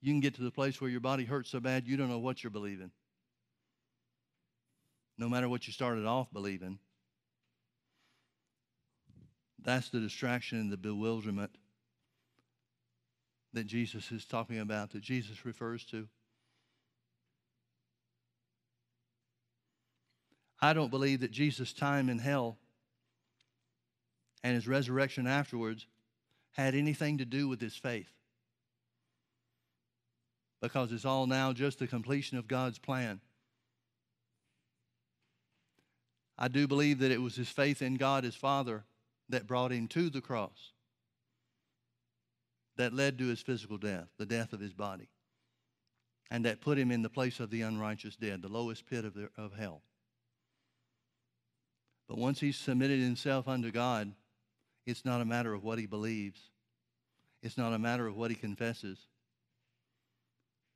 You 0.00 0.12
can 0.12 0.20
get 0.20 0.34
to 0.34 0.42
the 0.42 0.50
place 0.50 0.80
where 0.80 0.90
your 0.90 1.00
body 1.00 1.24
hurts 1.24 1.50
so 1.50 1.60
bad 1.60 1.86
you 1.86 1.96
don't 1.96 2.08
know 2.08 2.18
what 2.18 2.42
you're 2.42 2.50
believing. 2.50 2.90
No 5.18 5.28
matter 5.28 5.48
what 5.48 5.66
you 5.66 5.72
started 5.72 6.06
off 6.06 6.32
believing. 6.32 6.78
That's 9.62 9.90
the 9.90 10.00
distraction 10.00 10.58
and 10.58 10.72
the 10.72 10.78
bewilderment 10.78 11.50
that 13.52 13.66
Jesus 13.66 14.10
is 14.10 14.24
talking 14.24 14.58
about, 14.58 14.90
that 14.92 15.02
Jesus 15.02 15.44
refers 15.44 15.84
to. 15.86 16.08
I 20.62 20.72
don't 20.72 20.90
believe 20.90 21.20
that 21.20 21.30
Jesus' 21.30 21.72
time 21.72 22.08
in 22.08 22.18
hell 22.18 22.58
and 24.42 24.54
his 24.54 24.68
resurrection 24.68 25.26
afterwards 25.26 25.86
had 26.52 26.74
anything 26.74 27.18
to 27.18 27.24
do 27.24 27.48
with 27.48 27.60
his 27.60 27.76
faith. 27.76 28.10
Because 30.60 30.92
it's 30.92 31.04
all 31.04 31.26
now 31.26 31.52
just 31.52 31.78
the 31.78 31.86
completion 31.86 32.36
of 32.36 32.46
God's 32.46 32.78
plan. 32.78 33.20
I 36.38 36.48
do 36.48 36.66
believe 36.66 37.00
that 37.00 37.10
it 37.10 37.20
was 37.20 37.36
his 37.36 37.48
faith 37.48 37.82
in 37.82 37.96
God, 37.96 38.24
his 38.24 38.34
Father, 38.34 38.84
that 39.28 39.46
brought 39.46 39.72
him 39.72 39.88
to 39.88 40.08
the 40.10 40.22
cross, 40.22 40.72
that 42.76 42.94
led 42.94 43.18
to 43.18 43.26
his 43.26 43.40
physical 43.40 43.76
death, 43.76 44.08
the 44.18 44.26
death 44.26 44.52
of 44.52 44.60
his 44.60 44.72
body, 44.72 45.08
and 46.30 46.44
that 46.46 46.62
put 46.62 46.78
him 46.78 46.90
in 46.90 47.02
the 47.02 47.10
place 47.10 47.40
of 47.40 47.50
the 47.50 47.60
unrighteous 47.60 48.16
dead, 48.16 48.42
the 48.42 48.48
lowest 48.48 48.86
pit 48.86 49.04
of, 49.04 49.14
the, 49.14 49.28
of 49.36 49.52
hell. 49.52 49.82
But 52.08 52.18
once 52.18 52.40
he's 52.40 52.56
submitted 52.56 53.00
himself 53.00 53.46
unto 53.46 53.70
God, 53.70 54.12
it's 54.86 55.04
not 55.04 55.20
a 55.20 55.26
matter 55.26 55.52
of 55.54 55.62
what 55.62 55.78
he 55.78 55.86
believes. 55.86 56.40
It's 57.42 57.56
not 57.56 57.72
a 57.72 57.78
matter 57.78 58.06
of 58.06 58.16
what 58.16 58.30
he 58.30 58.36
confesses. 58.36 58.98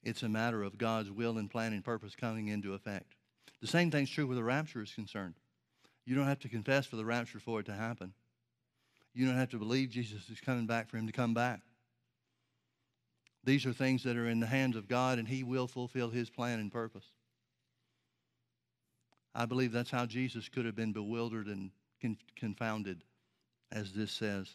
It's 0.04 0.22
a 0.22 0.28
matter 0.28 0.62
of 0.62 0.78
God's 0.78 1.10
will 1.10 1.38
and 1.38 1.50
plan 1.50 1.72
and 1.72 1.84
purpose 1.84 2.14
coming 2.14 2.48
into 2.48 2.74
effect. 2.74 3.14
The 3.60 3.66
same 3.66 3.90
thing's 3.90 4.10
true 4.10 4.26
where 4.26 4.36
the 4.36 4.44
rapture 4.44 4.82
is 4.82 4.92
concerned. 4.92 5.34
You 6.04 6.14
don't 6.14 6.26
have 6.26 6.40
to 6.40 6.48
confess 6.48 6.84
for 6.86 6.96
the 6.96 7.04
rapture 7.04 7.40
for 7.40 7.60
it 7.60 7.66
to 7.66 7.72
happen. 7.72 8.12
You 9.14 9.26
don't 9.26 9.38
have 9.38 9.50
to 9.50 9.58
believe 9.58 9.88
Jesus 9.88 10.28
is 10.28 10.40
coming 10.40 10.66
back 10.66 10.90
for 10.90 10.98
him 10.98 11.06
to 11.06 11.12
come 11.12 11.32
back. 11.32 11.62
These 13.44 13.64
are 13.64 13.72
things 13.72 14.02
that 14.04 14.16
are 14.16 14.28
in 14.28 14.40
the 14.40 14.46
hands 14.46 14.76
of 14.76 14.88
God, 14.88 15.18
and 15.18 15.26
he 15.26 15.42
will 15.42 15.66
fulfill 15.66 16.10
his 16.10 16.28
plan 16.28 16.60
and 16.60 16.70
purpose. 16.70 17.04
I 19.34 19.46
believe 19.46 19.72
that's 19.72 19.90
how 19.90 20.06
Jesus 20.06 20.48
could 20.48 20.64
have 20.64 20.76
been 20.76 20.92
bewildered 20.92 21.46
and 21.46 21.70
confounded, 22.36 23.02
as 23.72 23.92
this 23.92 24.12
says. 24.12 24.48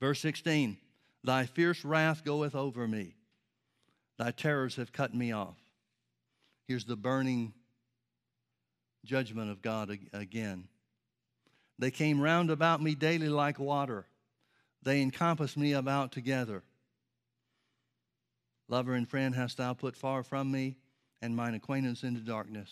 Verse 0.00 0.20
16 0.20 0.76
Thy 1.24 1.46
fierce 1.46 1.84
wrath 1.84 2.24
goeth 2.24 2.54
over 2.54 2.86
me, 2.88 3.14
thy 4.20 4.30
terrors 4.30 4.76
have 4.76 4.92
cut 4.92 5.14
me 5.14 5.32
off. 5.32 5.56
Here's 6.68 6.84
the 6.84 6.94
burning 6.94 7.54
judgment 9.02 9.50
of 9.50 9.62
God 9.62 9.98
again. 10.12 10.68
They 11.78 11.90
came 11.90 12.20
round 12.20 12.50
about 12.50 12.82
me 12.82 12.94
daily 12.94 13.30
like 13.30 13.58
water. 13.58 14.04
They 14.82 15.00
encompassed 15.00 15.56
me 15.56 15.72
about 15.72 16.12
together. 16.12 16.62
Lover 18.68 18.92
and 18.92 19.08
friend 19.08 19.34
hast 19.34 19.56
thou 19.56 19.72
put 19.72 19.96
far 19.96 20.22
from 20.22 20.52
me, 20.52 20.76
and 21.22 21.34
mine 21.34 21.54
acquaintance 21.54 22.02
into 22.02 22.20
darkness. 22.20 22.70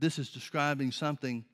This 0.00 0.18
is 0.18 0.30
describing 0.30 0.90
something, 0.90 1.44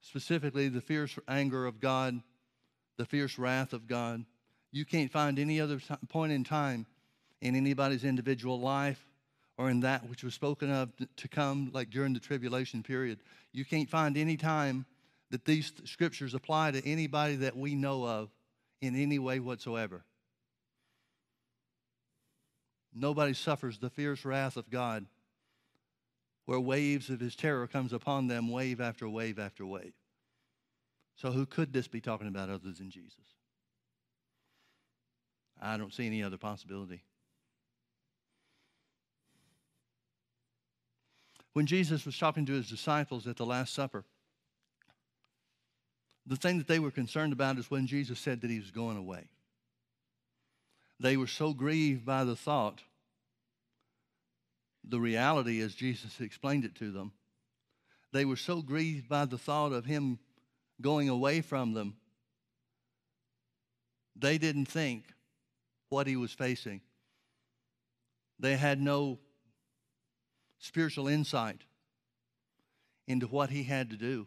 specifically 0.00 0.68
the 0.68 0.80
fierce 0.80 1.16
anger 1.28 1.66
of 1.66 1.78
God, 1.78 2.20
the 2.96 3.06
fierce 3.06 3.38
wrath 3.38 3.72
of 3.72 3.86
God. 3.86 4.24
You 4.72 4.84
can't 4.84 5.10
find 5.10 5.38
any 5.38 5.60
other 5.60 5.78
point 6.08 6.32
in 6.32 6.44
time 6.44 6.86
in 7.40 7.54
anybody's 7.54 8.04
individual 8.04 8.60
life 8.60 9.04
or 9.58 9.70
in 9.70 9.80
that 9.80 10.08
which 10.08 10.22
was 10.22 10.34
spoken 10.34 10.70
of 10.70 10.90
to 11.16 11.28
come, 11.28 11.70
like 11.72 11.90
during 11.90 12.12
the 12.12 12.20
tribulation 12.20 12.82
period. 12.82 13.20
You 13.52 13.64
can't 13.64 13.88
find 13.88 14.16
any 14.16 14.36
time 14.36 14.84
that 15.30 15.44
these 15.44 15.72
scriptures 15.84 16.34
apply 16.34 16.72
to 16.72 16.86
anybody 16.86 17.36
that 17.36 17.56
we 17.56 17.74
know 17.74 18.04
of 18.04 18.30
in 18.80 18.94
any 18.94 19.18
way 19.18 19.40
whatsoever. 19.40 20.04
Nobody 22.94 23.34
suffers 23.34 23.78
the 23.78 23.90
fierce 23.90 24.24
wrath 24.24 24.56
of 24.56 24.70
God 24.70 25.06
where 26.46 26.60
waves 26.60 27.10
of 27.10 27.20
his 27.20 27.36
terror 27.36 27.66
comes 27.66 27.92
upon 27.92 28.28
them 28.28 28.50
wave 28.50 28.80
after 28.80 29.08
wave 29.08 29.38
after 29.38 29.66
wave. 29.66 29.92
So 31.16 31.32
who 31.32 31.44
could 31.44 31.72
this 31.72 31.88
be 31.88 32.00
talking 32.00 32.28
about 32.28 32.48
other 32.48 32.70
than 32.72 32.90
Jesus? 32.90 33.35
I 35.60 35.76
don't 35.76 35.92
see 35.92 36.06
any 36.06 36.22
other 36.22 36.36
possibility. 36.36 37.02
When 41.52 41.66
Jesus 41.66 42.04
was 42.04 42.18
talking 42.18 42.44
to 42.46 42.52
his 42.52 42.68
disciples 42.68 43.26
at 43.26 43.36
the 43.36 43.46
Last 43.46 43.72
Supper, 43.72 44.04
the 46.26 46.36
thing 46.36 46.58
that 46.58 46.68
they 46.68 46.78
were 46.78 46.90
concerned 46.90 47.32
about 47.32 47.56
is 47.58 47.70
when 47.70 47.86
Jesus 47.86 48.18
said 48.18 48.42
that 48.42 48.50
he 48.50 48.58
was 48.58 48.70
going 48.70 48.96
away. 48.96 49.28
They 51.00 51.16
were 51.16 51.26
so 51.26 51.52
grieved 51.54 52.04
by 52.04 52.24
the 52.24 52.36
thought. 52.36 52.82
The 54.84 55.00
reality, 55.00 55.60
as 55.60 55.74
Jesus 55.74 56.20
explained 56.20 56.64
it 56.64 56.74
to 56.76 56.90
them, 56.90 57.12
they 58.12 58.24
were 58.24 58.36
so 58.36 58.62
grieved 58.62 59.08
by 59.08 59.24
the 59.24 59.38
thought 59.38 59.72
of 59.72 59.84
him 59.84 60.18
going 60.80 61.08
away 61.08 61.40
from 61.40 61.72
them, 61.72 61.96
they 64.14 64.38
didn't 64.38 64.66
think 64.66 65.04
what 65.88 66.06
he 66.06 66.16
was 66.16 66.32
facing. 66.32 66.80
They 68.38 68.56
had 68.56 68.80
no 68.80 69.18
spiritual 70.58 71.08
insight 71.08 71.62
into 73.06 73.26
what 73.26 73.50
he 73.50 73.62
had 73.62 73.90
to 73.90 73.96
do. 73.96 74.26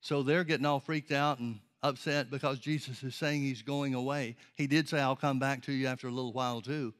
So 0.00 0.22
they're 0.22 0.44
getting 0.44 0.66
all 0.66 0.80
freaked 0.80 1.12
out 1.12 1.38
and 1.38 1.60
upset 1.82 2.30
because 2.30 2.58
Jesus 2.58 3.02
is 3.02 3.14
saying 3.14 3.42
he's 3.42 3.62
going 3.62 3.94
away. 3.94 4.36
He 4.54 4.66
did 4.66 4.88
say, 4.88 5.00
I'll 5.00 5.16
come 5.16 5.38
back 5.38 5.62
to 5.62 5.72
you 5.72 5.86
after 5.86 6.08
a 6.08 6.12
little 6.12 6.32
while 6.32 6.60
too. 6.60 6.94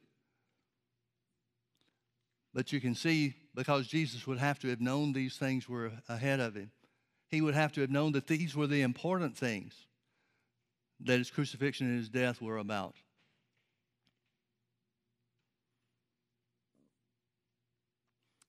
But 2.53 2.71
you 2.71 2.79
can 2.79 2.95
see 2.95 3.35
because 3.53 3.87
Jesus 3.87 4.25
would 4.27 4.37
have 4.37 4.59
to 4.59 4.69
have 4.69 4.81
known 4.81 5.13
these 5.13 5.37
things 5.37 5.67
were 5.67 5.91
ahead 6.07 6.39
of 6.39 6.55
him, 6.55 6.71
he 7.27 7.41
would 7.41 7.55
have 7.55 7.71
to 7.73 7.81
have 7.81 7.89
known 7.89 8.11
that 8.13 8.27
these 8.27 8.55
were 8.55 8.67
the 8.67 8.81
important 8.81 9.37
things 9.37 9.73
that 11.01 11.17
his 11.17 11.29
crucifixion 11.29 11.87
and 11.87 11.97
his 11.97 12.09
death 12.09 12.41
were 12.41 12.57
about. 12.57 12.95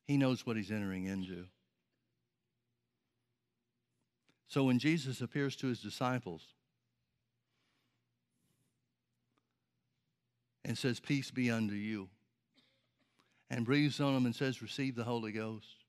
He 0.07 0.17
knows 0.17 0.47
what 0.47 0.57
he's 0.57 0.71
entering 0.71 1.07
into. 1.07 1.47
So 4.49 4.63
when 4.65 4.79
Jesus 4.79 5.21
appears 5.21 5.57
to 5.57 5.67
his 5.67 5.81
disciples 5.81 6.43
and 10.65 10.79
says, 10.79 11.01
Peace 11.01 11.31
be 11.31 11.51
unto 11.51 11.75
you, 11.75 12.09
and 13.51 13.65
breathes 13.65 14.01
on 14.01 14.15
them 14.15 14.27
and 14.27 14.35
says, 14.35 14.63
Receive 14.63 14.95
the 14.95 15.05
Holy 15.05 15.33
Ghost, 15.33 15.85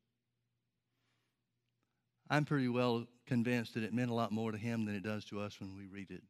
I'm 2.29 2.45
pretty 2.45 2.67
well 2.67 3.05
convinced 3.25 3.75
that 3.75 3.83
it 3.83 3.93
meant 3.93 4.09
a 4.09 4.15
lot 4.15 4.31
more 4.31 4.51
to 4.51 4.57
him 4.57 4.85
than 4.85 4.95
it 4.95 5.03
does 5.03 5.25
to 5.25 5.39
us 5.39 5.59
when 5.59 5.77
we 5.77 5.85
read 5.85 6.09
it. 6.09 6.23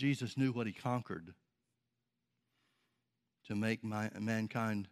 Jesus 0.00 0.38
knew 0.38 0.50
what 0.50 0.66
he 0.66 0.72
conquered 0.72 1.34
to 3.46 3.54
make 3.54 3.84
my, 3.84 4.08
mankind 4.18 4.88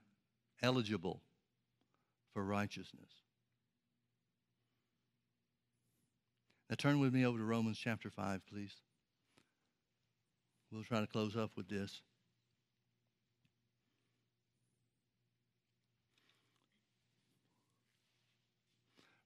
eligible 0.62 1.22
for 2.34 2.44
righteousness. 2.44 3.08
Now 6.68 6.76
turn 6.76 7.00
with 7.00 7.14
me 7.14 7.24
over 7.24 7.38
to 7.38 7.44
Romans 7.44 7.78
chapter 7.82 8.10
5, 8.10 8.42
please. 8.52 8.74
We'll 10.70 10.84
try 10.84 11.00
to 11.00 11.06
close 11.06 11.38
up 11.38 11.52
with 11.56 11.70
this. 11.70 12.02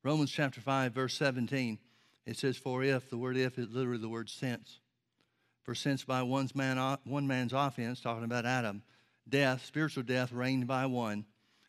Romans 0.05 0.31
chapter 0.31 0.61
5, 0.61 0.93
verse 0.93 1.15
17, 1.15 1.81
it 2.25 2.39
says, 2.39 2.57
For 2.57 2.85
if, 2.85 3.11
the 3.11 3.19
word 3.19 3.37
if 3.37 3.59
is 3.59 3.69
literally 3.69 3.99
the 3.99 4.09
word 4.09 4.31
since. 4.31 4.79
For 5.63 5.75
since 5.75 6.05
by 6.05 6.23
one's 6.23 6.55
man, 6.55 6.99
one 7.05 7.27
man's 7.27 7.53
offense, 7.53 8.01
talking 8.01 8.25
about 8.25 8.47
Adam, 8.47 8.83
death, 9.29 9.65
spiritual 9.65 10.03
death, 10.03 10.33
reigned 10.33 10.67
by 10.67 10.87
one. 10.87 11.25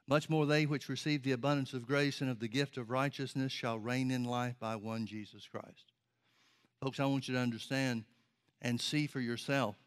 Much 0.08 0.30
more 0.30 0.46
they 0.46 0.66
which 0.66 0.90
receive 0.90 1.24
the 1.24 1.32
abundance 1.32 1.74
of 1.74 1.86
grace 1.86 2.20
and 2.20 2.30
of 2.30 2.40
the 2.40 2.48
gift 2.48 2.78
of 2.78 2.90
righteousness 2.90 3.52
shall 3.52 3.80
reign 3.80 4.12
in 4.12 4.24
life 4.24 4.56
by 4.60 4.76
one 4.76 5.06
Jesus 5.06 5.48
Christ. 5.48 5.92
Folks, 6.82 7.00
I 7.00 7.06
want 7.06 7.28
you 7.28 7.36
to 7.36 7.40
understand 7.40 8.04
and 8.62 8.82
see 8.82 9.08
for 9.08 9.22
yourself 9.22 9.78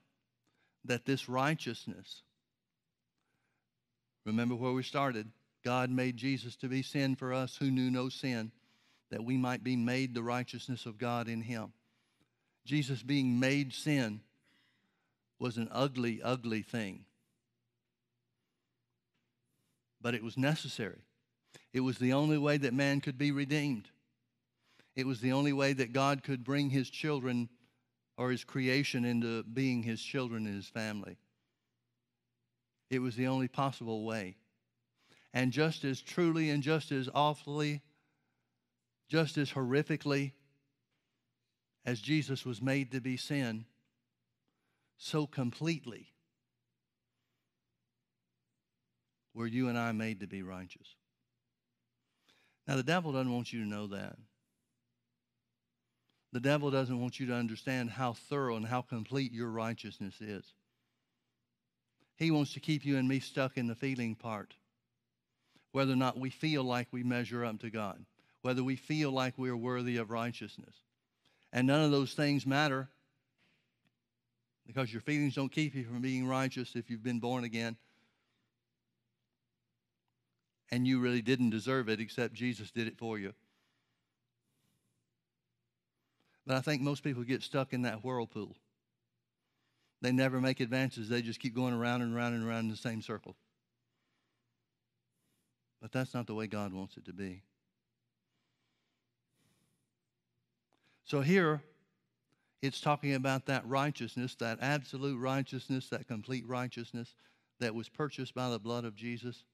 that 0.85 1.05
this 1.05 1.29
righteousness, 1.29 2.23
remember 4.25 4.55
where 4.55 4.73
we 4.73 4.83
started, 4.83 5.29
God 5.65 5.91
made 5.91 6.17
Jesus 6.17 6.57
to 6.57 6.69
be 6.69 6.83
sin 6.83 7.17
for 7.17 7.35
us 7.35 7.57
who 7.57 7.71
knew 7.71 7.91
no 7.91 8.09
sin, 8.09 8.53
that 9.11 9.25
we 9.25 9.37
might 9.37 9.65
be 9.65 9.77
made 9.77 10.15
the 10.15 10.23
righteousness 10.23 10.87
of 10.87 10.97
God 10.97 11.29
in 11.29 11.43
him. 11.43 11.73
Jesus 12.67 13.03
being 13.03 13.41
made 13.41 13.73
sin 13.73 14.21
was 15.39 15.57
an 15.57 15.69
ugly, 15.73 16.21
ugly 16.23 16.63
thing 16.63 17.07
but 20.07 20.15
it 20.15 20.23
was 20.23 20.37
necessary. 20.37 21.01
It 21.73 21.81
was 21.81 21.99
the 21.99 22.13
only 22.13 22.39
way 22.39 22.59
that 22.59 22.73
man 22.73 23.01
could 23.01 23.19
be 23.19 23.33
redeemed. 23.33 23.89
It 24.95 25.05
was 25.05 25.21
the 25.21 25.33
only 25.33 25.53
way 25.53 25.73
that 25.73 25.93
God 25.93 26.23
could 26.23 26.45
bring 26.45 26.71
his 26.71 26.89
children 26.89 27.49
or 28.17 28.31
his 28.31 28.45
creation 28.45 29.05
into 29.05 29.43
being 29.43 29.83
his 29.83 30.01
children 30.01 30.47
and 30.47 30.55
his 30.55 30.69
family. 30.69 31.19
It 32.89 33.01
was 33.01 33.17
the 33.17 33.27
only 33.27 33.49
possible 33.49 34.05
way. 34.05 34.37
And 35.35 35.51
just 35.51 35.85
as 35.85 36.01
truly 36.01 36.51
and 36.51 36.63
just 36.63 36.93
as 36.93 37.09
awfully, 37.13 37.83
just 39.09 39.37
as 39.37 39.51
horrifically 39.51 40.35
as 41.87 42.01
Jesus 42.01 42.45
was 42.45 42.61
made 42.61 42.91
to 42.91 43.01
be 43.01 43.17
sin, 43.17 43.65
so 44.99 45.27
completely 45.27 46.09
were 49.33 49.47
you 49.47 49.69
and 49.69 49.79
I 49.79 49.93
made 49.93 50.21
to 50.21 50.27
be 50.27 50.43
righteous. 50.43 50.89
Now, 52.67 52.75
the 52.75 52.83
devil 52.83 53.13
doesn't 53.13 53.33
want 53.33 53.53
you 53.53 53.63
to 53.63 53.69
know 53.69 53.87
that. 53.89 54.17
The 56.33 56.41
devil 56.41 56.71
doesn't 56.73 57.01
want 57.01 57.21
you 57.21 57.27
to 57.27 57.35
understand 57.35 57.91
how 57.91 58.15
thorough 58.15 58.57
and 58.57 58.67
how 58.67 58.83
complete 58.83 59.33
your 59.33 59.49
righteousness 59.49 60.21
is. 60.21 60.45
He 62.17 62.31
wants 62.31 62.55
to 62.55 62.61
keep 62.61 62.85
you 62.85 62.97
and 62.97 63.07
me 63.07 63.21
stuck 63.21 63.57
in 63.57 63.69
the 63.69 63.75
feeling 63.75 64.17
part. 64.17 64.55
Whether 65.71 65.93
or 65.93 65.97
not 65.97 66.19
we 66.19 66.31
feel 66.31 66.65
like 66.65 66.89
we 66.91 67.05
measure 67.05 67.45
up 67.45 67.61
to 67.61 67.71
God, 67.71 68.05
whether 68.43 68.65
we 68.65 68.75
feel 68.75 69.13
like 69.13 69.35
we're 69.37 69.57
worthy 69.57 69.99
of 69.99 70.11
righteousness. 70.11 70.75
And 71.53 71.67
none 71.67 71.85
of 71.85 71.91
those 71.91 72.13
things 72.13 72.47
matter 72.47 72.89
because 74.67 74.93
your 74.93 75.01
feelings 75.01 75.35
don't 75.35 75.53
keep 75.53 75.75
you 75.75 75.85
from 75.85 76.01
being 76.01 76.27
righteous 76.27 76.75
if 76.75 76.91
you've 76.91 77.03
been 77.03 77.21
born 77.21 77.45
again. 77.45 77.77
And 80.71 80.87
you 80.87 80.99
really 80.99 81.23
didn't 81.23 81.51
deserve 81.51 81.89
it 81.89 82.01
except 82.01 82.35
Jesus 82.35 82.71
did 82.73 82.89
it 82.89 82.99
for 82.99 83.19
you. 83.19 83.33
But 86.47 86.57
I 86.57 86.61
think 86.61 86.83
most 86.83 87.03
people 87.03 87.23
get 87.23 87.43
stuck 87.43 87.73
in 87.73 87.83
that 87.83 88.05
whirlpool. 88.05 88.57
They 90.03 90.13
never 90.13 90.41
make 90.41 90.61
advances. 90.61 91.09
They 91.09 91.23
just 91.23 91.41
keep 91.41 91.55
going 91.55 91.75
around 91.75 92.03
and 92.03 92.15
around 92.15 92.35
and 92.35 92.47
around 92.47 92.67
in 92.67 92.71
the 92.71 92.77
same 92.77 93.03
circle. 93.03 93.37
But 95.81 95.93
that's 95.93 96.15
not 96.15 96.27
the 96.27 96.35
way 96.35 96.47
God 96.47 96.73
wants 96.73 96.97
it 96.97 97.05
to 97.07 97.13
be. 97.13 97.43
So 101.07 101.21
here, 101.21 101.63
it's 102.63 102.81
talking 102.81 103.15
about 103.15 103.47
that 103.47 103.67
righteousness, 103.67 104.35
that 104.41 104.59
absolute 104.61 105.19
righteousness, 105.19 105.89
that 105.91 106.09
complete 106.09 106.45
righteousness 106.47 107.15
that 107.61 107.75
was 107.75 107.89
purchased 107.89 108.35
by 108.35 108.51
the 108.51 108.59
blood 108.59 108.85
of 108.85 108.97
Jesus, 108.97 109.45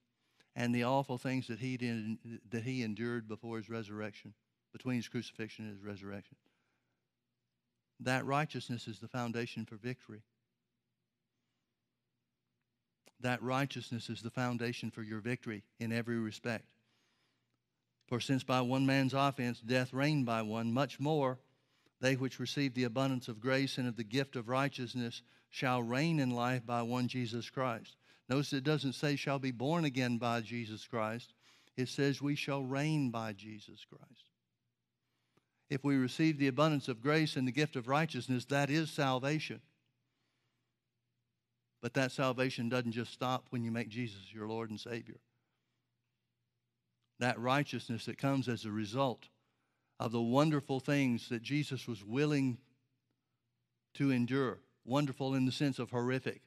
and 0.57 0.75
the 0.75 0.85
awful 0.85 1.19
things 1.19 1.47
that 1.49 1.59
he 1.59 1.77
did, 1.77 2.19
that 2.51 2.65
he 2.65 2.83
endured 2.83 3.29
before 3.29 3.59
his 3.59 3.69
resurrection, 3.69 4.33
between 4.73 4.97
his 4.97 5.09
crucifixion 5.09 5.67
and 5.67 5.75
his 5.75 5.85
resurrection. 5.85 6.37
That 8.01 8.25
righteousness 8.25 8.89
is 8.89 8.99
the 8.99 9.09
foundation 9.09 9.67
for 9.67 9.77
victory. 9.77 10.23
That 13.21 13.43
righteousness 13.43 14.09
is 14.09 14.23
the 14.23 14.31
foundation 14.31 14.91
for 14.91 15.03
your 15.03 15.21
victory 15.21 15.63
in 15.79 15.93
every 15.93 16.19
respect. 16.19 16.65
For 18.07 18.21
since 18.21 18.43
by 18.43 18.61
one 18.61 18.85
man's 18.85 19.15
offense 19.15 19.61
death 19.61 19.93
reigned 19.93 20.27
by 20.27 20.43
one, 20.43 20.73
much 20.73 21.01
more 21.01 21.39
they 22.01 22.17
which 22.17 22.41
receive 22.41 22.75
the 22.75 22.85
abundance 22.85 23.29
of 23.29 23.41
grace 23.41 23.79
and 23.79 23.87
of 23.87 23.97
the 23.97 24.05
gift 24.05 24.35
of 24.35 24.49
righteousness 24.49 25.23
shall 25.51 25.83
reign 25.83 26.19
in 26.19 26.31
life 26.31 26.67
by 26.67 26.83
one 26.83 27.07
Jesus 27.07 27.49
Christ. 27.49 27.97
Notice 28.29 28.53
it 28.53 28.65
doesn't 28.65 28.95
say 28.95 29.15
shall 29.15 29.39
be 29.39 29.53
born 29.53 29.85
again 29.85 30.19
by 30.19 30.41
Jesus 30.41 30.87
Christ. 30.87 31.33
It 31.77 31.89
says 31.89 32.21
we 32.21 32.35
shall 32.35 32.65
reign 32.65 33.11
by 33.11 33.33
Jesus 33.35 33.85
Christ. 33.89 34.31
If 35.71 35.85
we 35.85 35.97
receive 35.97 36.39
the 36.39 36.49
abundance 36.49 36.89
of 36.89 37.01
grace 37.01 37.37
and 37.37 37.47
the 37.47 37.53
gift 37.53 37.77
of 37.77 37.89
righteousness, 37.89 38.45
that 38.47 38.69
is 38.69 38.91
salvation. 38.91 39.61
But 41.81 41.95
that 41.95 42.13
salvation 42.13 42.69
doesn't 42.69 42.93
just 42.93 43.13
stop 43.13 43.47
when 43.51 43.65
you 43.65 43.71
make 43.71 43.89
Jesus 43.89 44.33
your 44.33 44.49
Lord 44.49 44.71
and 44.71 44.79
Savior. 44.79 45.21
That 47.23 47.39
righteousness 47.39 48.07
that 48.07 48.19
comes 48.19 48.49
as 48.49 48.65
a 48.65 48.73
result 48.73 49.29
of 50.01 50.11
the 50.11 50.21
wonderful 50.21 50.81
things 50.81 51.29
that 51.29 51.41
Jesus 51.41 51.87
was 51.87 52.05
willing 52.05 52.59
to 53.95 54.11
endure. 54.11 54.59
Wonderful 54.85 55.37
in 55.37 55.47
the 55.47 55.53
sense 55.53 55.79
of 55.79 55.91
horrific. 55.91 56.43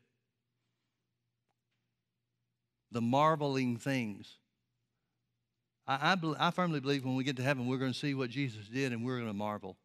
The 2.91 2.99
marveling 2.99 3.77
things. 3.77 4.37
I, 5.87 6.17
I, 6.21 6.47
I 6.47 6.51
firmly 6.51 6.81
believe 6.81 7.05
when 7.05 7.15
we 7.15 7.23
get 7.23 7.37
to 7.37 7.43
heaven, 7.43 7.67
we're 7.67 7.77
going 7.77 7.93
to 7.93 7.97
see 7.97 8.13
what 8.13 8.29
Jesus 8.29 8.67
did 8.67 8.91
and 8.91 9.05
we're 9.05 9.19
going 9.19 9.29
to 9.29 9.33
marvel. 9.33 9.77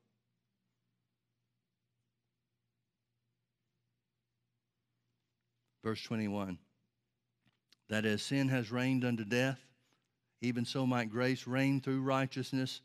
Verse 5.84 6.02
21 6.02 6.58
that 7.90 8.04
as 8.04 8.22
sin 8.22 8.48
has 8.48 8.72
reigned 8.72 9.04
unto 9.04 9.24
death, 9.24 9.69
even 10.40 10.64
so 10.64 10.86
might 10.86 11.10
grace 11.10 11.46
reign 11.46 11.80
through 11.80 12.02
righteousness 12.02 12.80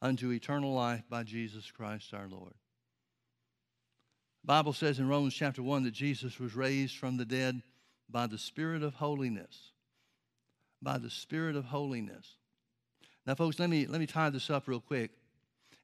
unto 0.00 0.30
eternal 0.30 0.72
life 0.72 1.02
by 1.08 1.22
Jesus 1.22 1.70
Christ 1.70 2.14
our 2.14 2.28
Lord. 2.28 2.54
The 4.42 4.48
Bible 4.48 4.72
says 4.72 4.98
in 4.98 5.08
Romans 5.08 5.34
chapter 5.34 5.62
1 5.62 5.84
that 5.84 5.94
Jesus 5.94 6.38
was 6.38 6.54
raised 6.54 6.96
from 6.96 7.16
the 7.16 7.24
dead 7.24 7.62
by 8.08 8.26
the 8.26 8.38
Spirit 8.38 8.82
of 8.82 8.94
holiness. 8.94 9.72
By 10.80 10.98
the 10.98 11.10
Spirit 11.10 11.56
of 11.56 11.64
holiness. 11.64 12.36
Now, 13.26 13.34
folks, 13.34 13.58
let 13.58 13.68
me, 13.68 13.86
let 13.86 13.98
me 14.00 14.06
tie 14.06 14.30
this 14.30 14.50
up 14.50 14.68
real 14.68 14.80
quick. 14.80 15.10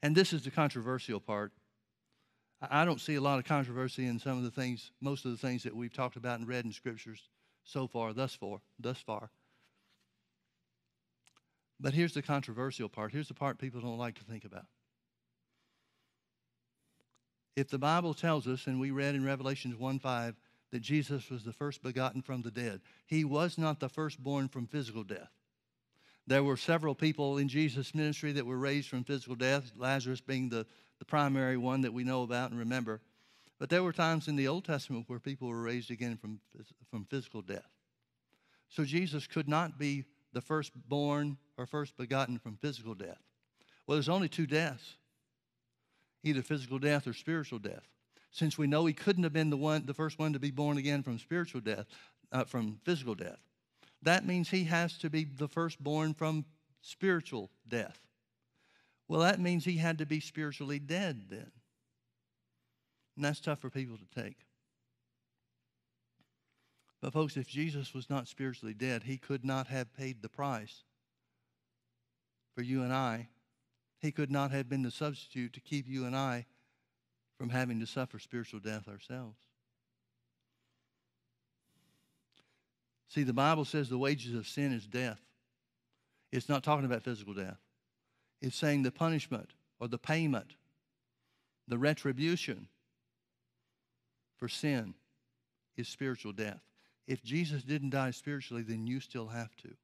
And 0.02 0.14
this 0.14 0.32
is 0.32 0.42
the 0.44 0.50
controversial 0.50 1.18
part. 1.18 1.52
I 2.70 2.84
don't 2.84 3.00
see 3.00 3.16
a 3.16 3.20
lot 3.20 3.40
of 3.40 3.44
controversy 3.44 4.06
in 4.06 4.20
some 4.20 4.38
of 4.38 4.44
the 4.44 4.50
things, 4.50 4.92
most 5.00 5.24
of 5.24 5.32
the 5.32 5.36
things 5.36 5.64
that 5.64 5.74
we've 5.74 5.92
talked 5.92 6.16
about 6.16 6.38
and 6.38 6.46
read 6.46 6.64
in 6.64 6.72
scriptures 6.72 7.28
so 7.64 7.88
far, 7.88 8.12
thus 8.12 8.34
far, 8.34 8.60
thus 8.78 8.98
far. 8.98 9.30
But 11.80 11.94
here's 11.94 12.14
the 12.14 12.22
controversial 12.22 12.88
part. 12.88 13.12
Here's 13.12 13.28
the 13.28 13.34
part 13.34 13.58
people 13.58 13.80
don't 13.80 13.98
like 13.98 14.16
to 14.16 14.24
think 14.24 14.44
about. 14.44 14.66
If 17.56 17.68
the 17.68 17.78
Bible 17.78 18.14
tells 18.14 18.46
us, 18.46 18.66
and 18.66 18.80
we 18.80 18.90
read 18.90 19.14
in 19.14 19.24
Revelations 19.24 19.76
1 19.76 19.98
5, 19.98 20.36
that 20.70 20.80
Jesus 20.80 21.28
was 21.28 21.44
the 21.44 21.52
first 21.52 21.82
begotten 21.82 22.22
from 22.22 22.42
the 22.42 22.50
dead, 22.50 22.80
he 23.06 23.24
was 23.24 23.58
not 23.58 23.80
the 23.80 23.88
firstborn 23.88 24.48
from 24.48 24.66
physical 24.66 25.04
death. 25.04 25.30
There 26.26 26.44
were 26.44 26.56
several 26.56 26.94
people 26.94 27.36
in 27.36 27.48
Jesus' 27.48 27.94
ministry 27.94 28.32
that 28.32 28.46
were 28.46 28.56
raised 28.56 28.88
from 28.88 29.04
physical 29.04 29.34
death, 29.34 29.72
Lazarus 29.76 30.20
being 30.20 30.48
the 30.48 30.66
the 31.02 31.06
primary 31.06 31.56
one 31.56 31.80
that 31.80 31.92
we 31.92 32.04
know 32.04 32.22
about 32.22 32.52
and 32.52 32.60
remember. 32.60 33.00
But 33.58 33.70
there 33.70 33.82
were 33.82 33.92
times 33.92 34.28
in 34.28 34.36
the 34.36 34.46
Old 34.46 34.64
Testament 34.64 35.06
where 35.08 35.18
people 35.18 35.48
were 35.48 35.60
raised 35.60 35.90
again 35.90 36.16
from, 36.16 36.38
from 36.92 37.06
physical 37.06 37.42
death. 37.42 37.66
So 38.68 38.84
Jesus 38.84 39.26
could 39.26 39.48
not 39.48 39.80
be 39.80 40.04
the 40.32 40.40
firstborn 40.40 41.36
or 41.56 41.66
first 41.66 41.96
begotten 41.96 42.38
from 42.38 42.56
physical 42.56 42.94
death. 42.94 43.22
Well, 43.86 43.96
there's 43.96 44.08
only 44.08 44.28
two 44.28 44.46
deaths 44.46 44.96
either 46.24 46.42
physical 46.42 46.78
death 46.78 47.08
or 47.08 47.12
spiritual 47.12 47.58
death. 47.58 47.88
Since 48.30 48.56
we 48.56 48.68
know 48.68 48.86
he 48.86 48.92
couldn't 48.92 49.24
have 49.24 49.32
been 49.32 49.50
the 49.50 49.56
one, 49.56 49.86
the 49.86 49.92
first 49.92 50.20
one 50.20 50.32
to 50.32 50.38
be 50.38 50.52
born 50.52 50.78
again 50.78 51.02
from 51.02 51.18
spiritual 51.18 51.60
death, 51.60 51.86
uh, 52.30 52.44
from 52.44 52.78
physical 52.84 53.16
death, 53.16 53.40
that 54.02 54.24
means 54.24 54.48
he 54.48 54.64
has 54.64 54.96
to 54.98 55.10
be 55.10 55.24
the 55.24 55.48
firstborn 55.48 56.14
from 56.14 56.44
spiritual 56.80 57.50
death. 57.68 57.98
Well, 59.08 59.20
that 59.20 59.40
means 59.40 59.64
he 59.64 59.76
had 59.76 59.98
to 59.98 60.06
be 60.06 60.20
spiritually 60.20 60.78
dead 60.78 61.24
then. 61.28 61.50
And 63.16 63.24
that's 63.24 63.40
tough 63.40 63.60
for 63.60 63.68
people 63.68 63.98
to 63.98 64.22
take. 64.22 64.36
But, 67.02 67.12
folks, 67.12 67.36
if 67.36 67.48
Jesus 67.48 67.92
was 67.92 68.08
not 68.08 68.28
spiritually 68.28 68.74
dead, 68.74 69.02
he 69.02 69.18
could 69.18 69.44
not 69.44 69.66
have 69.66 69.92
paid 69.92 70.22
the 70.22 70.28
price 70.28 70.84
for 72.54 72.62
you 72.62 72.84
and 72.84 72.92
I. 72.92 73.28
He 73.98 74.12
could 74.12 74.30
not 74.30 74.52
have 74.52 74.68
been 74.68 74.82
the 74.82 74.90
substitute 74.90 75.52
to 75.54 75.60
keep 75.60 75.88
you 75.88 76.06
and 76.06 76.14
I 76.14 76.46
from 77.36 77.50
having 77.50 77.80
to 77.80 77.86
suffer 77.86 78.20
spiritual 78.20 78.60
death 78.60 78.86
ourselves. 78.86 79.36
See, 83.08 83.24
the 83.24 83.32
Bible 83.32 83.64
says 83.64 83.88
the 83.88 83.98
wages 83.98 84.34
of 84.34 84.46
sin 84.46 84.72
is 84.72 84.86
death. 84.86 85.20
It's 86.30 86.48
not 86.48 86.62
talking 86.62 86.86
about 86.86 87.02
physical 87.02 87.34
death. 87.34 87.58
It's 88.40 88.56
saying 88.56 88.84
the 88.84 88.92
punishment 88.92 89.50
or 89.80 89.88
the 89.88 89.98
payment, 89.98 90.54
the 91.66 91.78
retribution 91.78 92.68
for 94.36 94.48
sin 94.48 94.94
is 95.76 95.88
spiritual 95.88 96.32
death. 96.32 96.62
If 97.06 97.22
Jesus 97.22 97.62
didn't 97.62 97.90
die 97.90 98.12
spiritually, 98.12 98.62
then 98.62 98.86
you 98.86 99.00
still 99.00 99.28
have 99.28 99.54
to. 99.56 99.74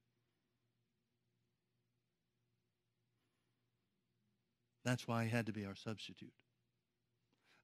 That's 4.85 5.07
why 5.07 5.25
he 5.25 5.29
had 5.29 5.45
to 5.47 5.51
be 5.51 5.65
our 5.65 5.75
substitute. 5.75 6.33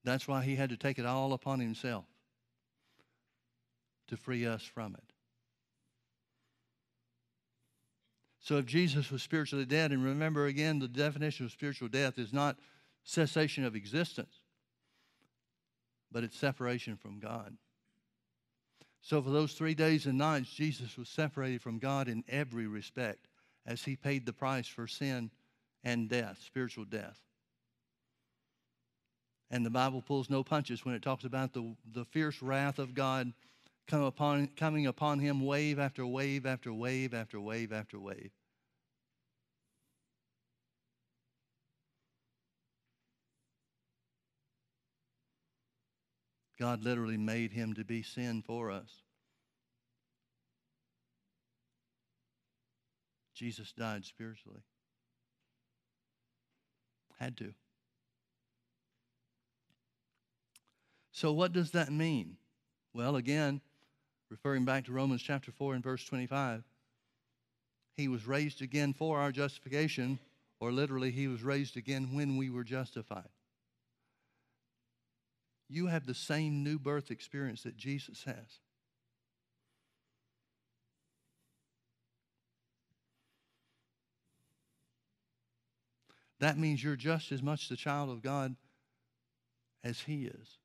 That's 0.03 0.27
why 0.27 0.43
he 0.43 0.55
had 0.55 0.69
to 0.69 0.77
take 0.77 0.99
it 0.99 1.05
all 1.05 1.33
upon 1.33 1.59
himself 1.59 2.05
to 4.07 4.17
free 4.17 4.45
us 4.45 4.61
from 4.61 4.93
it. 4.93 5.13
So 8.39 8.57
if 8.57 8.67
Jesus 8.67 9.09
was 9.09 9.23
spiritually 9.23 9.65
dead, 9.65 9.91
and 9.91 10.03
remember 10.03 10.45
again, 10.45 10.77
the 10.77 10.87
definition 10.87 11.47
of 11.47 11.51
spiritual 11.51 11.87
death 11.87 12.19
is 12.19 12.31
not 12.31 12.59
cessation 13.03 13.65
of 13.65 13.75
existence, 13.75 14.41
but 16.11 16.23
it's 16.23 16.37
separation 16.37 16.95
from 16.95 17.19
God. 17.19 17.57
So, 19.05 19.21
for 19.21 19.29
those 19.29 19.53
three 19.53 19.75
days 19.75 20.07
and 20.07 20.17
nights, 20.17 20.49
Jesus 20.49 20.97
was 20.97 21.09
separated 21.09 21.61
from 21.61 21.77
God 21.77 22.07
in 22.07 22.23
every 22.27 22.65
respect 22.65 23.27
as 23.63 23.83
he 23.83 23.95
paid 23.95 24.25
the 24.25 24.33
price 24.33 24.67
for 24.67 24.87
sin 24.87 25.29
and 25.83 26.09
death, 26.09 26.41
spiritual 26.43 26.85
death. 26.85 27.19
And 29.51 29.63
the 29.63 29.69
Bible 29.69 30.01
pulls 30.01 30.27
no 30.27 30.43
punches 30.43 30.83
when 30.83 30.95
it 30.95 31.03
talks 31.03 31.23
about 31.23 31.53
the, 31.53 31.75
the 31.93 32.05
fierce 32.05 32.41
wrath 32.41 32.79
of 32.79 32.95
God 32.95 33.31
come 33.85 34.01
upon, 34.01 34.47
coming 34.57 34.87
upon 34.87 35.19
him 35.19 35.45
wave 35.45 35.77
after 35.77 36.03
wave 36.03 36.47
after 36.47 36.73
wave 36.73 37.13
after 37.13 37.39
wave 37.39 37.71
after 37.71 37.99
wave. 37.99 38.31
God 46.59 46.83
literally 46.83 47.17
made 47.17 47.51
him 47.51 47.73
to 47.73 47.83
be 47.83 48.01
sin 48.01 48.41
for 48.41 48.71
us. 48.71 49.01
Jesus 53.33 53.73
died 53.73 54.05
spiritually. 54.05 54.61
Had 57.19 57.35
to. 57.37 57.53
So, 61.11 61.33
what 61.33 61.51
does 61.53 61.71
that 61.71 61.91
mean? 61.91 62.37
Well, 62.93 63.17
again, 63.17 63.61
referring 64.29 64.63
back 64.65 64.85
to 64.85 64.93
Romans 64.93 65.21
chapter 65.21 65.51
4 65.51 65.75
and 65.75 65.83
verse 65.83 66.05
25, 66.05 66.63
he 67.97 68.07
was 68.07 68.27
raised 68.27 68.61
again 68.61 68.93
for 68.93 69.19
our 69.19 69.31
justification, 69.31 70.19
or 70.59 70.71
literally, 70.71 71.11
he 71.11 71.27
was 71.27 71.43
raised 71.43 71.77
again 71.77 72.09
when 72.13 72.37
we 72.37 72.49
were 72.49 72.63
justified 72.63 73.29
you 75.69 75.87
have 75.87 76.05
the 76.05 76.13
same 76.13 76.63
new 76.63 76.77
birth 76.77 77.11
experience 77.11 77.63
that 77.63 77.77
Jesus 77.77 78.23
has. 78.25 78.59
That 86.39 86.57
means 86.57 86.83
you're 86.83 86.95
just 86.95 87.31
as 87.31 87.41
much 87.41 87.69
the 87.69 87.75
child 87.75 88.09
of 88.09 88.21
God 88.21 88.55
as 89.83 90.01
He 90.01 90.25
is. 90.25 90.57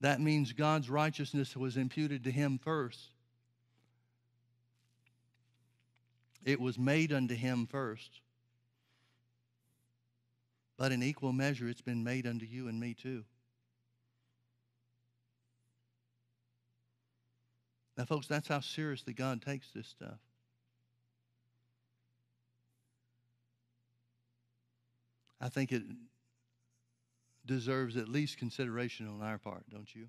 That 0.00 0.20
means 0.20 0.52
God's 0.52 0.90
righteousness 0.90 1.56
was 1.56 1.76
imputed 1.76 2.24
to 2.24 2.30
Him 2.30 2.58
first. 2.62 3.10
It 6.44 6.60
was 6.60 6.78
made 6.78 7.12
unto 7.12 7.34
Him 7.34 7.66
first. 7.66 8.20
But 10.76 10.92
in 10.92 11.02
equal 11.02 11.32
measure, 11.32 11.68
it's 11.68 11.80
been 11.80 12.04
made 12.04 12.26
unto 12.26 12.44
you 12.44 12.68
and 12.68 12.78
me 12.78 12.94
too. 12.94 13.24
Now, 17.96 18.04
folks, 18.04 18.26
that's 18.26 18.48
how 18.48 18.60
seriously 18.60 19.14
God 19.14 19.40
takes 19.40 19.70
this 19.74 19.86
stuff. 19.86 20.18
I 25.40 25.48
think 25.48 25.72
it 25.72 25.82
deserves 27.46 27.96
at 27.96 28.08
least 28.08 28.38
consideration 28.38 29.06
on 29.08 29.22
our 29.22 29.38
part, 29.38 29.64
don't 29.70 29.94
you? 29.94 30.08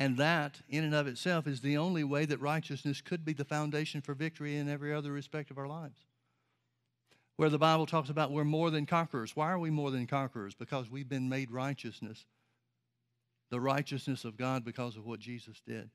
And 0.00 0.16
that, 0.16 0.62
in 0.70 0.82
and 0.82 0.94
of 0.94 1.06
itself, 1.06 1.46
is 1.46 1.60
the 1.60 1.76
only 1.76 2.04
way 2.04 2.24
that 2.24 2.40
righteousness 2.40 3.02
could 3.02 3.22
be 3.22 3.34
the 3.34 3.44
foundation 3.44 4.00
for 4.00 4.14
victory 4.14 4.56
in 4.56 4.66
every 4.66 4.94
other 4.94 5.12
respect 5.12 5.50
of 5.50 5.58
our 5.58 5.68
lives. 5.68 6.06
Where 7.36 7.50
the 7.50 7.58
Bible 7.58 7.84
talks 7.84 8.08
about 8.08 8.30
we're 8.30 8.44
more 8.44 8.70
than 8.70 8.86
conquerors. 8.86 9.36
Why 9.36 9.50
are 9.50 9.58
we 9.58 9.68
more 9.68 9.90
than 9.90 10.06
conquerors? 10.06 10.54
Because 10.54 10.90
we've 10.90 11.08
been 11.08 11.28
made 11.28 11.50
righteousness, 11.50 12.24
the 13.50 13.60
righteousness 13.60 14.24
of 14.24 14.38
God 14.38 14.64
because 14.64 14.96
of 14.96 15.04
what 15.04 15.20
Jesus 15.20 15.60
did. 15.66 15.90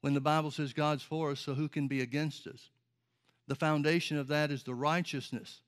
When 0.00 0.14
the 0.14 0.22
Bible 0.22 0.50
says 0.50 0.72
God's 0.72 1.02
for 1.02 1.32
us, 1.32 1.40
so 1.40 1.52
who 1.52 1.68
can 1.68 1.86
be 1.86 2.00
against 2.00 2.46
us? 2.46 2.70
The 3.46 3.54
foundation 3.54 4.16
of 4.16 4.28
that 4.28 4.50
is 4.50 4.62
the 4.62 4.74
righteousness, 4.74 5.60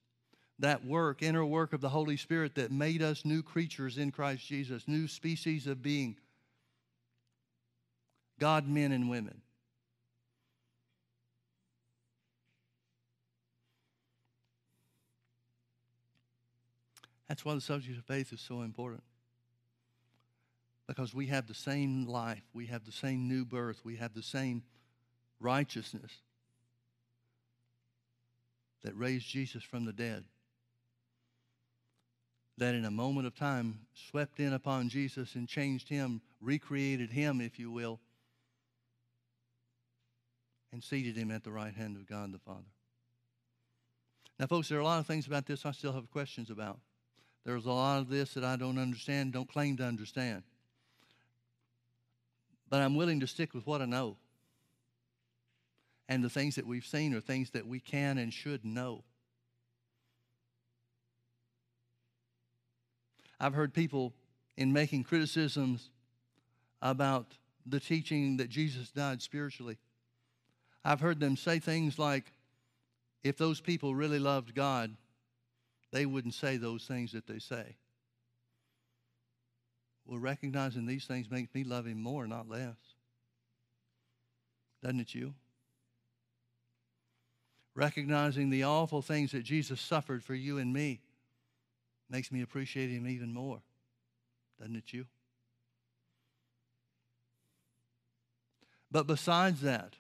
that 0.59 0.83
work, 0.83 1.23
inner 1.23 1.45
work 1.45 1.75
of 1.75 1.83
the 1.83 1.91
Holy 1.91 2.17
Spirit 2.17 2.55
that 2.55 2.73
made 2.73 3.03
us 3.03 3.27
new 3.27 3.43
creatures 3.43 3.99
in 3.99 4.13
Christ 4.13 4.47
Jesus, 4.47 4.89
new 4.89 5.07
species 5.07 5.67
of 5.67 5.83
being 5.83 6.17
God, 8.39 8.69
men, 8.69 8.93
and 8.93 9.09
women. 9.09 9.41
That's 17.29 17.45
why 17.45 17.55
the 17.55 17.61
subject 17.61 17.99
of 17.99 18.05
faith 18.05 18.33
is 18.33 18.41
so 18.41 18.63
important. 18.63 19.03
Because 20.87 21.13
we 21.13 21.27
have 21.27 21.49
the 21.49 21.55
same 21.55 22.07
life, 22.07 22.43
we 22.55 22.67
have 22.67 22.85
the 22.85 22.93
same 22.93 23.27
new 23.27 23.45
birth, 23.45 23.81
we 23.85 23.97
have 23.97 24.15
the 24.15 24.23
same 24.23 24.63
righteousness 25.41 26.13
that 28.83 28.97
raised 28.97 29.27
Jesus 29.27 29.65
from 29.65 29.85
the 29.85 29.93
dead. 29.93 30.25
That 32.59 32.75
in 32.75 32.85
a 32.85 32.91
moment 32.91 33.27
of 33.27 33.35
time 33.35 33.81
swept 34.11 34.39
in 34.39 34.53
upon 34.53 34.89
Jesus 34.89 35.35
and 35.35 35.49
changed 35.49 35.89
him, 35.89 36.21
recreated 36.41 37.11
him, 37.11 37.41
if 37.41 37.59
you 37.59 37.71
will, 37.71 37.99
and 40.73 40.83
seated 40.83 41.17
him 41.17 41.31
at 41.31 41.45
the 41.45 41.51
right 41.51 41.75
hand 41.75 41.97
of 41.97 42.07
God 42.07 42.33
the 42.33 42.39
Father. 42.39 42.69
Now, 44.39 44.47
folks, 44.47 44.69
there 44.69 44.79
are 44.79 44.83
a 44.83 44.85
lot 44.85 45.01
of 45.01 45.07
things 45.07 45.27
about 45.27 45.47
this 45.47 45.65
I 45.65 45.71
still 45.71 45.93
have 45.93 46.11
questions 46.11 46.51
about. 46.51 46.79
There's 47.45 47.65
a 47.65 47.73
lot 47.73 48.01
of 48.01 48.09
this 48.09 48.35
that 48.35 48.45
I 48.45 48.57
don't 48.57 48.79
understand, 48.79 49.33
don't 49.33 49.51
claim 49.51 49.77
to 49.79 49.85
understand. 49.85 50.43
But 52.69 52.83
I'm 52.83 52.97
willing 52.97 53.21
to 53.21 53.27
stick 53.27 53.55
with 53.55 53.67
what 53.67 53.81
I 53.81 53.87
know. 53.87 54.17
And 56.09 56.23
the 56.23 56.29
things 56.29 56.57
that 56.57 56.67
we've 56.67 56.85
seen 56.85 57.15
are 57.15 57.21
things 57.21 57.51
that 57.51 57.67
we 57.67 57.81
can 57.81 58.19
and 58.19 58.33
should 58.33 58.65
know. 58.65 59.05
I've 63.39 63.55
heard 63.55 63.73
people 63.73 64.13
in 64.57 64.73
making 64.73 65.05
criticisms 65.05 65.91
about 66.83 67.37
the 67.65 67.81
teaching 67.81 68.37
that 68.39 68.49
Jesus 68.49 68.91
died 68.91 69.23
spiritually 69.23 69.79
I've 70.87 71.01
heard 71.01 71.19
them 71.19 71.37
say 71.37 71.59
things 71.59 71.99
like, 71.99 72.33
if 73.25 73.37
those 73.37 73.61
people 73.61 73.97
really 73.97 74.21
loved 74.21 74.55
God, 74.55 74.95
they 75.91 76.07
wouldn't 76.07 76.35
say 76.35 76.59
those 76.59 76.85
things 76.85 77.11
that 77.11 77.27
they 77.27 77.41
say. 77.41 77.75
Well, 80.07 80.21
recognizing 80.21 80.87
these 80.87 81.05
things 81.05 81.29
makes 81.29 81.53
me 81.53 81.65
love 81.65 81.87
Him 81.87 82.01
more, 82.01 82.29
not 82.29 82.49
less. 82.49 82.77
Doesn't 84.81 85.01
it 85.01 85.13
you? 85.13 85.35
Recognizing 87.75 88.51
the 88.51 88.63
awful 88.63 89.03
things 89.03 89.33
that 89.33 89.43
Jesus 89.43 89.81
suffered 89.81 90.23
for 90.23 90.37
you 90.37 90.59
and 90.59 90.73
me 90.73 91.01
makes 92.09 92.31
me 92.31 92.43
appreciate 92.43 92.91
Him 92.91 93.09
even 93.09 93.35
more. 93.35 93.61
Doesn't 94.61 94.77
it 94.77 94.93
you? 94.93 95.07
But 98.93 99.09
besides 99.09 99.63
that, 99.63 99.97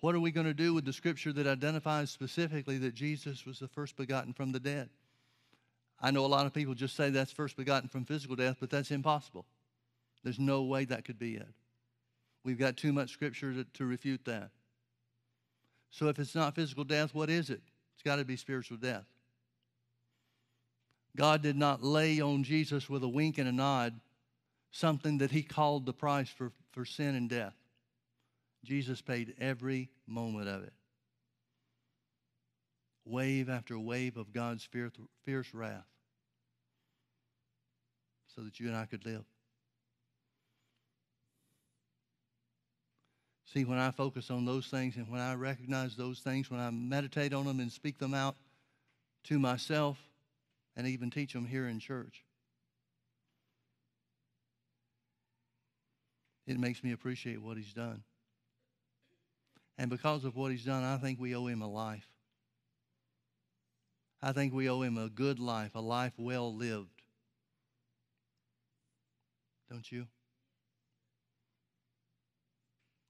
what 0.00 0.14
are 0.14 0.20
we 0.20 0.30
going 0.30 0.46
to 0.46 0.54
do 0.54 0.74
with 0.74 0.84
the 0.84 0.92
scripture 0.92 1.32
that 1.32 1.46
identifies 1.46 2.10
specifically 2.10 2.78
that 2.78 2.94
Jesus 2.94 3.46
was 3.46 3.58
the 3.58 3.68
first 3.68 3.96
begotten 3.96 4.32
from 4.32 4.52
the 4.52 4.60
dead? 4.60 4.88
I 6.00 6.10
know 6.10 6.24
a 6.24 6.28
lot 6.28 6.46
of 6.46 6.52
people 6.52 6.74
just 6.74 6.96
say 6.96 7.10
that's 7.10 7.32
first 7.32 7.56
begotten 7.56 7.88
from 7.88 8.04
physical 8.04 8.36
death, 8.36 8.56
but 8.60 8.70
that's 8.70 8.90
impossible. 8.90 9.46
There's 10.22 10.38
no 10.38 10.62
way 10.62 10.84
that 10.84 11.04
could 11.04 11.18
be 11.18 11.36
it. 11.36 11.48
We've 12.44 12.58
got 12.58 12.76
too 12.76 12.92
much 12.92 13.10
scripture 13.10 13.52
to, 13.54 13.64
to 13.64 13.86
refute 13.86 14.24
that. 14.26 14.50
So 15.90 16.08
if 16.08 16.18
it's 16.18 16.34
not 16.34 16.54
physical 16.54 16.84
death, 16.84 17.14
what 17.14 17.30
is 17.30 17.48
it? 17.48 17.62
It's 17.94 18.02
got 18.04 18.16
to 18.16 18.24
be 18.24 18.36
spiritual 18.36 18.76
death. 18.76 19.06
God 21.16 21.42
did 21.42 21.56
not 21.56 21.82
lay 21.82 22.20
on 22.20 22.44
Jesus 22.44 22.90
with 22.90 23.02
a 23.02 23.08
wink 23.08 23.38
and 23.38 23.48
a 23.48 23.52
nod 23.52 23.98
something 24.70 25.18
that 25.18 25.30
he 25.30 25.42
called 25.42 25.86
the 25.86 25.92
price 25.92 26.28
for, 26.28 26.52
for 26.72 26.84
sin 26.84 27.14
and 27.14 27.30
death. 27.30 27.54
Jesus 28.66 29.00
paid 29.00 29.34
every 29.38 29.88
moment 30.06 30.48
of 30.48 30.64
it. 30.64 30.72
Wave 33.04 33.48
after 33.48 33.78
wave 33.78 34.16
of 34.16 34.32
God's 34.32 34.68
fierce, 35.24 35.54
wrath 35.54 35.86
so 38.34 38.42
that 38.42 38.58
you 38.58 38.66
and 38.66 38.76
I 38.76 38.84
could 38.84 39.06
live. 39.06 39.24
See, 43.54 43.64
when 43.64 43.78
I 43.78 43.92
focus 43.92 44.30
on 44.30 44.44
those 44.44 44.66
things 44.66 44.96
and 44.96 45.08
when 45.08 45.20
I 45.20 45.34
recognize 45.34 45.96
those 45.96 46.18
things, 46.18 46.50
when 46.50 46.60
I 46.60 46.70
meditate 46.70 47.32
on 47.32 47.46
them 47.46 47.60
and 47.60 47.70
speak 47.70 47.98
them 47.98 48.12
out 48.12 48.36
to 49.24 49.38
myself 49.38 49.96
and 50.76 50.86
even 50.86 51.10
teach 51.10 51.32
them 51.32 51.46
here 51.46 51.68
in 51.68 51.78
church, 51.78 52.24
it 56.46 56.58
makes 56.58 56.82
me 56.82 56.92
appreciate 56.92 57.40
what 57.40 57.56
he's 57.56 57.72
done. 57.72 58.02
And 59.78 59.90
because 59.90 60.24
of 60.24 60.36
what 60.36 60.50
he's 60.50 60.64
done, 60.64 60.84
I 60.84 60.96
think 60.96 61.20
we 61.20 61.34
owe 61.34 61.46
him 61.46 61.62
a 61.62 61.68
life. 61.68 62.08
I 64.22 64.32
think 64.32 64.54
we 64.54 64.68
owe 64.68 64.82
him 64.82 64.96
a 64.96 65.08
good 65.08 65.38
life, 65.38 65.74
a 65.74 65.80
life 65.80 66.12
well 66.16 66.54
lived. 66.54 67.02
Don't 69.70 69.90
you? 69.92 70.06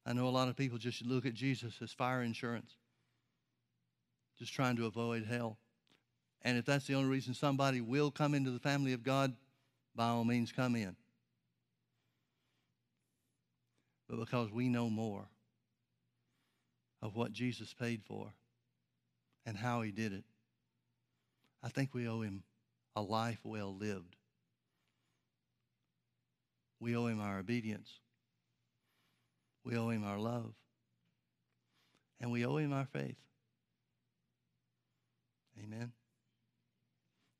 I 0.04 0.12
know 0.12 0.26
a 0.26 0.30
lot 0.30 0.48
of 0.48 0.56
people 0.56 0.78
just 0.78 1.04
look 1.04 1.26
at 1.26 1.34
Jesus 1.34 1.74
as 1.82 1.92
fire 1.92 2.22
insurance, 2.22 2.72
just 4.38 4.52
trying 4.52 4.76
to 4.76 4.86
avoid 4.86 5.24
hell. 5.24 5.58
And 6.42 6.58
if 6.58 6.64
that's 6.64 6.86
the 6.86 6.94
only 6.94 7.08
reason 7.08 7.34
somebody 7.34 7.80
will 7.80 8.10
come 8.10 8.34
into 8.34 8.50
the 8.50 8.60
family 8.60 8.92
of 8.92 9.02
God, 9.02 9.34
by 9.94 10.08
all 10.08 10.24
means 10.24 10.52
come 10.52 10.76
in. 10.76 10.96
But 14.08 14.20
because 14.20 14.52
we 14.52 14.68
know 14.68 14.88
more 14.88 15.28
of 17.06 17.14
what 17.14 17.32
Jesus 17.32 17.72
paid 17.72 18.02
for 18.02 18.32
and 19.46 19.56
how 19.56 19.80
he 19.80 19.92
did 19.92 20.12
it, 20.12 20.24
I 21.62 21.68
think 21.68 21.94
we 21.94 22.08
owe 22.08 22.20
him 22.20 22.42
a 22.96 23.00
life 23.00 23.38
well 23.44 23.72
lived. 23.72 24.16
We 26.80 26.96
owe 26.96 27.06
him 27.06 27.20
our 27.20 27.38
obedience. 27.38 28.00
We 29.64 29.76
owe 29.76 29.90
him 29.90 30.04
our 30.04 30.18
love. 30.18 30.52
And 32.20 32.32
we 32.32 32.44
owe 32.44 32.56
him 32.56 32.72
our 32.72 32.86
faith. 32.86 33.16
Amen. 35.62 35.92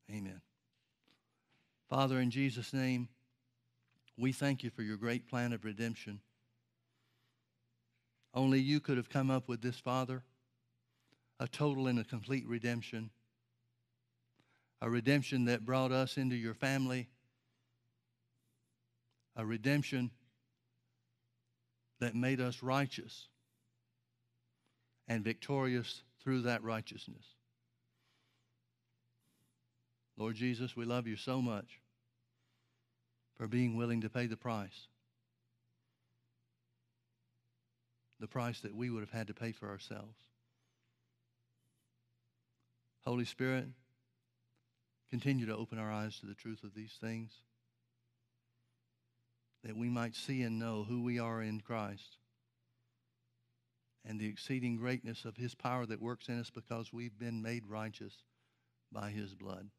Amen. 0.09 0.41
Father, 1.89 2.19
in 2.21 2.31
Jesus' 2.31 2.73
name, 2.73 3.09
we 4.17 4.31
thank 4.31 4.63
you 4.63 4.69
for 4.69 4.81
your 4.81 4.97
great 4.97 5.27
plan 5.27 5.51
of 5.51 5.65
redemption. 5.65 6.21
Only 8.37 8.59
you 8.59 8.79
could 8.79 8.97
have 8.97 9.09
come 9.09 9.31
up 9.31 9.49
with 9.49 9.63
this, 9.63 9.79
Father, 9.79 10.21
a 11.39 11.47
total 11.47 11.87
and 11.87 11.97
a 11.97 12.03
complete 12.03 12.47
redemption, 12.47 13.09
a 14.79 14.87
redemption 14.87 15.45
that 15.45 15.65
brought 15.65 15.91
us 15.91 16.17
into 16.17 16.35
your 16.35 16.53
family, 16.53 17.07
a 19.35 19.43
redemption 19.43 20.11
that 21.99 22.13
made 22.13 22.39
us 22.39 22.61
righteous 22.61 23.27
and 25.07 25.23
victorious 25.23 26.03
through 26.21 26.43
that 26.43 26.61
righteousness. 26.61 27.25
Lord 30.15 30.35
Jesus, 30.35 30.77
we 30.77 30.85
love 30.85 31.07
you 31.07 31.15
so 31.15 31.41
much 31.41 31.81
for 33.35 33.47
being 33.47 33.75
willing 33.75 34.01
to 34.01 34.09
pay 34.09 34.27
the 34.27 34.37
price. 34.37 34.89
The 38.19 38.27
price 38.27 38.59
that 38.61 38.75
we 38.75 38.89
would 38.89 39.01
have 39.01 39.11
had 39.11 39.27
to 39.27 39.33
pay 39.33 39.51
for 39.51 39.69
ourselves. 39.69 40.17
Holy 43.05 43.25
Spirit, 43.25 43.67
continue 45.09 45.45
to 45.45 45.55
open 45.55 45.77
our 45.77 45.91
eyes 45.91 46.19
to 46.19 46.25
the 46.25 46.33
truth 46.33 46.63
of 46.63 46.73
these 46.73 46.97
things 46.99 47.31
that 49.63 49.77
we 49.77 49.89
might 49.89 50.15
see 50.15 50.41
and 50.41 50.59
know 50.59 50.85
who 50.87 51.01
we 51.01 51.19
are 51.19 51.41
in 51.41 51.61
Christ 51.61 52.17
and 54.05 54.19
the 54.19 54.27
exceeding 54.27 54.77
greatness 54.77 55.25
of 55.25 55.35
his 55.35 55.53
power 55.55 55.85
that 55.85 56.01
works 56.01 56.29
in 56.29 56.39
us 56.39 56.49
because 56.49 56.93
we've 56.93 57.17
been 57.19 57.41
made 57.41 57.65
righteous 57.67 58.13
by 58.91 59.09
his 59.09 59.33
blood. 59.33 59.69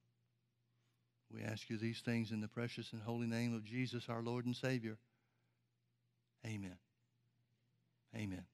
We 1.32 1.42
ask 1.42 1.68
you 1.70 1.78
these 1.78 2.00
things 2.00 2.30
in 2.30 2.40
the 2.40 2.48
precious 2.48 2.92
and 2.92 3.02
holy 3.02 3.26
name 3.26 3.54
of 3.54 3.64
Jesus, 3.64 4.08
our 4.08 4.22
Lord 4.22 4.46
and 4.46 4.56
Savior. 4.56 4.98
Amen. 6.46 6.76
Amen. 8.16 8.44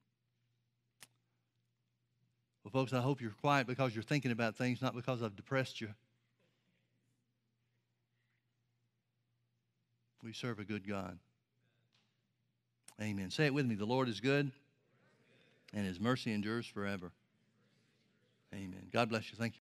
Well, 2.63 2.71
folks, 2.73 2.93
I 2.93 3.01
hope 3.01 3.21
you're 3.21 3.31
quiet 3.31 3.67
because 3.67 3.95
you're 3.95 4.03
thinking 4.03 4.31
about 4.31 4.57
things, 4.57 4.81
not 4.81 4.95
because 4.95 5.23
I've 5.23 5.37
depressed 5.37 5.81
you. 5.81 5.89
We 10.23 10.33
serve 10.33 10.59
a 10.59 10.65
good 10.65 10.89
God. 10.89 11.19
Amen. 13.01 13.31
Say 13.31 13.45
it 13.47 13.53
with 13.53 13.67
me. 13.67 13.75
The 13.75 13.85
Lord 13.85 14.09
is 14.09 14.21
good, 14.21 14.51
and 15.75 15.87
his 15.87 16.01
mercy 16.01 16.33
endures 16.33 16.67
forever. 16.67 17.13
Amen. 18.55 18.87
God 18.93 19.11
bless 19.11 19.31
you. 19.31 19.37
Thank 19.37 19.51
you. 19.51 19.53